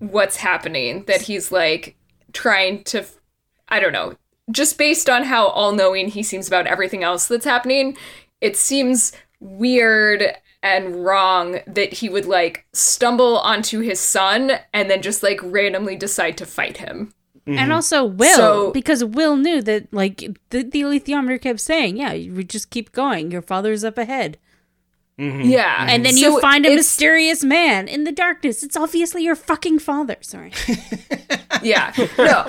[0.00, 1.96] what's happening, that he's like
[2.32, 3.20] trying to, f-
[3.68, 4.14] I don't know,
[4.50, 7.96] just based on how all knowing he seems about everything else that's happening,
[8.40, 15.02] it seems weird and wrong that he would like stumble onto his son and then
[15.02, 17.12] just like randomly decide to fight him.
[17.46, 17.72] And mm-hmm.
[17.72, 20.18] also Will, So- because Will knew that, like,
[20.50, 23.30] the, the alethiometer kept saying, yeah, you just keep going.
[23.30, 24.36] Your father's up ahead.
[25.18, 25.40] Mm-hmm.
[25.42, 25.78] Yeah.
[25.78, 25.88] Mm-hmm.
[25.88, 28.62] And then So you find a mysterious man in the darkness.
[28.62, 30.16] It's obviously your fucking father.
[30.20, 30.52] Sorry.
[31.62, 31.92] Yeah.
[32.18, 32.46] No.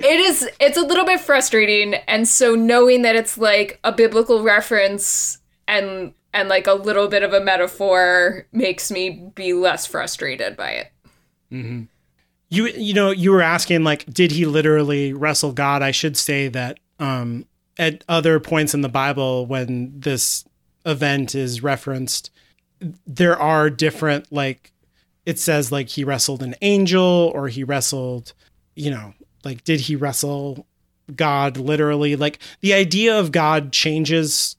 [0.00, 4.42] It is it's a little bit frustrating and so knowing that it's like a biblical
[4.42, 10.56] reference and and like a little bit of a metaphor makes me be less frustrated
[10.56, 10.92] by it.
[11.50, 11.84] Mm-hmm.
[12.50, 15.80] You you know, you were asking like did he literally wrestle God?
[15.80, 17.46] I should say that um
[17.78, 20.44] at other points in the Bible when this
[20.86, 22.30] event is referenced
[23.06, 24.72] there are different like
[25.26, 28.32] it says like he wrestled an angel or he wrestled
[28.74, 29.12] you know
[29.44, 30.66] like did he wrestle
[31.14, 32.16] god literally?
[32.16, 34.56] Like the idea of god changes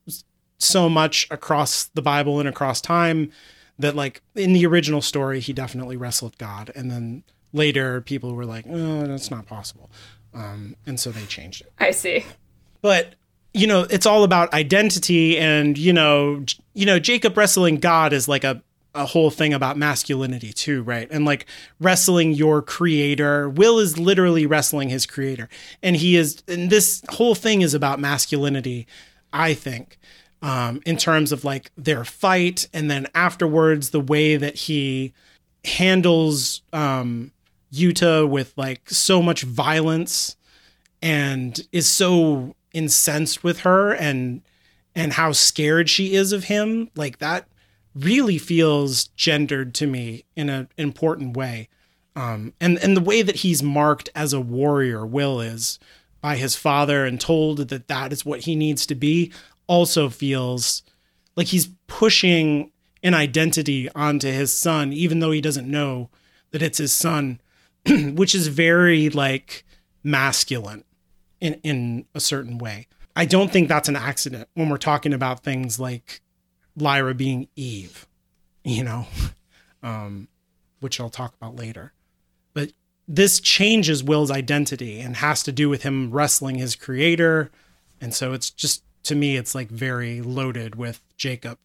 [0.58, 3.32] so much across the bible and across time
[3.78, 6.72] that like in the original story he definitely wrestled god.
[6.76, 7.24] And then
[7.54, 9.90] later people were like oh that's not possible.
[10.34, 11.72] Um, and so they changed it.
[11.80, 12.26] I see.
[12.82, 13.16] but
[13.54, 16.44] you know it's all about identity and you know
[16.74, 18.62] you know jacob wrestling god is like a
[18.96, 21.08] a whole thing about masculinity too, right?
[21.12, 21.46] And like
[21.80, 23.50] wrestling your creator.
[23.50, 25.48] Will is literally wrestling his creator.
[25.84, 28.88] And he is and this whole thing is about masculinity,
[29.32, 29.98] I think.
[30.42, 35.14] Um, in terms of like their fight and then afterwards the way that he
[35.66, 37.32] handles um
[37.74, 40.38] Juta with like so much violence
[41.02, 44.42] and is so incensed with her and
[44.96, 47.48] and how scared she is of him like that
[47.96, 51.70] really feels gendered to me in an important way.
[52.16, 55.80] Um and and the way that he's marked as a warrior will is
[56.22, 59.32] by his father and told that that is what he needs to be
[59.68, 60.84] also feels
[61.36, 62.72] like he's pushing
[63.02, 66.10] an identity onto his son even though he doesn't know
[66.52, 67.40] that it's his son
[67.88, 69.64] which is very like
[70.04, 70.84] masculine
[71.42, 72.88] in in a certain way.
[73.16, 76.22] I don't think that's an accident when we're talking about things like
[76.76, 78.08] Lyra being Eve,
[78.64, 79.08] you know,
[79.84, 80.28] um,
[80.80, 81.94] which I'll talk about later.
[82.54, 82.72] But
[83.08, 87.52] this changes Will's identity and has to do with him wrestling his creator.
[88.00, 91.58] And so it's just, to me, it's like very loaded with Jacob.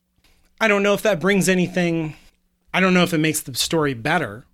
[0.61, 2.17] I don't know if that brings anything,
[2.73, 4.45] I don't know if it makes the story better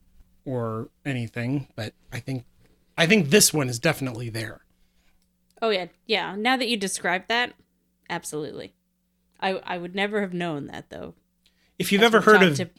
[0.45, 2.45] or anything, but I think
[2.99, 4.61] I think this one is definitely there.
[5.63, 6.35] Oh yeah, yeah.
[6.37, 7.53] Now that you described that,
[8.09, 8.75] absolutely.
[9.41, 11.15] I I would never have known that though.
[11.79, 12.71] If you've As ever heard of to-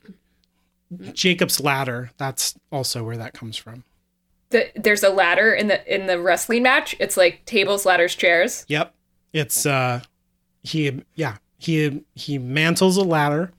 [1.14, 3.84] Jacob's ladder, that's also where that comes from.
[4.50, 6.96] The, there's a ladder in the in the wrestling match.
[7.00, 8.66] It's like tables, ladders, chairs.
[8.68, 8.94] Yep.
[9.34, 10.02] It's uh
[10.64, 13.52] he yeah, he he mantles a ladder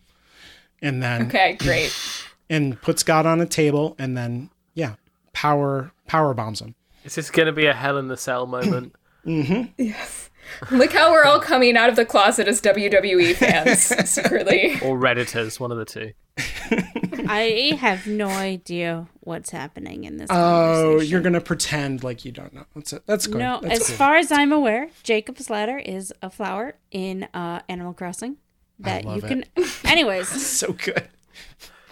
[0.82, 1.96] and then Okay, great.
[2.50, 4.96] and puts God on a table and then yeah,
[5.32, 6.74] power power bombs him.
[7.04, 8.94] Is this going to be a Hell in the Cell moment?
[9.24, 10.30] yes.
[10.70, 14.74] Look how we're all coming out of the closet as WWE fans secretly.
[14.82, 16.12] or Redditors, one of the two?
[17.28, 20.28] I have no idea what's happening in this.
[20.30, 22.64] Oh, you're gonna pretend like you don't know.
[22.74, 23.02] That's it.
[23.06, 23.38] That's good.
[23.38, 23.96] No, That's as cool.
[23.96, 28.36] far as I'm aware, Jacob's ladder is a flower in uh, Animal Crossing
[28.80, 29.44] that you love can.
[29.84, 31.08] Anyways, so good.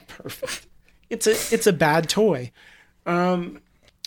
[0.08, 0.66] Perfect.
[1.08, 2.50] It's a it's a bad toy.
[3.06, 3.60] Um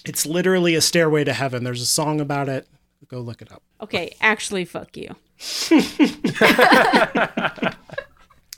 [0.06, 1.64] it's literally a stairway to heaven.
[1.64, 2.68] There's a song about it.
[3.08, 3.62] Go look it up.
[3.82, 5.16] okay, actually, fuck you.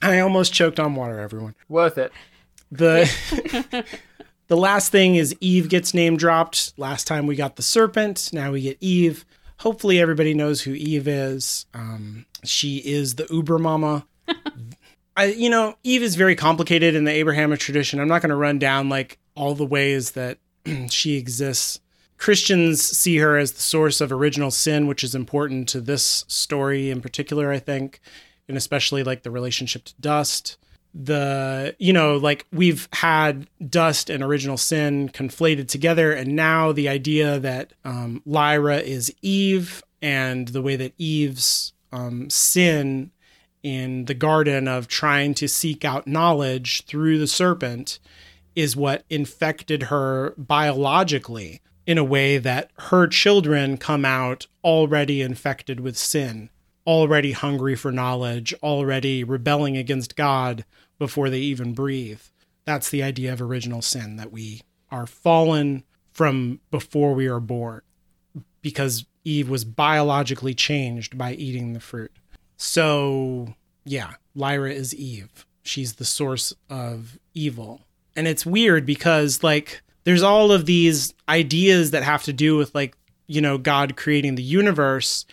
[0.01, 1.55] I almost choked on water, everyone.
[1.67, 2.11] Worth it.
[2.71, 3.85] The
[4.47, 6.73] The last thing is Eve gets name dropped.
[6.77, 9.25] Last time we got the serpent, now we get Eve.
[9.59, 11.65] Hopefully everybody knows who Eve is.
[11.73, 14.05] Um, she is the Uber mama.
[15.17, 17.99] I, you know, Eve is very complicated in the Abrahamic tradition.
[17.99, 20.37] I'm not going to run down like all the ways that
[20.89, 21.79] she exists.
[22.17, 26.89] Christians see her as the source of original sin, which is important to this story
[26.89, 27.99] in particular, I think,
[28.47, 30.57] and especially like the relationship to dust.
[30.93, 36.87] The, you know, like we've had dust and original sin conflated together, and now the
[36.87, 43.11] idea that um, Lyra is Eve and the way that Eve's um, sin
[43.61, 47.99] in the garden of trying to seek out knowledge through the serpent
[48.55, 55.79] is what infected her biologically in a way that her children come out already infected
[55.79, 56.49] with sin,
[56.87, 60.65] already hungry for knowledge, already rebelling against God
[60.97, 62.21] before they even breathe.
[62.65, 67.81] That's the idea of original sin that we are fallen from before we are born
[68.61, 72.11] because Eve was biologically changed by eating the fruit.
[72.57, 75.45] So, yeah, Lyra is Eve.
[75.61, 77.81] She's the source of evil.
[78.15, 82.73] And it's weird because, like, there's all of these ideas that have to do with,
[82.73, 82.95] like,
[83.27, 85.25] you know, God creating the universe.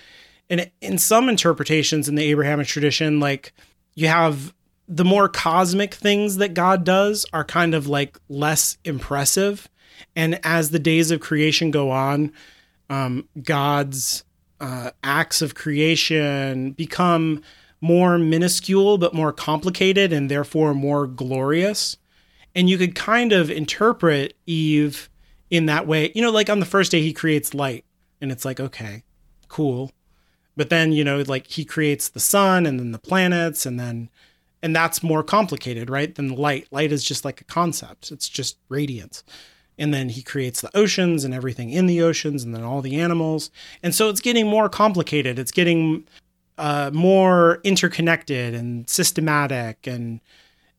[0.50, 3.52] And in some interpretations in the Abrahamic tradition, like,
[3.94, 4.52] you have
[4.88, 9.68] the more cosmic things that God does are kind of like less impressive.
[10.16, 12.32] And as the days of creation go on,
[12.90, 14.24] um, God's
[14.60, 17.42] uh, acts of creation become
[17.80, 21.96] more minuscule but more complicated and therefore more glorious.
[22.54, 25.08] And you could kind of interpret Eve
[25.50, 26.12] in that way.
[26.14, 27.84] You know, like on the first day, he creates light,
[28.20, 29.04] and it's like, okay,
[29.48, 29.92] cool.
[30.56, 34.10] But then, you know, like he creates the sun and then the planets, and then,
[34.62, 36.14] and that's more complicated, right?
[36.14, 36.68] Than light.
[36.70, 39.24] Light is just like a concept, it's just radiance
[39.78, 43.00] and then he creates the oceans and everything in the oceans and then all the
[43.00, 43.50] animals
[43.82, 46.06] and so it's getting more complicated it's getting
[46.58, 50.20] uh, more interconnected and systematic and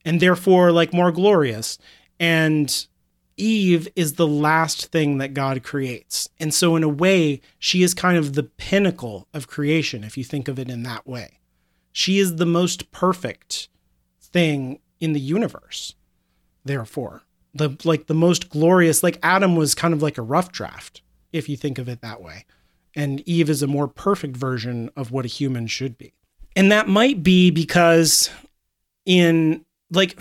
[0.06, 1.78] and therefore like more glorious
[2.20, 2.88] and
[3.36, 7.94] eve is the last thing that god creates and so in a way she is
[7.94, 11.40] kind of the pinnacle of creation if you think of it in that way
[11.94, 13.70] she is the most perfect
[14.20, 15.96] thing in the universe.
[16.66, 17.22] Therefore,
[17.54, 21.02] the like the most glorious like Adam was kind of like a rough draft
[21.32, 22.46] if you think of it that way.
[22.96, 26.14] And Eve is a more perfect version of what a human should be.
[26.56, 28.30] And that might be because
[29.06, 30.20] in like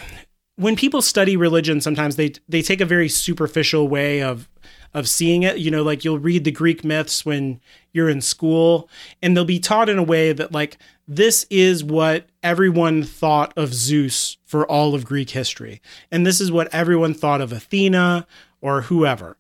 [0.57, 4.49] when people study religion sometimes they they take a very superficial way of
[4.95, 5.59] of seeing it.
[5.59, 7.61] You know like you'll read the greek myths when
[7.93, 8.89] you're in school
[9.23, 10.79] and they'll be taught in a way that like
[11.09, 15.81] this is what everyone thought of zeus for all of greek history
[16.11, 18.27] and this is what everyone thought of athena
[18.61, 19.37] or whoever.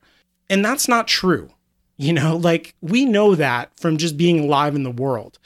[0.51, 1.51] And that's not true.
[1.99, 5.39] You know like we know that from just being alive in the world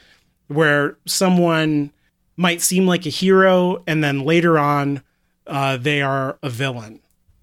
[0.48, 1.90] where someone
[2.36, 5.02] might seem like a hero and then later on
[5.46, 7.00] uh, they are a villain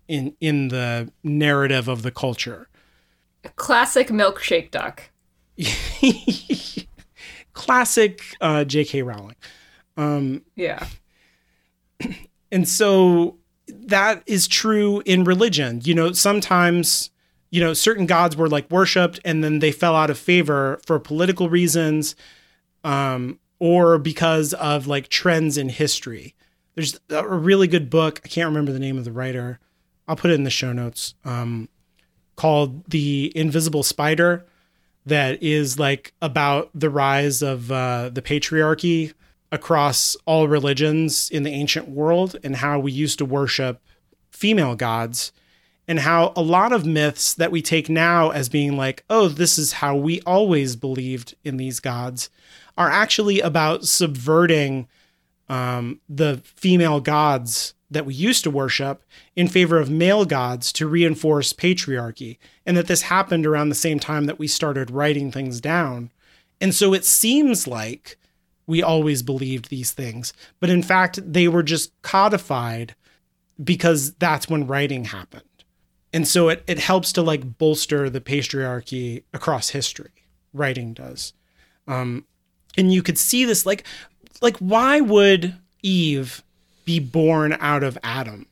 [0.08, 2.68] in in the narrative of the culture.
[3.56, 5.10] Classic milkshake duck.
[7.54, 9.04] Classic uh, J.K.
[9.04, 9.36] Rowling.
[9.96, 10.88] Um, Yeah.
[12.52, 13.38] and so
[13.68, 15.82] that is true in religion.
[15.84, 17.12] You know, sometimes
[17.52, 21.00] you know certain gods were like worshipped and then they fell out of favor for
[21.00, 22.16] political reasons
[22.84, 26.36] um, or because of like trends in history.
[26.76, 28.22] There's a really good book.
[28.26, 29.60] I can't remember the name of the writer.
[30.08, 31.14] I'll put it in the show notes.
[31.24, 31.70] Um,
[32.36, 34.46] called The Invisible Spider,
[35.06, 39.14] that is like about the rise of uh, the patriarchy
[39.52, 43.82] across all religions in the ancient world and how we used to worship
[44.32, 45.32] female gods
[45.88, 49.60] and how a lot of myths that we take now as being like, oh, this
[49.60, 52.30] is how we always believed in these gods
[52.78, 54.88] are actually about subverting
[55.50, 59.04] um, the female gods that we used to worship
[59.36, 62.38] in favor of male gods to reinforce patriarchy.
[62.66, 66.10] And that this happened around the same time that we started writing things down.
[66.60, 68.18] And so it seems like
[68.66, 72.96] we always believed these things, but in fact, they were just codified
[73.62, 75.44] because that's when writing happened.
[76.14, 80.12] And so it, it helps to like bolster the patriarchy across history.
[80.54, 81.34] Writing does.
[81.88, 82.26] Um,
[82.78, 83.84] and you could see this like
[84.42, 86.44] like why would Eve
[86.86, 88.48] be born out of Adam?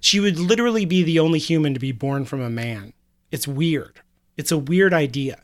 [0.00, 2.92] She would literally be the only human to be born from a man.
[3.30, 4.00] It's weird.
[4.36, 5.40] It's a weird idea.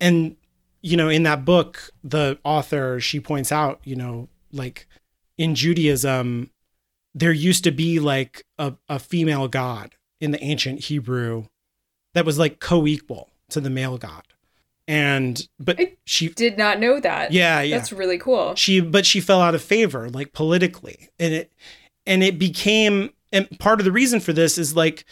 [0.00, 0.36] And
[0.80, 4.86] you know, in that book, the author she points out, you know, like
[5.36, 6.50] in Judaism,
[7.14, 11.46] there used to be like a, a female god in the ancient Hebrew
[12.14, 14.24] that was like co-equal to the male god.
[14.88, 17.30] And but I she Did not know that.
[17.30, 17.76] yeah, yeah.
[17.76, 18.54] That's really cool.
[18.54, 21.10] she but she fell out of favor like politically.
[21.20, 21.52] And it
[22.06, 25.04] and it became and part of the reason for this is like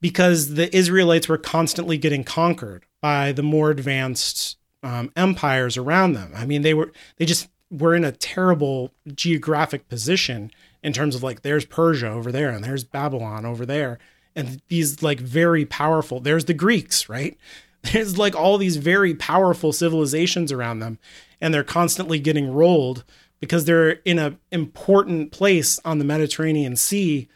[0.00, 6.32] because the israelites were constantly getting conquered by the more advanced um, empires around them.
[6.34, 10.50] I mean they were they just were in a terrible geographic position
[10.82, 14.00] in terms of like there's persia over there and there's babylon over there.
[14.34, 17.38] And these like very powerful there's the greeks right
[17.82, 20.98] there's like all these very powerful civilizations around them
[21.40, 23.04] and they're constantly getting rolled
[23.40, 27.28] because they're in a important place on the mediterranean sea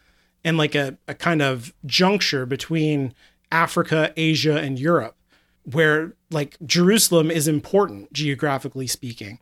[0.45, 3.15] and like a, a kind of juncture between
[3.51, 5.17] africa asia and europe
[5.65, 9.39] where like jerusalem is important geographically speaking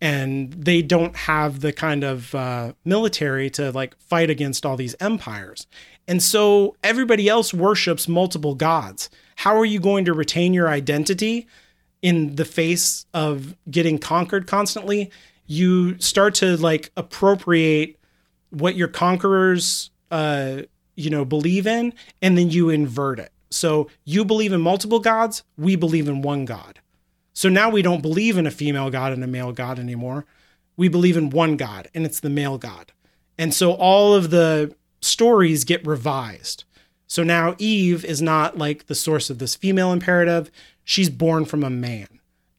[0.00, 4.94] and they don't have the kind of uh, military to like fight against all these
[5.00, 5.66] empires.
[6.06, 9.10] And so everybody else worships multiple gods.
[9.38, 11.46] How are you going to retain your identity
[12.02, 15.12] in the face of getting conquered constantly?
[15.46, 18.00] You start to like appropriate
[18.50, 20.62] what your conquerors, uh,
[20.96, 23.30] you know, believe in, and then you invert it.
[23.48, 26.80] So you believe in multiple gods, we believe in one God.
[27.32, 30.26] So now we don't believe in a female god and a male god anymore.
[30.76, 32.90] We believe in one God, and it's the male god.
[33.38, 36.64] And so all of the stories get revised.
[37.08, 40.50] So now Eve is not like the source of this female imperative.
[40.84, 42.06] She's born from a man,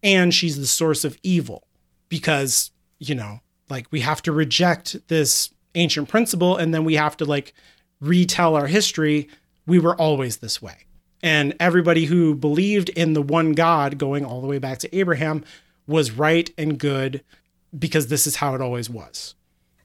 [0.04, 1.66] and she's the source of evil
[2.10, 3.40] because, you know,
[3.70, 7.54] like we have to reject this ancient principle and then we have to like
[8.02, 9.30] retell our history.
[9.66, 10.86] We were always this way
[11.22, 15.44] and everybody who believed in the one God going all the way back to Abraham
[15.88, 17.24] was right and good
[17.78, 19.36] because this is how it always was.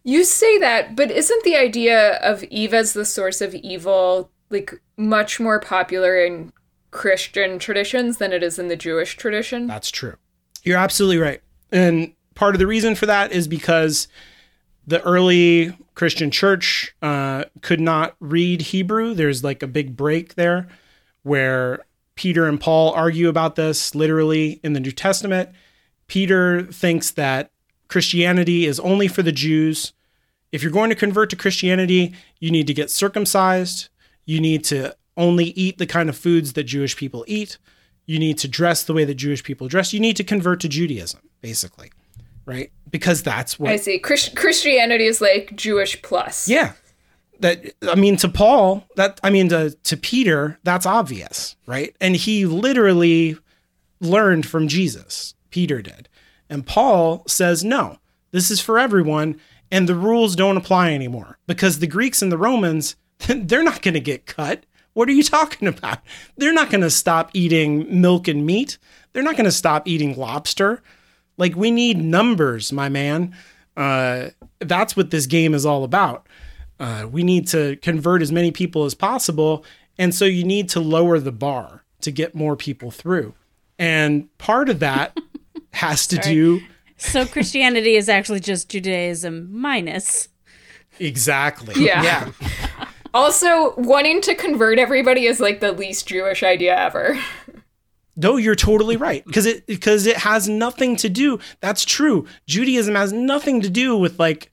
[0.04, 4.80] You say that, but isn't the idea of Eve as the source of evil like
[4.96, 6.52] much more popular in
[6.90, 9.66] Christian traditions than it is in the Jewish tradition?
[9.66, 10.16] That's true.
[10.62, 11.42] You're absolutely right.
[11.70, 14.08] And part of the reason for that is because
[14.86, 19.14] the early Christian church uh, could not read Hebrew.
[19.14, 20.68] There's like a big break there
[21.22, 21.84] where
[22.16, 25.50] Peter and Paul argue about this literally in the New Testament.
[26.06, 27.50] Peter thinks that
[27.88, 29.92] Christianity is only for the Jews.
[30.52, 33.88] if you're going to convert to Christianity, you need to get circumcised.
[34.24, 37.58] You need to only eat the kind of foods that Jewish people eat.
[38.06, 39.92] You need to dress the way that Jewish people dress.
[39.92, 41.90] You need to convert to Judaism, basically,
[42.46, 42.70] right?
[42.90, 43.98] Because that's what I see.
[43.98, 46.48] Christ- Christianity is like Jewish plus.
[46.48, 46.72] yeah.
[47.40, 51.94] That I mean to Paul, that I mean to to Peter, that's obvious, right?
[52.00, 53.36] And he literally
[54.00, 55.34] learned from Jesus.
[55.50, 56.08] Peter did.
[56.48, 57.98] And Paul says, "No.
[58.30, 59.40] This is for everyone
[59.70, 62.94] and the rules don't apply anymore because the Greeks and the Romans,
[63.28, 64.64] they're not going to get cut.
[64.92, 65.98] What are you talking about?
[66.36, 68.78] They're not going to stop eating milk and meat.
[69.12, 70.82] They're not going to stop eating lobster.
[71.36, 73.34] Like we need numbers, my man.
[73.76, 74.28] Uh,
[74.60, 76.28] that's what this game is all about.
[76.78, 79.64] Uh, we need to convert as many people as possible.
[79.98, 83.34] And so you need to lower the bar to get more people through.
[83.78, 85.18] And part of that
[85.72, 86.60] has to do
[86.96, 90.28] So Christianity is actually just Judaism minus.
[91.00, 91.74] exactly.
[91.84, 92.02] Yeah.
[92.02, 92.30] Yeah.
[93.14, 97.18] Also, wanting to convert everybody is like the least Jewish idea ever.
[98.16, 101.38] No, you're totally right because it because it has nothing to do.
[101.60, 102.26] That's true.
[102.46, 104.50] Judaism has nothing to do with like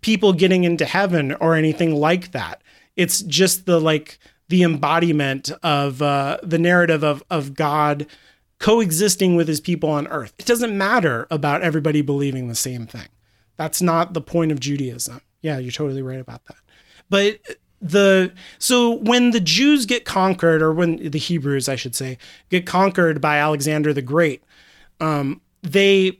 [0.00, 2.62] people getting into heaven or anything like that.
[2.96, 4.18] It's just the like
[4.48, 8.06] the embodiment of uh, the narrative of of God
[8.58, 10.34] coexisting with His people on earth.
[10.38, 13.08] It doesn't matter about everybody believing the same thing.
[13.56, 15.20] That's not the point of Judaism.
[15.40, 16.56] Yeah, you're totally right about that.
[17.08, 17.40] But
[17.80, 22.18] the so when the Jews get conquered, or when the Hebrews, I should say,
[22.50, 24.42] get conquered by Alexander the Great,
[25.00, 26.18] um, they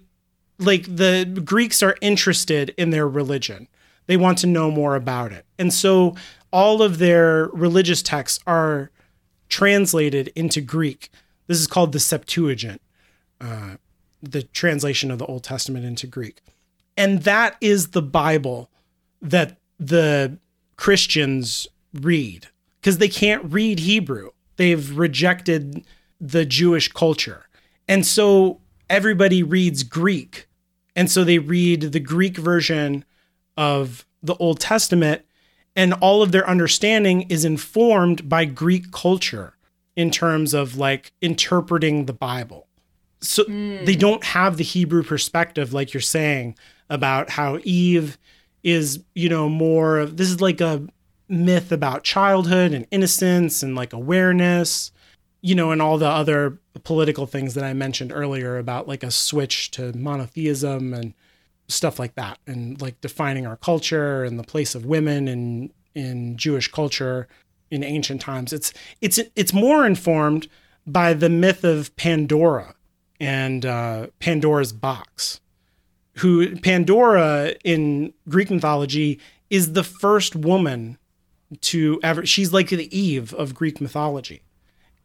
[0.59, 3.69] like the Greeks are interested in their religion.
[4.07, 6.15] They want to know more about it, and so
[6.53, 8.91] all of their religious texts are
[9.49, 11.11] translated into Greek.
[11.47, 12.81] This is called the Septuagint,
[13.41, 13.77] uh,
[14.23, 16.41] the translation of the Old Testament into Greek,
[16.97, 18.71] and that is the Bible
[19.21, 20.39] that the
[20.79, 22.49] Christians read
[22.81, 24.31] because they can't read Hebrew.
[24.57, 25.85] They've rejected
[26.19, 27.47] the Jewish culture.
[27.87, 30.49] And so everybody reads Greek.
[30.97, 33.05] And so they read the Greek version
[33.57, 35.23] of the Old Testament,
[35.77, 39.55] and all of their understanding is informed by Greek culture
[39.95, 42.67] in terms of like interpreting the Bible.
[43.21, 43.99] So they hmm.
[43.99, 46.57] don't have the Hebrew perspective, like you're saying,
[46.89, 48.19] about how Eve
[48.71, 50.87] is, you know, more of this is like a
[51.29, 54.93] myth about childhood and innocence and like awareness,
[55.41, 59.11] you know, and all the other political things that I mentioned earlier about like a
[59.11, 61.15] switch to monotheism and
[61.69, 66.37] stuff like that and like defining our culture and the place of women in in
[66.37, 67.29] Jewish culture
[67.71, 68.53] in ancient times.
[68.53, 70.49] It's it's it's more informed
[70.87, 72.75] by the myth of Pandora
[73.21, 75.41] and uh, Pandora's box
[76.19, 79.21] who Pandora in Greek mythology
[79.51, 80.99] is the first woman
[81.61, 84.43] to ever she's like the Eve of Greek mythology.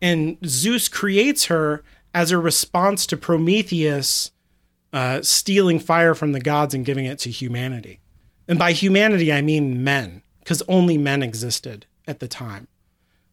[0.02, 1.84] And Zeus creates her
[2.14, 4.32] as a response to Prometheus
[4.92, 8.00] uh, stealing fire from the gods and giving it to humanity.
[8.48, 12.68] And by humanity, I mean men, because only men existed at the time.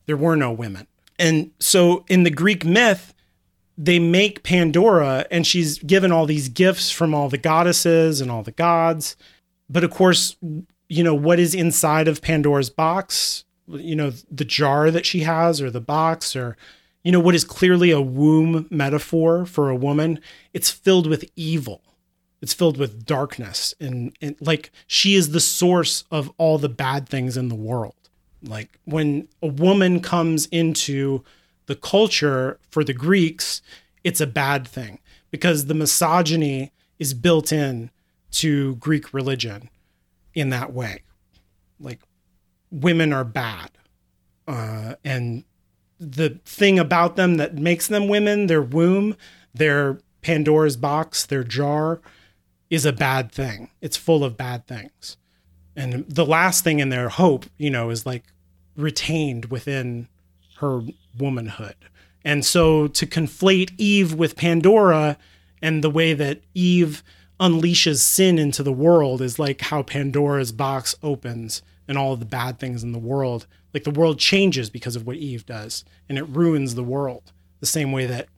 [0.06, 0.86] There were no women.
[1.18, 3.12] And so in the Greek myth,
[3.82, 8.42] they make Pandora and she's given all these gifts from all the goddesses and all
[8.42, 9.16] the gods.
[9.70, 10.36] But of course,
[10.90, 13.44] you know, what is inside of Pandora's box?
[13.66, 16.58] You know, the jar that she has or the box or,
[17.02, 20.20] you know, what is clearly a womb metaphor for a woman?
[20.52, 21.80] It's filled with evil.
[22.42, 27.08] It's filled with darkness and, and like she is the source of all the bad
[27.08, 27.94] things in the world.
[28.42, 31.24] Like when a woman comes into
[31.70, 33.62] the culture for the Greeks,
[34.02, 34.98] it's a bad thing
[35.30, 37.92] because the misogyny is built in
[38.32, 39.70] to Greek religion
[40.34, 41.02] in that way.
[41.78, 42.00] Like
[42.72, 43.70] women are bad.
[44.48, 45.44] Uh, and
[46.00, 49.16] the thing about them that makes them women, their womb,
[49.54, 52.00] their Pandora's box, their jar,
[52.68, 53.70] is a bad thing.
[53.80, 55.16] It's full of bad things.
[55.76, 58.24] And the last thing in their hope, you know, is like
[58.76, 60.08] retained within
[60.60, 60.82] her
[61.18, 61.74] womanhood.
[62.24, 65.16] And so to conflate Eve with Pandora
[65.62, 67.02] and the way that Eve
[67.38, 72.26] unleashes sin into the world is like how Pandora's box opens and all of the
[72.26, 73.46] bad things in the world.
[73.72, 77.66] Like the world changes because of what Eve does and it ruins the world the
[77.66, 78.28] same way that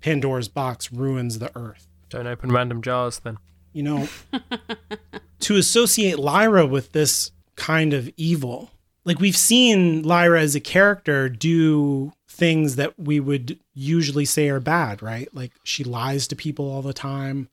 [0.00, 1.88] Pandora's box ruins the earth.
[2.10, 3.38] Don't open random jars then.
[3.72, 4.08] You know,
[5.40, 8.70] to associate Lyra with this kind of evil,
[9.06, 14.60] like we've seen Lyra as a character do things that we would usually say are
[14.60, 15.28] bad, right?
[15.32, 17.48] Like she lies to people all the time.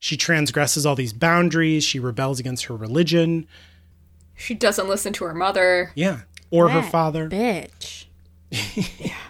[0.00, 1.84] She transgresses all these boundaries.
[1.84, 3.46] She rebels against her religion.
[4.34, 5.92] She doesn't listen to her mother.
[5.94, 6.20] Yeah.
[6.50, 7.28] Or her father.
[7.30, 8.04] Bitch.
[8.50, 9.14] Yeah.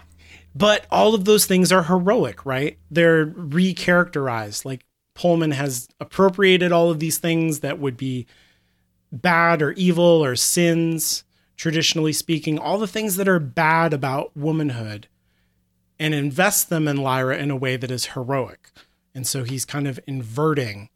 [0.55, 2.77] But all of those things are heroic, right?
[2.89, 4.65] They're recharacterized.
[4.65, 4.83] Like
[5.13, 8.25] Pullman has appropriated all of these things that would be
[9.11, 11.23] bad or evil or sins,
[11.59, 15.09] traditionally speaking, all the things that are bad about womanhood,
[15.99, 18.71] and invest them in Lyra in a way that is heroic.
[19.13, 20.87] And so he's kind of inverting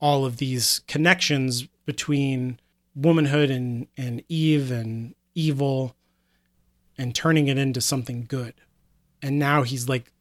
[0.00, 2.58] all of these connections between
[2.96, 5.94] womanhood and, and Eve and evil
[6.98, 8.54] and turning it into something good.
[9.22, 10.12] And now he's like,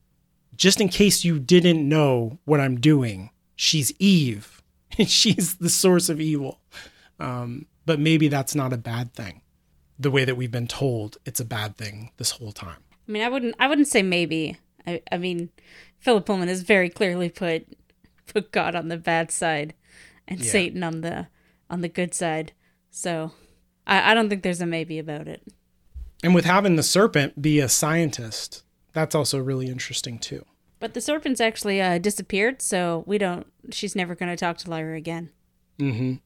[0.55, 4.61] just in case you didn't know what I'm doing, she's Eve.
[5.07, 6.59] she's the source of evil.
[7.19, 9.41] Um, but maybe that's not a bad thing.
[10.01, 12.83] The way that we've been told it's a bad thing this whole time.
[13.07, 13.55] I mean, I wouldn't.
[13.59, 14.57] I wouldn't say maybe.
[14.87, 15.49] I, I mean,
[15.99, 17.67] Philip Pullman has very clearly put
[18.25, 19.73] put God on the bad side,
[20.27, 20.51] and Yeah.
[20.51, 21.27] Satan on the
[21.69, 22.53] on the good side.
[22.89, 23.31] So,
[23.85, 25.43] I, I don't think there's a maybe about it.
[26.23, 28.63] And with having the serpent be a scientist,
[28.93, 30.45] that's also really interesting too.
[30.79, 33.45] But the serpent's actually uh, disappeared, so we don't.
[33.71, 35.29] She's never going to talk to Lyra again.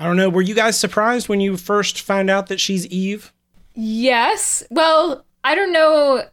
[0.00, 0.30] I don't know.
[0.30, 3.34] Were you guys surprised when you first found out that she's Eve?
[3.74, 4.64] Yes.
[4.70, 6.24] Well, I don't know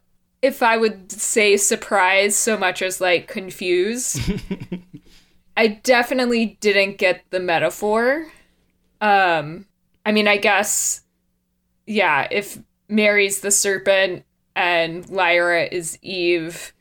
[0.41, 4.22] if I would say surprised so much as like confused.
[5.57, 8.27] I definitely didn't get the metaphor.
[9.02, 9.65] Um
[10.06, 11.02] I mean, I guess
[11.85, 12.57] yeah, if
[12.88, 14.23] Mary's the serpent
[14.56, 16.72] and Lyra is Eve,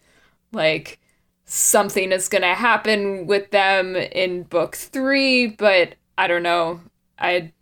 [0.53, 1.01] like
[1.47, 6.81] something is going to happen with them in book 3, but I don't know.
[7.19, 7.53] I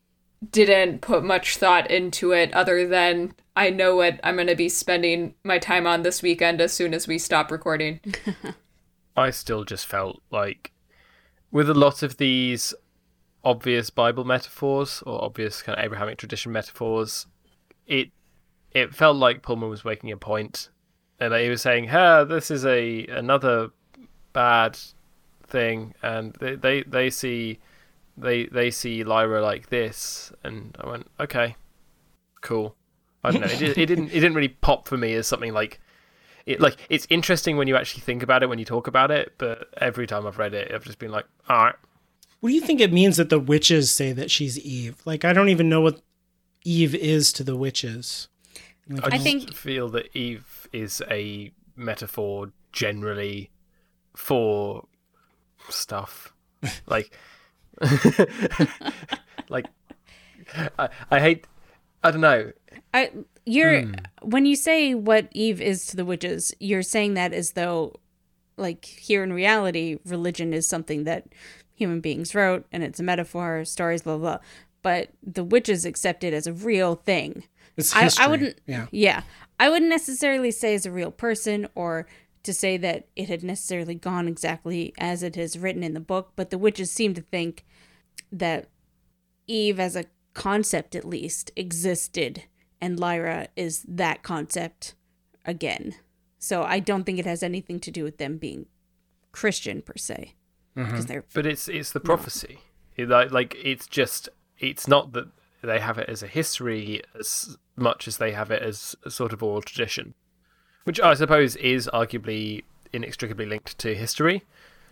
[0.50, 4.68] didn't put much thought into it other than I know what I'm going to be
[4.68, 8.00] spending my time on this weekend as soon as we stop recording.
[9.16, 10.72] I still just felt like
[11.52, 12.74] with a lot of these
[13.44, 17.26] obvious Bible metaphors or obvious kind of Abrahamic tradition metaphors,
[17.86, 18.10] it
[18.72, 20.68] it felt like Pullman was making a point,
[21.20, 23.70] and that he was saying, "Hey, this is a another
[24.32, 24.76] bad
[25.46, 27.60] thing," and they they, they see
[28.16, 31.56] they they see Lyra like this, and I went, "Okay,
[32.40, 32.76] cool."
[33.22, 33.46] I don't know.
[33.46, 35.80] It, it didn't it didn't really pop for me as something like
[36.46, 39.34] it like it's interesting when you actually think about it when you talk about it,
[39.38, 41.74] but every time I've read it, I've just been like, all right.
[42.40, 45.00] What do you think it means that the witches say that she's Eve?
[45.06, 46.02] Like, I don't even know what
[46.62, 48.28] Eve is to the witches.
[49.02, 53.50] I, just think- feel that Eve is a metaphor generally
[54.14, 54.86] for
[55.68, 56.34] stuff
[56.86, 57.16] like
[59.48, 59.66] like
[60.78, 61.46] I, I hate
[62.02, 62.52] I don't know
[62.92, 63.10] I
[63.46, 63.94] you're hmm.
[64.22, 67.94] when you say what Eve is to the witches, you're saying that as though
[68.56, 71.26] like here in reality, religion is something that
[71.74, 74.36] human beings wrote and it's a metaphor, stories, blah blah.
[74.36, 74.44] blah.
[74.82, 77.44] But the witches accept it as a real thing.
[77.76, 78.24] It's I, history.
[78.24, 78.86] I wouldn't Yeah.
[78.90, 79.22] yeah.
[79.58, 82.06] I wouldn't necessarily say as a real person or
[82.44, 86.32] to say that it had necessarily gone exactly as it is written in the book,
[86.36, 87.64] but the witches seem to think
[88.30, 88.68] that
[89.46, 90.04] Eve as a
[90.34, 92.44] concept at least existed
[92.80, 94.94] and Lyra is that concept
[95.44, 95.94] again.
[96.38, 98.66] So I don't think it has anything to do with them being
[99.32, 100.34] Christian per se.
[100.74, 101.02] Because mm-hmm.
[101.02, 102.58] they're but it's it's the prophecy
[102.98, 105.28] like like it's just it's not that
[105.62, 109.32] they have it as a history as much as they have it as a sort
[109.32, 110.14] of oral tradition
[110.84, 114.42] which I suppose is arguably inextricably linked to history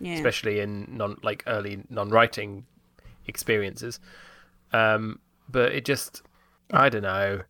[0.03, 0.15] yeah.
[0.15, 2.65] especially in non like early non-writing
[3.27, 3.99] experiences.
[4.71, 6.21] Um, but it just,
[6.71, 7.41] I don't know.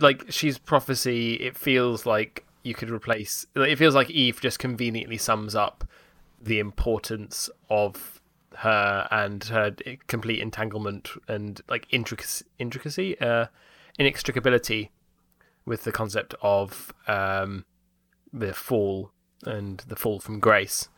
[0.00, 1.34] Like she's prophecy.
[1.34, 3.46] It feels like you could replace.
[3.54, 5.84] It feels like Eve just conveniently sums up
[6.40, 8.20] the importance of
[8.56, 9.74] her and her
[10.06, 13.46] complete entanglement and like intricacy, intricacy, uh,
[13.98, 14.88] inextricability
[15.70, 17.64] with the concept of um,
[18.32, 19.12] the fall
[19.44, 20.88] and the fall from grace.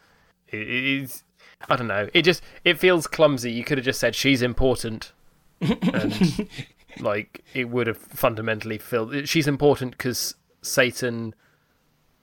[0.48, 1.24] It it is.
[1.68, 2.08] I don't know.
[2.14, 3.52] It just it feels clumsy.
[3.52, 5.12] You could have just said she's important,
[5.60, 6.48] and
[7.00, 9.28] like it would have fundamentally filled.
[9.28, 11.34] She's important because Satan,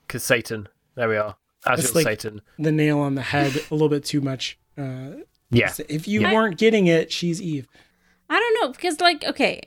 [0.06, 0.68] because Satan.
[0.96, 1.36] There we are.
[1.66, 2.42] As It's your like- Satan.
[2.58, 4.58] The nail on the head a little bit too much.
[4.76, 5.72] Uh, Yeah.
[5.88, 6.34] if you Yeah.
[6.34, 7.66] weren't getting it, she's Eve.
[8.28, 9.60] I don't know because like okay,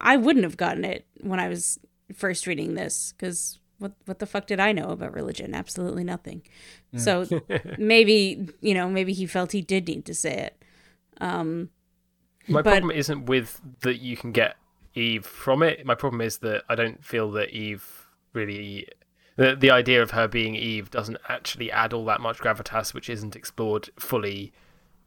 [0.00, 1.78] I wouldn't have gotten it when I was
[2.12, 5.54] first reading this because what what the fuck did I know about religion?
[5.54, 6.42] Absolutely nothing.
[6.96, 7.26] So
[7.78, 10.62] maybe you know maybe he felt he did need to say it.
[11.20, 11.70] Um,
[12.48, 14.56] My but- problem isn't with that you can get
[14.94, 15.84] Eve from it.
[15.86, 18.88] My problem is that I don't feel that Eve really.
[19.36, 23.08] The, the idea of her being Eve doesn't actually add all that much gravitas, which
[23.08, 24.52] isn't explored fully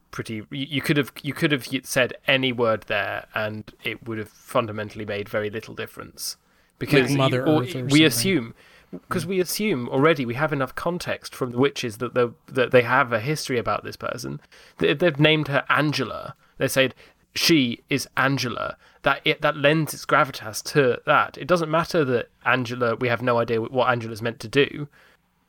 [0.09, 0.41] pretty.
[0.49, 5.05] You could have you could have said any word there, and it would have fundamentally
[5.05, 6.37] made very little difference
[6.79, 8.03] because Like Mother you- Earth or we something.
[8.05, 8.53] assume
[8.91, 12.81] because we assume already we have enough context from the witches that they that they
[12.83, 14.39] have a history about this person.
[14.77, 16.35] They, they've named her Angela.
[16.57, 16.95] They said
[17.35, 18.77] she is Angela.
[19.01, 21.37] That it, that lends its gravitas to that.
[21.37, 22.95] It doesn't matter that Angela.
[22.95, 24.87] We have no idea what Angela's meant to do.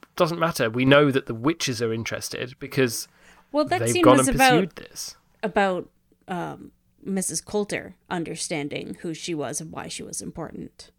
[0.02, 0.68] It Doesn't matter.
[0.68, 3.06] We know that the witches are interested because
[3.52, 5.16] Well, that they've scene gone and about pursued this.
[5.42, 5.88] about
[6.28, 6.72] um,
[7.06, 7.44] Mrs.
[7.44, 10.90] Coulter understanding who she was and why she was important.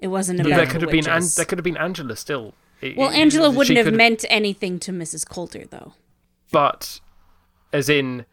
[0.00, 1.34] It wasn't about There the could have been An- witches.
[1.34, 2.54] there could have been Angela still.
[2.80, 5.28] It- well, it- Angela wouldn't have meant anything to Mrs.
[5.28, 5.94] Coulter, though.
[6.52, 7.00] but
[7.72, 8.24] as in,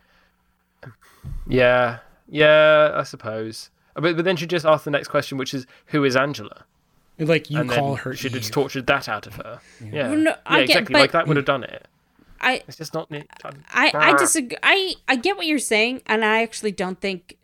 [1.48, 3.70] yeah, yeah, I suppose.
[3.96, 6.66] But, but then she just asked the next question, which is, "Who is Angela?"
[7.18, 8.14] Like you and call then her.
[8.16, 9.62] Should have just tortured that out of her.
[9.82, 10.94] Yeah, Well, no, yeah, I get- exactly.
[10.94, 11.88] but- like that would have done it.
[12.42, 13.10] I It's just not.
[13.70, 14.58] I, I disagree.
[14.62, 17.38] I, I get what you're saying, and I actually don't think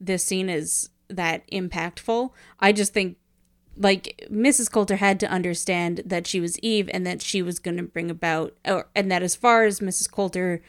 [0.00, 2.30] this scene is that impactful.
[2.58, 3.16] I just think,
[3.76, 4.70] like, Mrs.
[4.70, 8.10] Coulter had to understand that she was Eve and that she was going to bring
[8.10, 10.10] about, or, and that as far as Mrs.
[10.10, 10.62] Coulter,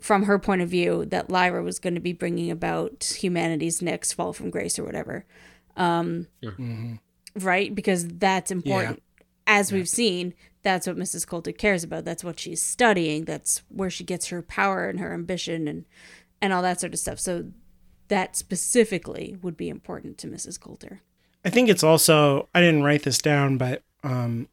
[0.00, 4.12] from her point of view, that Lyra was going to be bringing about humanity's next
[4.12, 5.24] fall from grace or whatever.
[5.76, 6.28] Um,
[7.34, 7.74] Right?
[7.74, 9.02] Because that's important.
[9.46, 11.26] As we've seen, that's what Mrs.
[11.26, 12.04] Coulter cares about.
[12.04, 13.24] That's what she's studying.
[13.24, 15.84] That's where she gets her power and her ambition and
[16.40, 17.18] and all that sort of stuff.
[17.18, 17.50] So
[18.08, 20.60] that specifically would be important to Mrs.
[20.60, 21.02] Coulter.
[21.48, 24.48] I think it's also I didn't write this down, but um,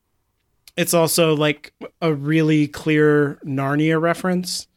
[0.77, 4.67] it's also like a really clear Narnia reference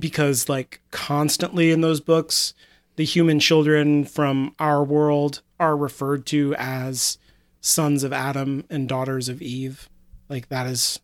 [0.00, 2.54] because like constantly in those books,
[2.96, 7.18] the human children from our world are referred to as
[7.60, 9.90] sons of Adam and daughters of Eve.
[10.30, 11.00] Like that is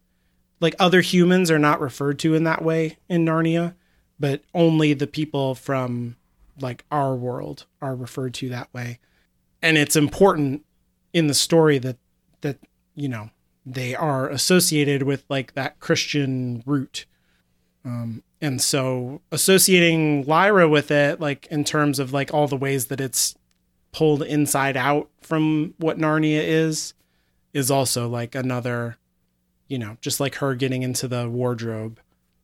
[0.60, 3.74] like other humans are not referred to in that way in Narnia,
[4.18, 6.16] but only the people from
[6.58, 8.98] like our world are referred to that way
[9.62, 10.64] and it's important
[11.12, 11.96] in the story that
[12.40, 12.58] that
[12.94, 13.30] you know
[13.64, 17.06] they are associated with like that christian root.
[17.84, 22.86] Um and so associating lyra with it like in terms of like all the ways
[22.86, 23.34] that it's
[23.92, 26.94] pulled inside out from what narnia is
[27.52, 28.96] is also like another
[29.66, 31.98] you know just like her getting into the wardrobe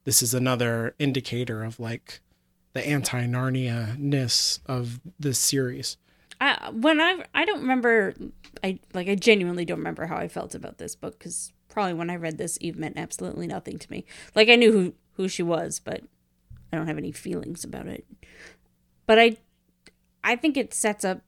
[0.04, 2.20] this is another indicator of like
[2.72, 5.96] the anti-narnia ness of this series
[6.40, 8.14] I when I I don't remember
[8.62, 12.10] I like I genuinely don't remember how I felt about this book cuz probably when
[12.10, 14.04] I read this Eve meant absolutely nothing to me.
[14.34, 16.02] Like I knew who who she was, but
[16.72, 18.06] I don't have any feelings about it.
[19.06, 19.36] But I
[20.22, 21.22] I think it sets up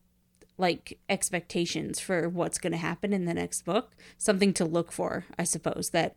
[0.58, 5.26] like expectations for what's going to happen in the next book, something to look for,
[5.38, 6.16] I suppose that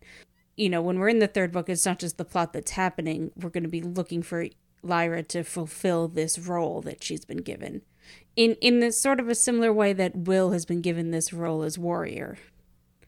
[0.56, 3.32] you know, when we're in the third book, it's not just the plot that's happening.
[3.38, 4.48] We're going to be looking for
[4.84, 7.82] Lyra to fulfill this role that she's been given
[8.40, 11.62] in in this sort of a similar way that Will has been given this role
[11.62, 12.38] as warrior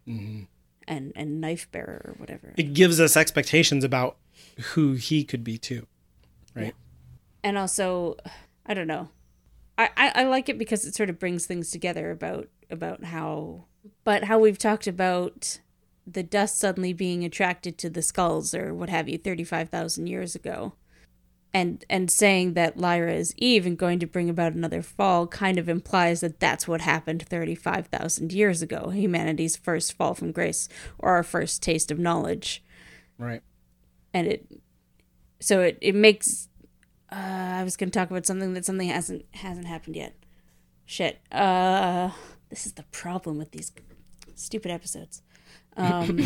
[0.05, 0.43] mm-hmm.
[0.85, 2.53] and and knife bearer or whatever.
[2.57, 4.17] it gives us expectations about
[4.73, 5.87] who he could be too
[6.53, 6.75] right
[7.43, 8.17] And also,
[8.65, 9.09] I don't know.
[9.77, 13.65] I, I, I like it because it sort of brings things together about about how
[14.03, 15.59] but how we've talked about
[16.05, 20.73] the dust suddenly being attracted to the skulls or what have you 35,000 years ago.
[21.53, 25.57] And and saying that Lyra is Eve and going to bring about another fall kind
[25.57, 31.09] of implies that that's what happened 35,000 years ago, humanity's first fall from grace or
[31.09, 32.63] our first taste of knowledge.
[33.17, 33.41] right
[34.13, 34.47] And it
[35.41, 36.47] so it, it makes
[37.11, 37.15] uh,
[37.59, 40.15] I was going to talk about something that something hasn't hasn't happened yet.
[40.85, 41.19] Shit.
[41.33, 42.11] Uh
[42.49, 43.73] this is the problem with these
[44.35, 45.21] stupid episodes.
[45.77, 46.19] Um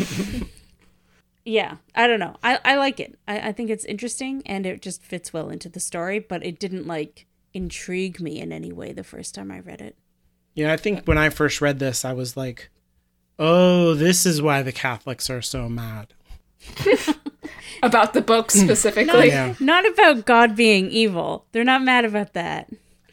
[1.46, 2.36] Yeah, I don't know.
[2.42, 3.18] I, I like it.
[3.26, 6.58] I, I think it's interesting and it just fits well into the story, but it
[6.58, 9.96] didn't like intrigue me in any way the first time I read it.
[10.54, 12.68] yeah i think when i first read this i was like
[13.38, 16.12] oh this is why the catholics are so mad
[17.82, 19.28] About the book specifically.
[19.28, 21.46] yeah Not about God being evil.
[21.52, 22.68] They're not mad about that.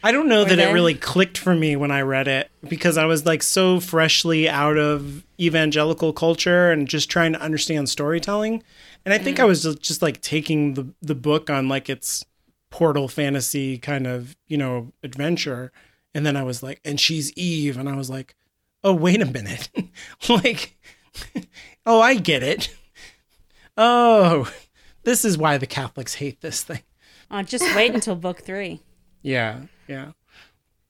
[0.05, 0.69] I don't know that they?
[0.69, 4.49] it really clicked for me when I read it because I was like so freshly
[4.49, 8.63] out of evangelical culture and just trying to understand storytelling.
[9.05, 12.25] And I think I was just, like taking the the book on like its
[12.69, 15.71] portal fantasy kind of, you know, adventure.
[16.13, 17.77] And then I was like, and she's Eve.
[17.77, 18.35] And I was like,
[18.83, 19.69] oh, wait a minute.
[20.29, 20.77] like,
[21.85, 22.75] oh, I get it.
[23.75, 24.51] Oh,
[25.01, 26.81] this is why the Catholics hate this thing.
[27.31, 28.81] Uh, just wait until book three.
[29.23, 29.61] Yeah.
[29.87, 30.11] Yeah.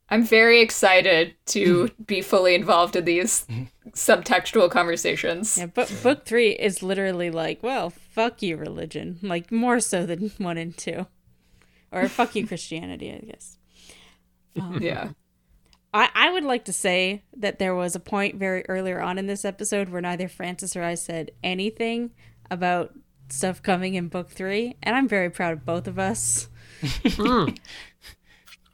[0.09, 3.47] I'm very excited to be fully involved in these
[3.91, 5.57] subtextual conversations.
[5.57, 9.17] Yeah, but book three is literally like, well, fuck you, religion.
[9.21, 11.07] Like more so than one and two,
[11.91, 13.11] or fuck you, Christianity.
[13.11, 13.57] I guess.
[14.59, 15.09] Um, yeah.
[15.95, 19.27] I, I would like to say that there was a point very earlier on in
[19.27, 22.11] this episode where neither Francis or I said anything
[22.51, 22.93] about
[23.29, 26.49] stuff coming in book three, and I'm very proud of both of us.
[26.81, 27.49] Hmm.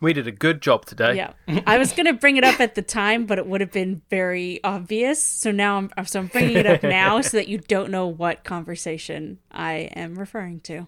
[0.01, 1.15] We did a good job today.
[1.15, 1.33] Yeah,
[1.67, 4.63] I was gonna bring it up at the time, but it would have been very
[4.63, 5.21] obvious.
[5.21, 8.43] So now I'm so I'm bringing it up now so that you don't know what
[8.43, 10.87] conversation I am referring to.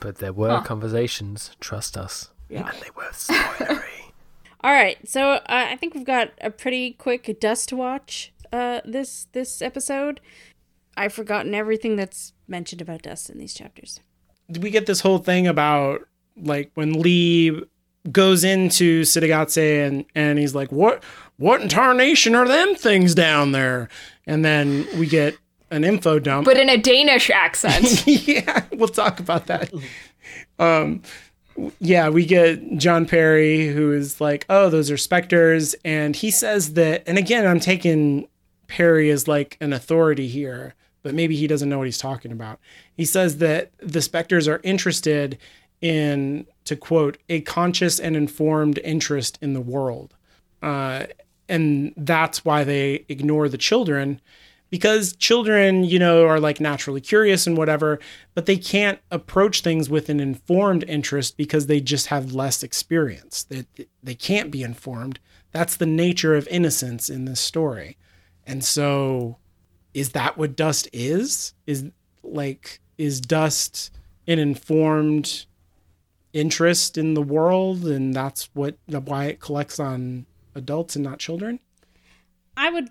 [0.00, 2.30] But there were conversations, trust us.
[2.48, 2.68] Yeah.
[2.68, 3.82] And they were spoilery.
[4.62, 9.28] All right, so uh, I think we've got a pretty quick dust watch uh, this
[9.32, 10.20] this episode.
[10.96, 14.00] I've forgotten everything that's mentioned about dust in these chapters.
[14.50, 16.02] Did we get this whole thing about
[16.36, 17.62] like when Lee
[18.12, 21.02] goes into Cittàgazze and and he's like, "What
[21.36, 23.88] what in tarnation are them things down there?"
[24.26, 25.36] And then we get
[25.70, 26.44] an info dump.
[26.44, 28.06] But in a Danish accent.
[28.06, 29.72] yeah, we'll talk about that.
[30.58, 31.02] Um,
[31.80, 36.74] yeah, we get John Parry, who is like, "Oh, those are specters," and he says
[36.74, 37.02] that.
[37.06, 38.28] And again, I'm taking
[38.68, 42.60] Parry as like an authority here, but maybe he doesn't know what he's talking about.
[42.94, 45.38] He says that the specters are interested
[45.80, 50.14] in, to quote, a conscious and informed interest in the world,
[50.62, 51.04] uh,
[51.48, 54.20] and that's why they ignore the children
[54.70, 57.98] because children, you know, are like naturally curious and whatever,
[58.34, 63.44] but they can't approach things with an informed interest because they just have less experience.
[63.44, 63.64] They,
[64.02, 65.20] they can't be informed.
[65.52, 67.96] That's the nature of innocence in this story.
[68.44, 69.38] And so,
[69.94, 71.54] is that what dust is?
[71.66, 71.84] Is
[72.22, 73.90] like, is dust
[74.26, 75.46] an informed
[76.32, 77.84] interest in the world?
[77.86, 81.60] And that's what, why it collects on adults and not children?
[82.56, 82.90] I would,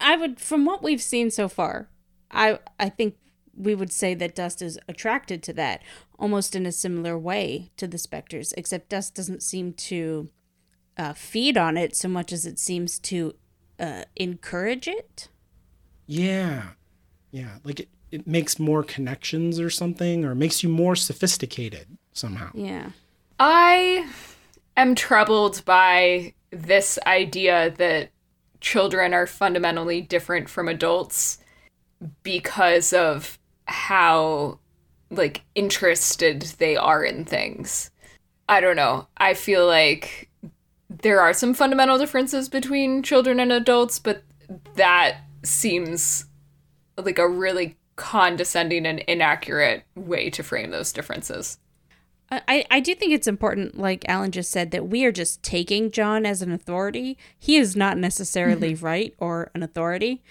[0.00, 1.88] I would, from what we've seen so far,
[2.30, 3.16] I I think
[3.56, 5.82] we would say that Dust is attracted to that
[6.18, 10.30] almost in a similar way to the specters, except Dust doesn't seem to
[10.96, 13.34] uh, feed on it so much as it seems to
[13.78, 15.28] uh, encourage it.
[16.06, 16.70] Yeah.
[17.30, 17.58] Yeah.
[17.64, 22.50] Like it, it makes more connections or something, or makes you more sophisticated somehow.
[22.54, 22.90] Yeah.
[23.38, 24.06] I
[24.76, 28.10] am troubled by this idea that
[28.60, 31.38] children are fundamentally different from adults
[32.22, 34.58] because of how
[35.10, 37.90] like interested they are in things.
[38.48, 39.06] I don't know.
[39.16, 40.28] I feel like
[40.88, 44.22] there are some fundamental differences between children and adults, but
[44.74, 46.26] that seems
[46.96, 51.58] like a really condescending and inaccurate way to frame those differences.
[52.32, 55.90] I, I do think it's important, like Alan just said, that we are just taking
[55.90, 57.18] John as an authority.
[57.36, 58.84] He is not necessarily mm-hmm.
[58.84, 60.22] right or an authority.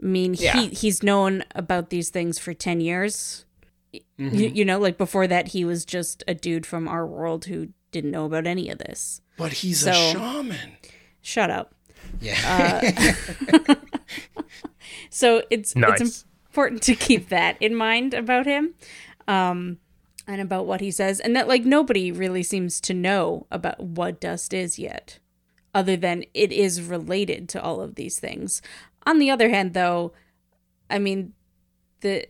[0.00, 0.60] I mean, Yeah.
[0.60, 3.44] he, he's known about these things for 10 years.
[3.92, 4.36] Y- mm-hmm.
[4.56, 8.12] You, know, like before that, he was just a dude from our world who didn't
[8.12, 9.20] know about any of this.
[9.36, 10.76] But he's So- a shaman.
[11.20, 11.74] Shut up.
[12.20, 12.92] Yeah.
[13.66, 13.74] Uh,
[15.10, 16.00] so it's Nice.
[16.00, 18.74] it's important to keep that in mind about him,
[19.26, 19.78] um,
[20.28, 24.20] and about what he says, and that like nobody really seems to know about what
[24.20, 25.18] dust is yet,
[25.74, 28.60] other than it is related to all of these things.
[29.06, 30.12] On the other hand, though,
[30.90, 31.32] I mean,
[32.02, 32.26] the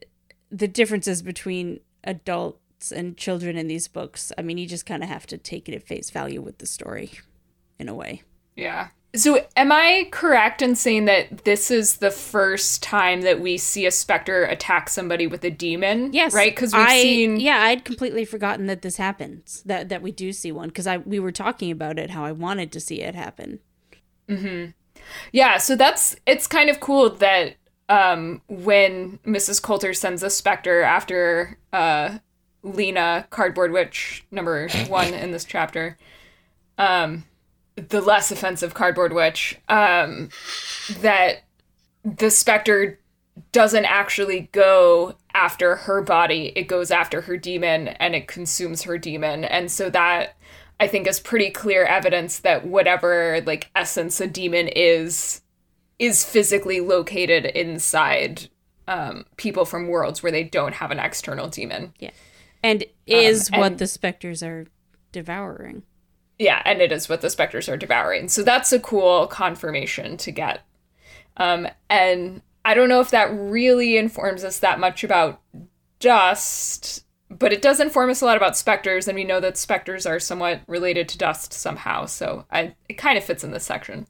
[0.51, 5.09] the differences between adults and children in these books, I mean, you just kind of
[5.09, 7.11] have to take it at face value with the story,
[7.81, 8.23] in a way.
[8.55, 8.89] Yeah.
[9.17, 13.87] So, am I correct in saying that this is the first time that we see
[13.87, 16.13] a specter attack somebody with a daemon?
[16.13, 16.55] Yes, Right?
[16.55, 17.41] Because we've I- seen.
[17.41, 19.63] Yeah, I'd completely forgotten that this happens.
[19.65, 22.33] That that we do see one because I we were talking about it how I
[22.33, 23.61] wanted to see it happen.
[25.33, 26.15] Yeah, so that's.
[26.27, 27.55] It's kind of cool that
[27.89, 29.63] um, when Mrs.
[29.63, 32.19] Coulter sends a specter after uh,
[32.63, 35.97] Lena, Cardboard Witch, number one in this chapter,
[36.77, 37.25] um,
[37.79, 40.29] the less offensive Cardboard Witch, um,
[41.01, 41.45] that
[42.05, 42.99] the specter
[43.53, 48.99] doesn't actually go after her body it goes after her daemon and it consumes her
[48.99, 50.37] daemon and so that
[50.81, 55.43] i think is pretty clear evidence that whatever like essence a daemon is
[56.01, 58.49] is physically located inside
[58.89, 62.11] um, people from worlds where they don't have an external daemon Yeah.
[62.63, 64.67] And is what and- the specters are
[65.13, 65.83] devouring.
[66.39, 70.31] Yeah and it is what the specters are devouring so that's a cool confirmation to
[70.31, 70.61] get
[71.37, 75.41] um, and i don't know if that really informs us that much about
[76.01, 80.07] dust but it does inform us a lot about specters, and we know that specters
[80.07, 82.07] are somewhat related to dust somehow.
[82.07, 84.07] So I, it kind of fits in this section.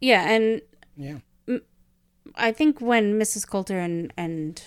[0.00, 0.60] Yeah, and
[0.96, 1.18] Yeah.
[2.36, 3.46] I think when Mrs.
[3.46, 4.62] Coulter and and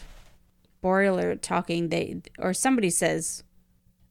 [0.82, 3.44] Boreal are talking, they or somebody says,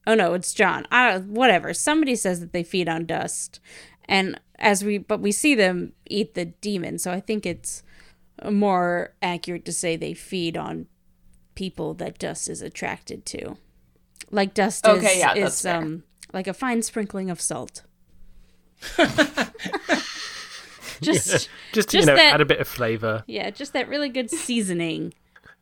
[0.06, 1.72] "Oh no, it's John." I don't, whatever.
[1.74, 3.60] Somebody says that they feed on dust,
[4.06, 7.82] and as we but we see them eat the daemon, so I think it's
[8.50, 10.86] more accurate to say they feed on
[11.54, 13.56] people that dust is attracted to,
[14.30, 16.02] like dust Okay, is, yeah, is um
[16.32, 17.82] like a fine sprinkling of salt.
[21.00, 23.24] just Just, you know, that- add a bit of flavour.
[23.26, 25.12] yeah, just that really good seasoning.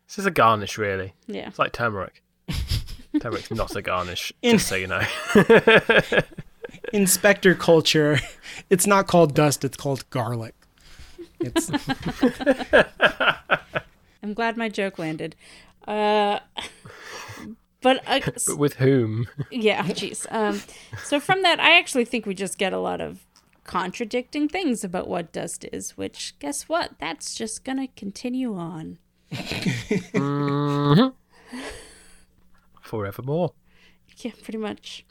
[0.09, 1.14] This is a garnish, really.
[1.27, 1.48] Yeah.
[1.48, 2.23] It's like turmeric.
[3.20, 5.02] Turmeric's not a garnish, In- just so you know.
[6.93, 8.18] Inspector culture,
[8.70, 10.55] it's not called dust, it's called garlic.
[11.40, 11.70] It's
[14.22, 15.34] I'm glad my joke landed.
[15.86, 16.39] Uh,
[17.80, 19.26] but uh, but with whom?
[19.51, 20.26] yeah, jeez.
[20.30, 20.62] Um,
[21.05, 23.26] so from that, I actually think we just get a lot of
[23.64, 25.97] contradicting things about what dust is.
[25.97, 26.93] Which, guess what?
[27.01, 28.98] That's just gonna continue on.
[32.93, 33.55] Forevermore.
[34.19, 35.06] Yeah, pretty much.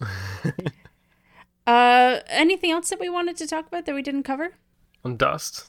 [1.66, 4.50] uh, anything else that we wanted to talk about that we didn't cover,
[5.04, 5.68] On dust.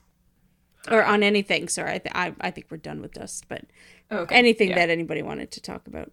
[0.92, 1.68] or on anything?
[1.68, 3.46] Sorry, I, th- I, I think we're done with dust.
[3.50, 3.64] But
[4.12, 4.36] Okay.
[4.36, 4.76] anything yeah.
[4.76, 6.12] that anybody wanted to talk about.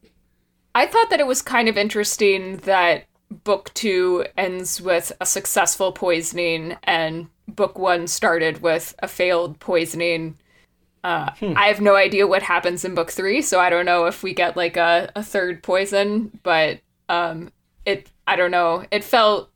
[0.74, 5.92] I thought that it was kind of interesting that book two ends with a successful
[5.92, 10.38] poisoning and book one started with a failed poisoning.
[11.06, 14.24] Uh, I have no idea what happens in book three, so I don't know if
[14.24, 17.52] we get like a, a third poison, but um,
[17.84, 18.84] it, I don't know.
[18.90, 19.48] It felt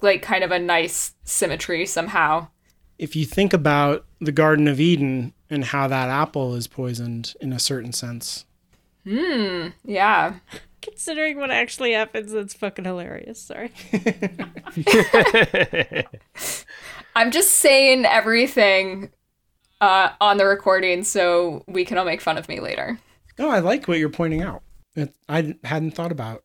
[0.00, 2.48] like kind of a nice symmetry somehow.
[2.98, 7.52] if you think about the Garden of Eden and how that apple is poisoned in
[7.52, 8.46] a certain sense.
[9.04, 9.68] Hmm.
[9.84, 10.36] Yeah.
[10.80, 13.42] Considering what actually happens, that's fucking hilarious.
[13.42, 13.70] Sorry.
[17.14, 19.10] I'm just saying everything
[19.80, 22.98] uh, on the recording so we can all make fun of me later.
[23.38, 24.62] No, I like what you're pointing out.
[25.28, 26.44] I hadn't thought about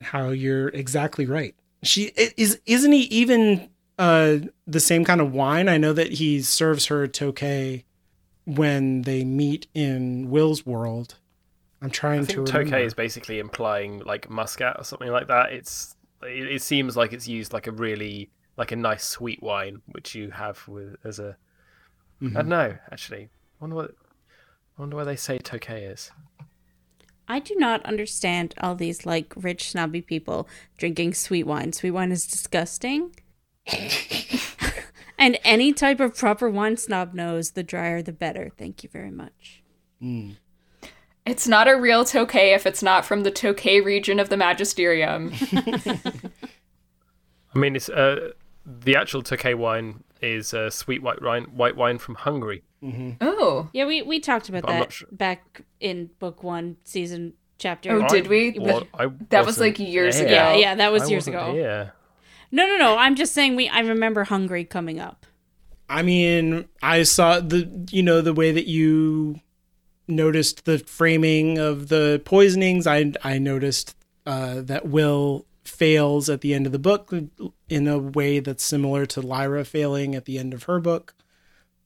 [0.00, 1.54] how you're exactly right.
[1.82, 2.04] She
[2.36, 3.68] is isn't he even
[3.98, 5.68] uh the same kind of wine?
[5.68, 7.84] I know that he serves her Tokay
[8.46, 11.16] when they meet in Will's world.
[11.82, 12.76] I'm trying I to think remember.
[12.76, 15.52] Tokay is basically implying like muscat or something like that.
[15.52, 19.82] It's it, it seems like it's used like a really like a nice sweet wine,
[19.86, 21.36] which you have with as a.
[22.20, 22.34] I Mm-hmm.
[22.34, 23.24] don't know actually.
[23.24, 23.28] I
[23.60, 23.90] wonder what.
[24.76, 26.10] I wonder why they say Tokay is.
[27.28, 31.72] I do not understand all these like rich snobby people drinking sweet wine.
[31.72, 33.14] Sweet wine is disgusting.
[35.18, 38.50] and any type of proper wine snob knows the drier the better.
[38.56, 39.62] Thank you very much.
[41.26, 45.32] It's not a real Tokay if it's not from the Tokay region of the Magisterium.
[45.52, 48.30] I mean, it's uh,
[48.64, 52.62] the actual Tokay wine is uh, sweet white wine, white wine from Hungary.
[53.20, 53.68] oh.
[53.72, 55.08] Yeah, we, we talked about I'm that sure.
[55.12, 57.92] back in book one, season chapter.
[57.92, 58.56] Oh, did we?
[58.58, 60.26] Well, I That was, like, years there.
[60.26, 60.34] ago.
[60.34, 61.54] yeah, yeah, that was I years ago.
[61.54, 61.90] Yeah.
[62.50, 62.96] No, no, no.
[62.96, 65.26] I'm just saying we I remember Hungary coming up.
[65.88, 69.40] I mean, I saw the you know the way that you
[70.06, 72.86] noticed the framing of the poisonings.
[72.86, 77.12] I I noticed uh, that Will fails at the end of the book
[77.68, 81.14] in a way that's similar to Lyra failing at the end of her book.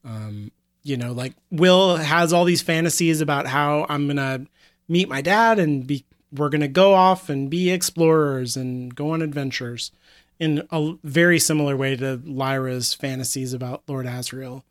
[0.04, 0.50] Um,
[0.82, 4.46] you know, like Will has all these fantasies about how I'm gonna
[4.88, 9.22] meet my dad and be we're gonna go off and be explorers and go on
[9.22, 9.92] adventures
[10.40, 14.62] in a very similar way to Lyra's fantasies about Lord Asriel.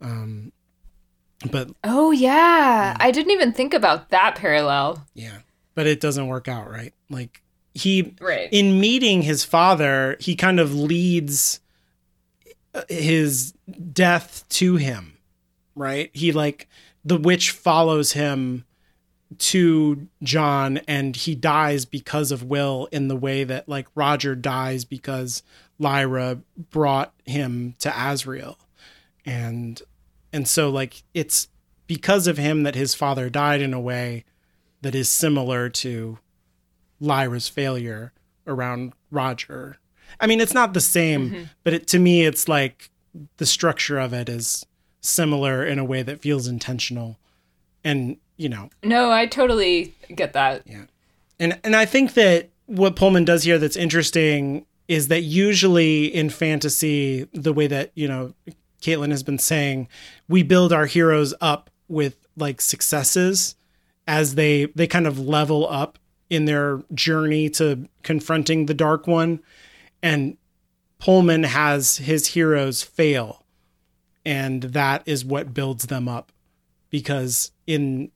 [0.00, 0.52] Um,
[1.50, 2.96] but Oh, yeah.
[2.98, 5.06] I didn't even think about that parallel.
[5.12, 5.38] yeah,
[5.74, 6.94] but it doesn't work out right.
[7.10, 7.41] Like
[7.74, 8.48] he Right.
[8.52, 11.60] in meeting his father, he kind of leads
[12.74, 13.52] uh, his
[13.92, 15.18] death to him,
[15.74, 16.10] right?
[16.12, 16.68] He like
[17.04, 18.64] the witch follows him
[19.38, 24.84] to John and he dies because of Will in the way that like Roger dies
[24.84, 25.42] because
[25.78, 26.40] Lyra
[26.70, 28.56] brought him to Asriel.
[29.24, 29.80] And
[30.32, 31.48] and so like it's
[31.86, 34.24] because of him that his father died in a way
[34.82, 36.18] that is similar to
[37.02, 38.12] Lyra's failure
[38.46, 39.78] around Roger.
[40.20, 42.90] I mean, it's not the same, but it, to me, it's like
[43.38, 44.64] the structure of it is
[45.00, 47.18] similar in a way that feels intentional.
[47.82, 50.62] And, you know, No, I totally get that.
[50.66, 50.84] Yeah,
[51.40, 56.30] and and I think that what Pullman does here that's interesting is that usually in
[56.30, 58.34] fantasy, the way that you know
[58.80, 59.88] Caitlin has been saying,
[60.28, 63.56] we build our heroes up with like successes,
[64.06, 65.98] as they they kind of level up
[66.32, 69.40] in their journey to confronting the dark one.
[70.02, 70.36] And
[70.98, 73.44] Pullman has his heroes fail.
[74.24, 76.32] And that is what builds them up.
[76.90, 78.10] Because in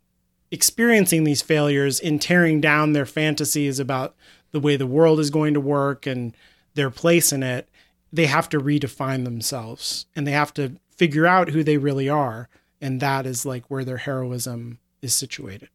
[0.51, 4.15] experiencing these failures in tearing down their fantasies about
[4.53, 6.35] the way the world is going to work and
[6.75, 7.69] their place in it
[8.13, 10.07] they have to redefine themselves.
[10.15, 12.49] And they have to figure out who they really are.
[12.81, 15.69] And that is like where their heroism is situated.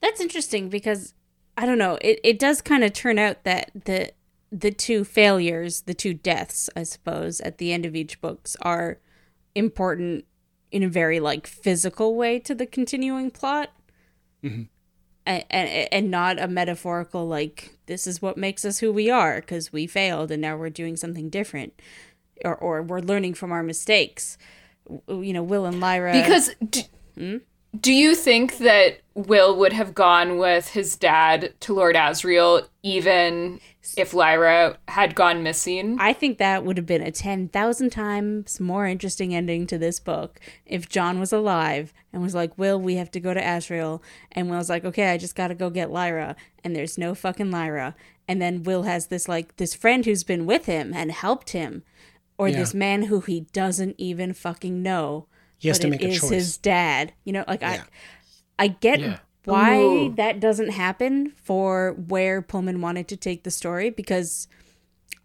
[0.00, 1.14] That's interesting because
[1.58, 1.98] I don't know.
[2.00, 4.12] It it does kind of turn out that the
[4.52, 8.98] the two failures, the two deaths, I suppose, at the end of each books are
[9.56, 10.24] important
[10.70, 13.72] in a very like physical way to the continuing plot.
[14.44, 14.62] Mm-hmm.
[15.26, 19.40] And, and and not a metaphorical like this is what makes us who we are
[19.40, 21.72] because we failed and now we're doing something different
[22.44, 24.38] or or we're learning from our mistakes.
[25.08, 26.82] You know, Will and Lyra Because do,
[27.16, 27.36] hmm?
[27.80, 33.60] Do you think that Will would have gone with his dad to Lord Asriel even
[33.96, 35.96] if Lyra had gone missing?
[36.00, 40.38] I think that would have been a 10,000 times more interesting ending to this book
[40.66, 44.00] if John was alive and was like, Will, we have to go to Asriel.
[44.32, 46.36] And Will's like, okay, I just got to go get Lyra.
[46.62, 47.94] And there's no fucking Lyra.
[48.26, 51.82] And then Will has this, like, this friend who's been with him and helped him,
[52.36, 52.58] or Yeah.
[52.58, 55.26] this man who he doesn't even fucking know.
[55.58, 56.30] He has but to it make a is choice.
[56.30, 57.12] his dad.
[57.24, 57.84] You know, like, Yeah.
[58.58, 59.18] I, I get Yeah.
[59.44, 60.14] why Ooh.
[60.16, 64.48] that doesn't happen for where Pullman wanted to take the story because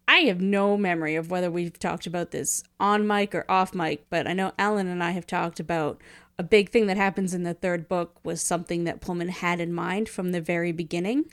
[0.07, 4.05] I have no memory of whether we've talked about this on mic or off mic,
[4.09, 6.01] but I know Alan and I have talked about
[6.37, 9.71] a big thing that happens in the third book was something that Pullman had in
[9.71, 11.25] mind from the very beginning.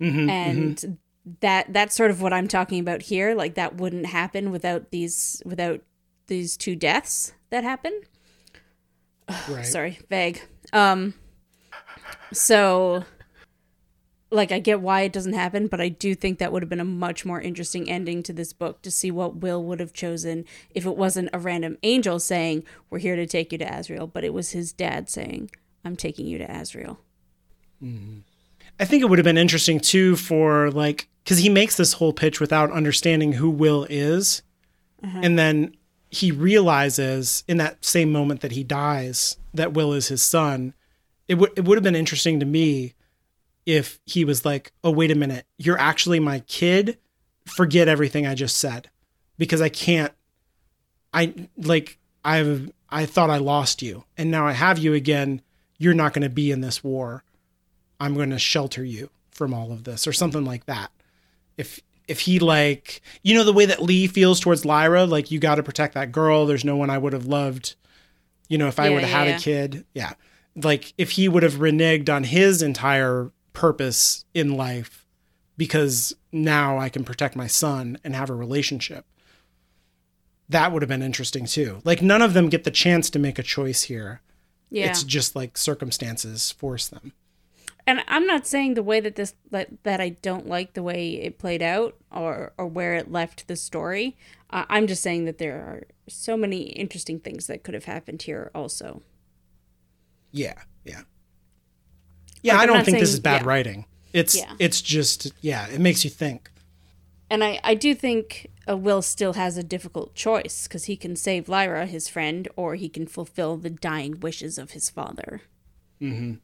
[0.00, 0.98] Mm-hmm, and
[1.40, 3.34] that that's sort of what I'm talking about here.
[3.34, 5.80] Like that wouldn't happen without these without
[6.28, 8.00] these two deaths that happen.
[9.48, 10.42] right Sorry, vague.
[10.72, 11.14] Um
[12.32, 13.04] so
[14.30, 16.80] like I get why it doesn't happen, but I do think that would have been
[16.80, 20.44] a much more interesting ending to this book to see what Will would have chosen
[20.74, 24.24] if it wasn't a random angel saying, "We're here to take you to Asriel," but
[24.24, 25.50] it was his dad saying,
[25.84, 26.98] "I'm taking you to Asriel."
[28.80, 32.12] I think it would have been interesting too for like because he makes this whole
[32.12, 34.42] pitch without understanding who Will is,
[35.02, 35.74] and then
[36.10, 40.74] he realizes in that same moment that he dies that Will is his son.
[41.26, 42.94] It would it would have been interesting to me
[43.66, 46.98] if he was like, "Oh wait a minute, you're actually my kid."
[47.46, 48.90] Forget everything I just said
[49.38, 50.12] because I can't.
[51.14, 55.42] I like I've I thought I lost you and now I have you again.
[55.78, 57.22] You're not going to be in this war.
[58.00, 60.90] I'm going to shelter you from all of this or something like that.
[61.56, 65.38] If if he like, you know the way that Lee feels towards Lyra, like you
[65.38, 66.46] got to protect that girl.
[66.46, 67.76] There's no one I would have loved.
[68.48, 69.36] You know, if I Yeah, would have yeah, had yeah.
[69.36, 70.12] a kid, yeah.
[70.56, 75.06] Like if he would have reneged on his entire purpose in life
[75.56, 79.04] because now I can protect my son and have a relationship.
[80.48, 81.80] That would have been interesting too.
[81.84, 84.22] Like none of them get the chance to make a choice here.
[84.70, 84.88] Yeah.
[84.90, 87.12] It's just like circumstances force them.
[87.88, 91.14] And I'm not saying the way that this that, that I don't like the way
[91.14, 94.16] it played out or or where it left the story.
[94.50, 98.22] Uh, I'm just saying that there are so many interesting things that could have happened
[98.22, 99.02] here also.
[100.30, 100.54] Yeah,
[100.84, 101.02] yeah.
[102.42, 103.48] Yeah, Like, I don't think this is bad yeah.
[103.48, 103.86] writing.
[104.12, 104.52] It's Yeah.
[104.58, 106.50] it's just yeah, it makes you think.
[107.30, 111.14] And I, I do think uh, Will still has a difficult choice because he can
[111.16, 115.40] save Lyra, his friend, or he can fulfill the dying wishes of his father.
[116.00, 116.38] Mhm.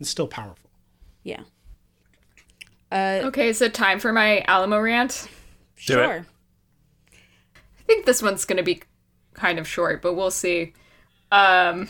[0.00, 0.65] It's still powerful.
[1.26, 1.42] Yeah.
[3.26, 5.28] Okay, so time for my Alamo rant?
[5.86, 5.96] Do it.
[6.04, 6.26] sure.
[7.12, 8.82] I think this one's going to be
[9.34, 10.72] kind of short, but we'll see.
[11.32, 11.88] Um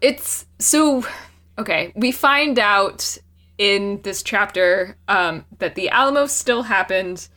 [0.00, 1.04] it's so
[1.58, 3.18] okay, we find out
[3.58, 7.28] in this chapter um that the Alamo still happened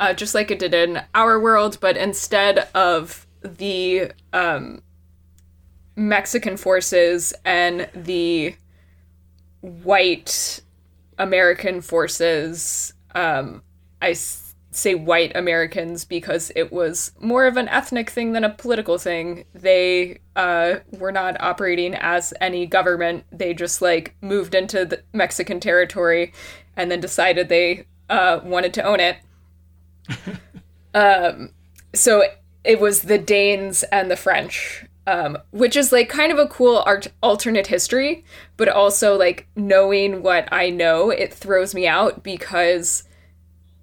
[0.00, 4.82] uh just like it did in our world, but instead of the um
[5.94, 8.56] Mexican forces and the
[9.60, 10.60] white
[11.18, 13.62] American forces um
[14.02, 18.50] I s- say white Americans because it was more of an ethnic thing than a
[18.50, 19.46] political thing.
[19.54, 23.24] They uh, were not operating as any government.
[23.32, 26.34] They just like moved into the Mexican territory
[26.76, 29.16] and then decided they uh, wanted to own it.
[30.94, 31.50] um,
[31.94, 32.24] so
[32.64, 34.85] it was the Danes and the French.
[35.08, 38.24] Um, which is like kind of a cool art- alternate history,
[38.56, 43.04] but also like knowing what I know, it throws me out because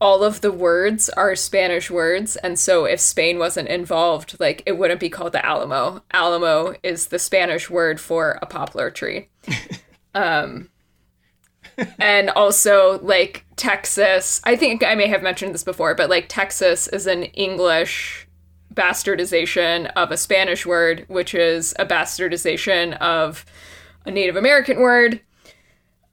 [0.04, 4.78] all of the words are Spanish words, and so if Spain wasn't involved, like it
[4.78, 6.04] wouldn't be called the Alamo.
[6.12, 9.30] Alamo is the Spanish word for a poplar tree.
[10.14, 10.70] um,
[12.00, 14.42] and also like Texas.
[14.44, 18.23] I think I may have mentioned this before, but like Texas is an English
[18.74, 23.46] bastardization of a Spanish word, which is a bastardization of
[24.06, 25.22] a Native American word.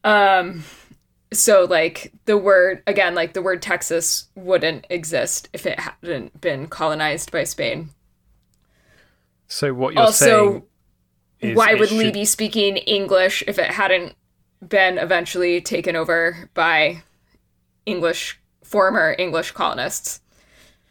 [0.05, 0.65] Um,
[1.33, 6.67] so like the word again, like the word Texas wouldn't exist if it hadn't been
[6.67, 7.91] colonized by Spain.
[9.49, 10.63] So what you're Also, saying
[11.53, 14.15] is Why it would Lee should- be speaking English if it hadn't
[14.67, 17.03] been eventually taken over by
[17.87, 20.21] English former English colonists?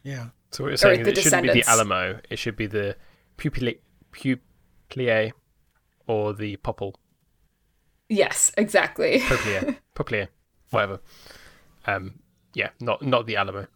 [0.04, 0.28] Yeah.
[0.52, 1.64] So what you're saying is it shouldn't be the.
[1.68, 2.20] Alamo.
[2.30, 2.96] It should be the
[3.38, 3.80] pupili-
[4.12, 5.32] puplier
[6.08, 6.96] or the popple.
[8.10, 9.20] Yes, exactly.
[9.28, 9.78] Poplier.
[9.96, 10.28] Poplier.
[10.72, 11.00] Whatever.
[11.86, 12.20] Um,
[12.54, 13.68] yeah, not not the Alamo.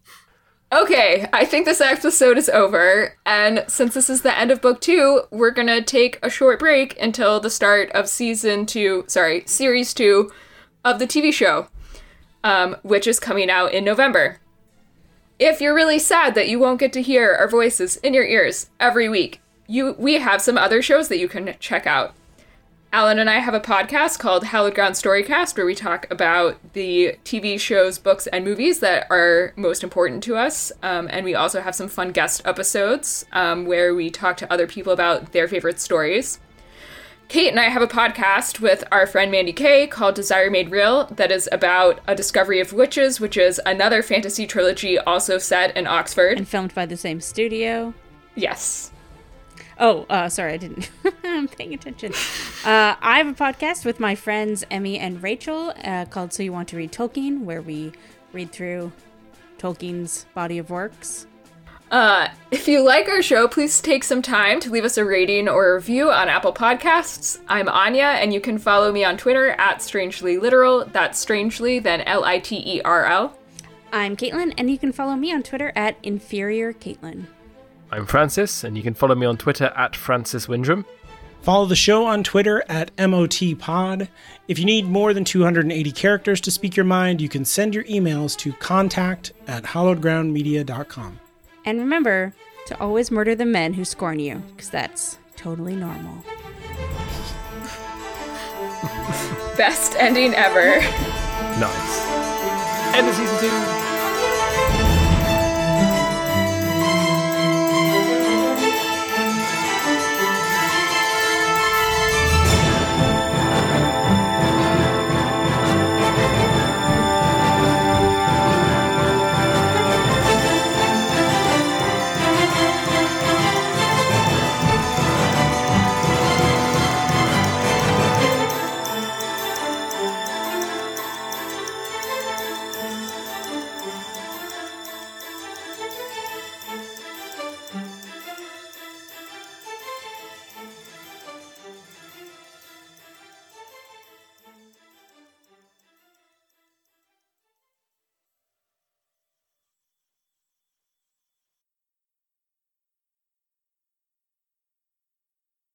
[0.74, 4.82] Okay, I think this episode is over, and since this is the end of book
[4.82, 9.94] two, we're gonna take a short break until the start of season two, sorry, series
[9.94, 10.32] two
[10.84, 11.68] of the TV show,
[12.44, 14.40] um, which is coming out in November.
[15.40, 18.70] If you're really sad that you won't get to hear our voices in your ears
[18.80, 22.14] every week, you we have some other shows that you can check out.
[22.92, 27.18] Alan and I have a podcast called Hallowed Ground Storycast where we talk about the
[27.26, 30.72] TV shows, books, and movies that are most important to us.
[30.84, 34.68] Um, and we also have some fun guest episodes um, where we talk to other
[34.68, 36.40] people about their favorite stories.
[37.34, 41.06] Kate and I have a podcast with our friend Mandy Kay called Desire Made Real
[41.06, 45.88] that is about a discovery of witches, which is another fantasy trilogy also set in
[45.88, 46.38] Oxford.
[46.38, 47.96] and filmed by the same studio.
[48.36, 48.92] Yes.
[49.80, 50.92] Oh, uh, sorry, I didn't.
[51.24, 52.14] I'm paying attention.
[52.64, 56.54] Uh, I have a podcast with my friends Emmy and Rachel uh, called So You
[56.54, 57.94] Want to Read Tolkien, where we
[58.32, 58.92] read through
[59.58, 61.26] Tolkien's body of works.
[61.94, 65.48] Uh, if you like our show, please take some time to leave us a rating
[65.48, 67.40] or a review on Apple Podcasts.
[67.48, 70.86] I'm Anya, and you can follow me on Twitter at Strangely Literal.
[70.86, 73.38] That's strangely, then L I T E R L.
[73.92, 77.28] I'm Caitlin, and you can follow me on Twitter at Inferior Caitlin.
[77.92, 80.86] I'm Francis, and you can follow me on Twitter at Francis Windrum.
[81.44, 84.08] Follow the show on Twitter at MOTPod.
[84.48, 87.84] If you need more than 280 characters to speak your mind, you can send your
[87.84, 91.20] emails to contact at hollowedgroundmedia.com.
[91.66, 92.34] And remember
[92.68, 96.14] to always murder the men who scorn you, because that's totally normal.
[99.58, 100.80] Best ending ever.
[101.60, 102.08] Nice.
[102.96, 103.83] End of season two.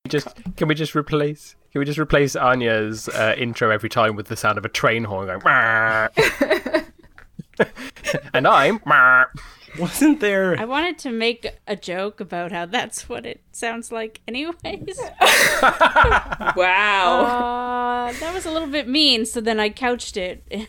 [0.08, 1.54] Just can we just replace?
[1.72, 5.04] Can we just replace Anya's uh, intro every time with the sound of a train
[5.04, 5.40] horn going?
[8.32, 8.80] And I'm.
[9.78, 10.58] Wasn't there?
[10.58, 14.54] I wanted to make a joke about how that's what it sounds like, anyways.
[16.56, 17.24] Wow.
[18.08, 20.42] Uh, that was a little bit mean, so then I couched it.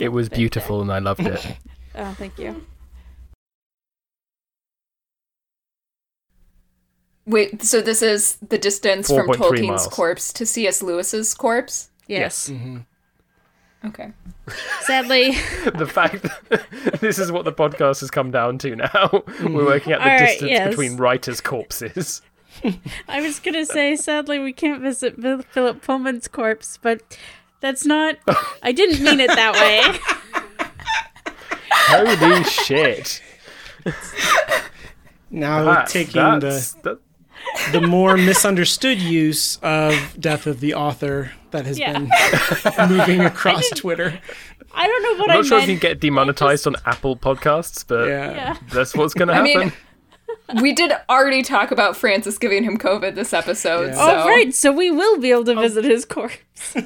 [0.00, 1.46] It was beautiful, and I loved it.
[1.94, 2.66] Oh, thank you.
[7.26, 9.88] Wait, so this is the distance from Tolkien's miles.
[9.88, 10.82] corpse to C.S.
[10.82, 11.90] Lewis's corpse?
[12.06, 12.48] Yes.
[12.48, 12.78] Mm-hmm.
[13.86, 14.12] Okay.
[14.82, 15.32] Sadly,
[15.74, 18.86] the fact that this is what the podcast has come down to now.
[18.86, 19.54] Mm-hmm.
[19.54, 20.68] We're working out the All right, distance yes.
[20.68, 22.22] between writers' corpses.
[23.08, 27.02] I was gonna say, sadly, we can't visit Phil- Philip Pullman's corpse, but
[27.60, 28.16] that's not.
[28.62, 29.98] I didn't mean it that way.
[31.70, 33.20] Holy shit!
[35.30, 37.00] Now That's- taking that's- the that-
[37.72, 41.92] the more misunderstood use of death of the author that has Yeah.
[41.98, 44.18] been moving across Twitter.
[44.74, 45.70] I don't know what I'm I not sure if meant.
[45.72, 48.30] you get demonetized on Apple podcasts, but Yeah.
[48.32, 48.56] Yeah.
[48.72, 49.46] that's what's going to happen.
[49.48, 49.72] I happen.
[50.54, 53.88] mean, we did already talk about Francis giving him COVID this episode.
[53.88, 53.94] Yeah.
[53.94, 54.00] So.
[54.22, 54.54] Oh, right.
[54.54, 56.36] So we will be able to visit his corpse.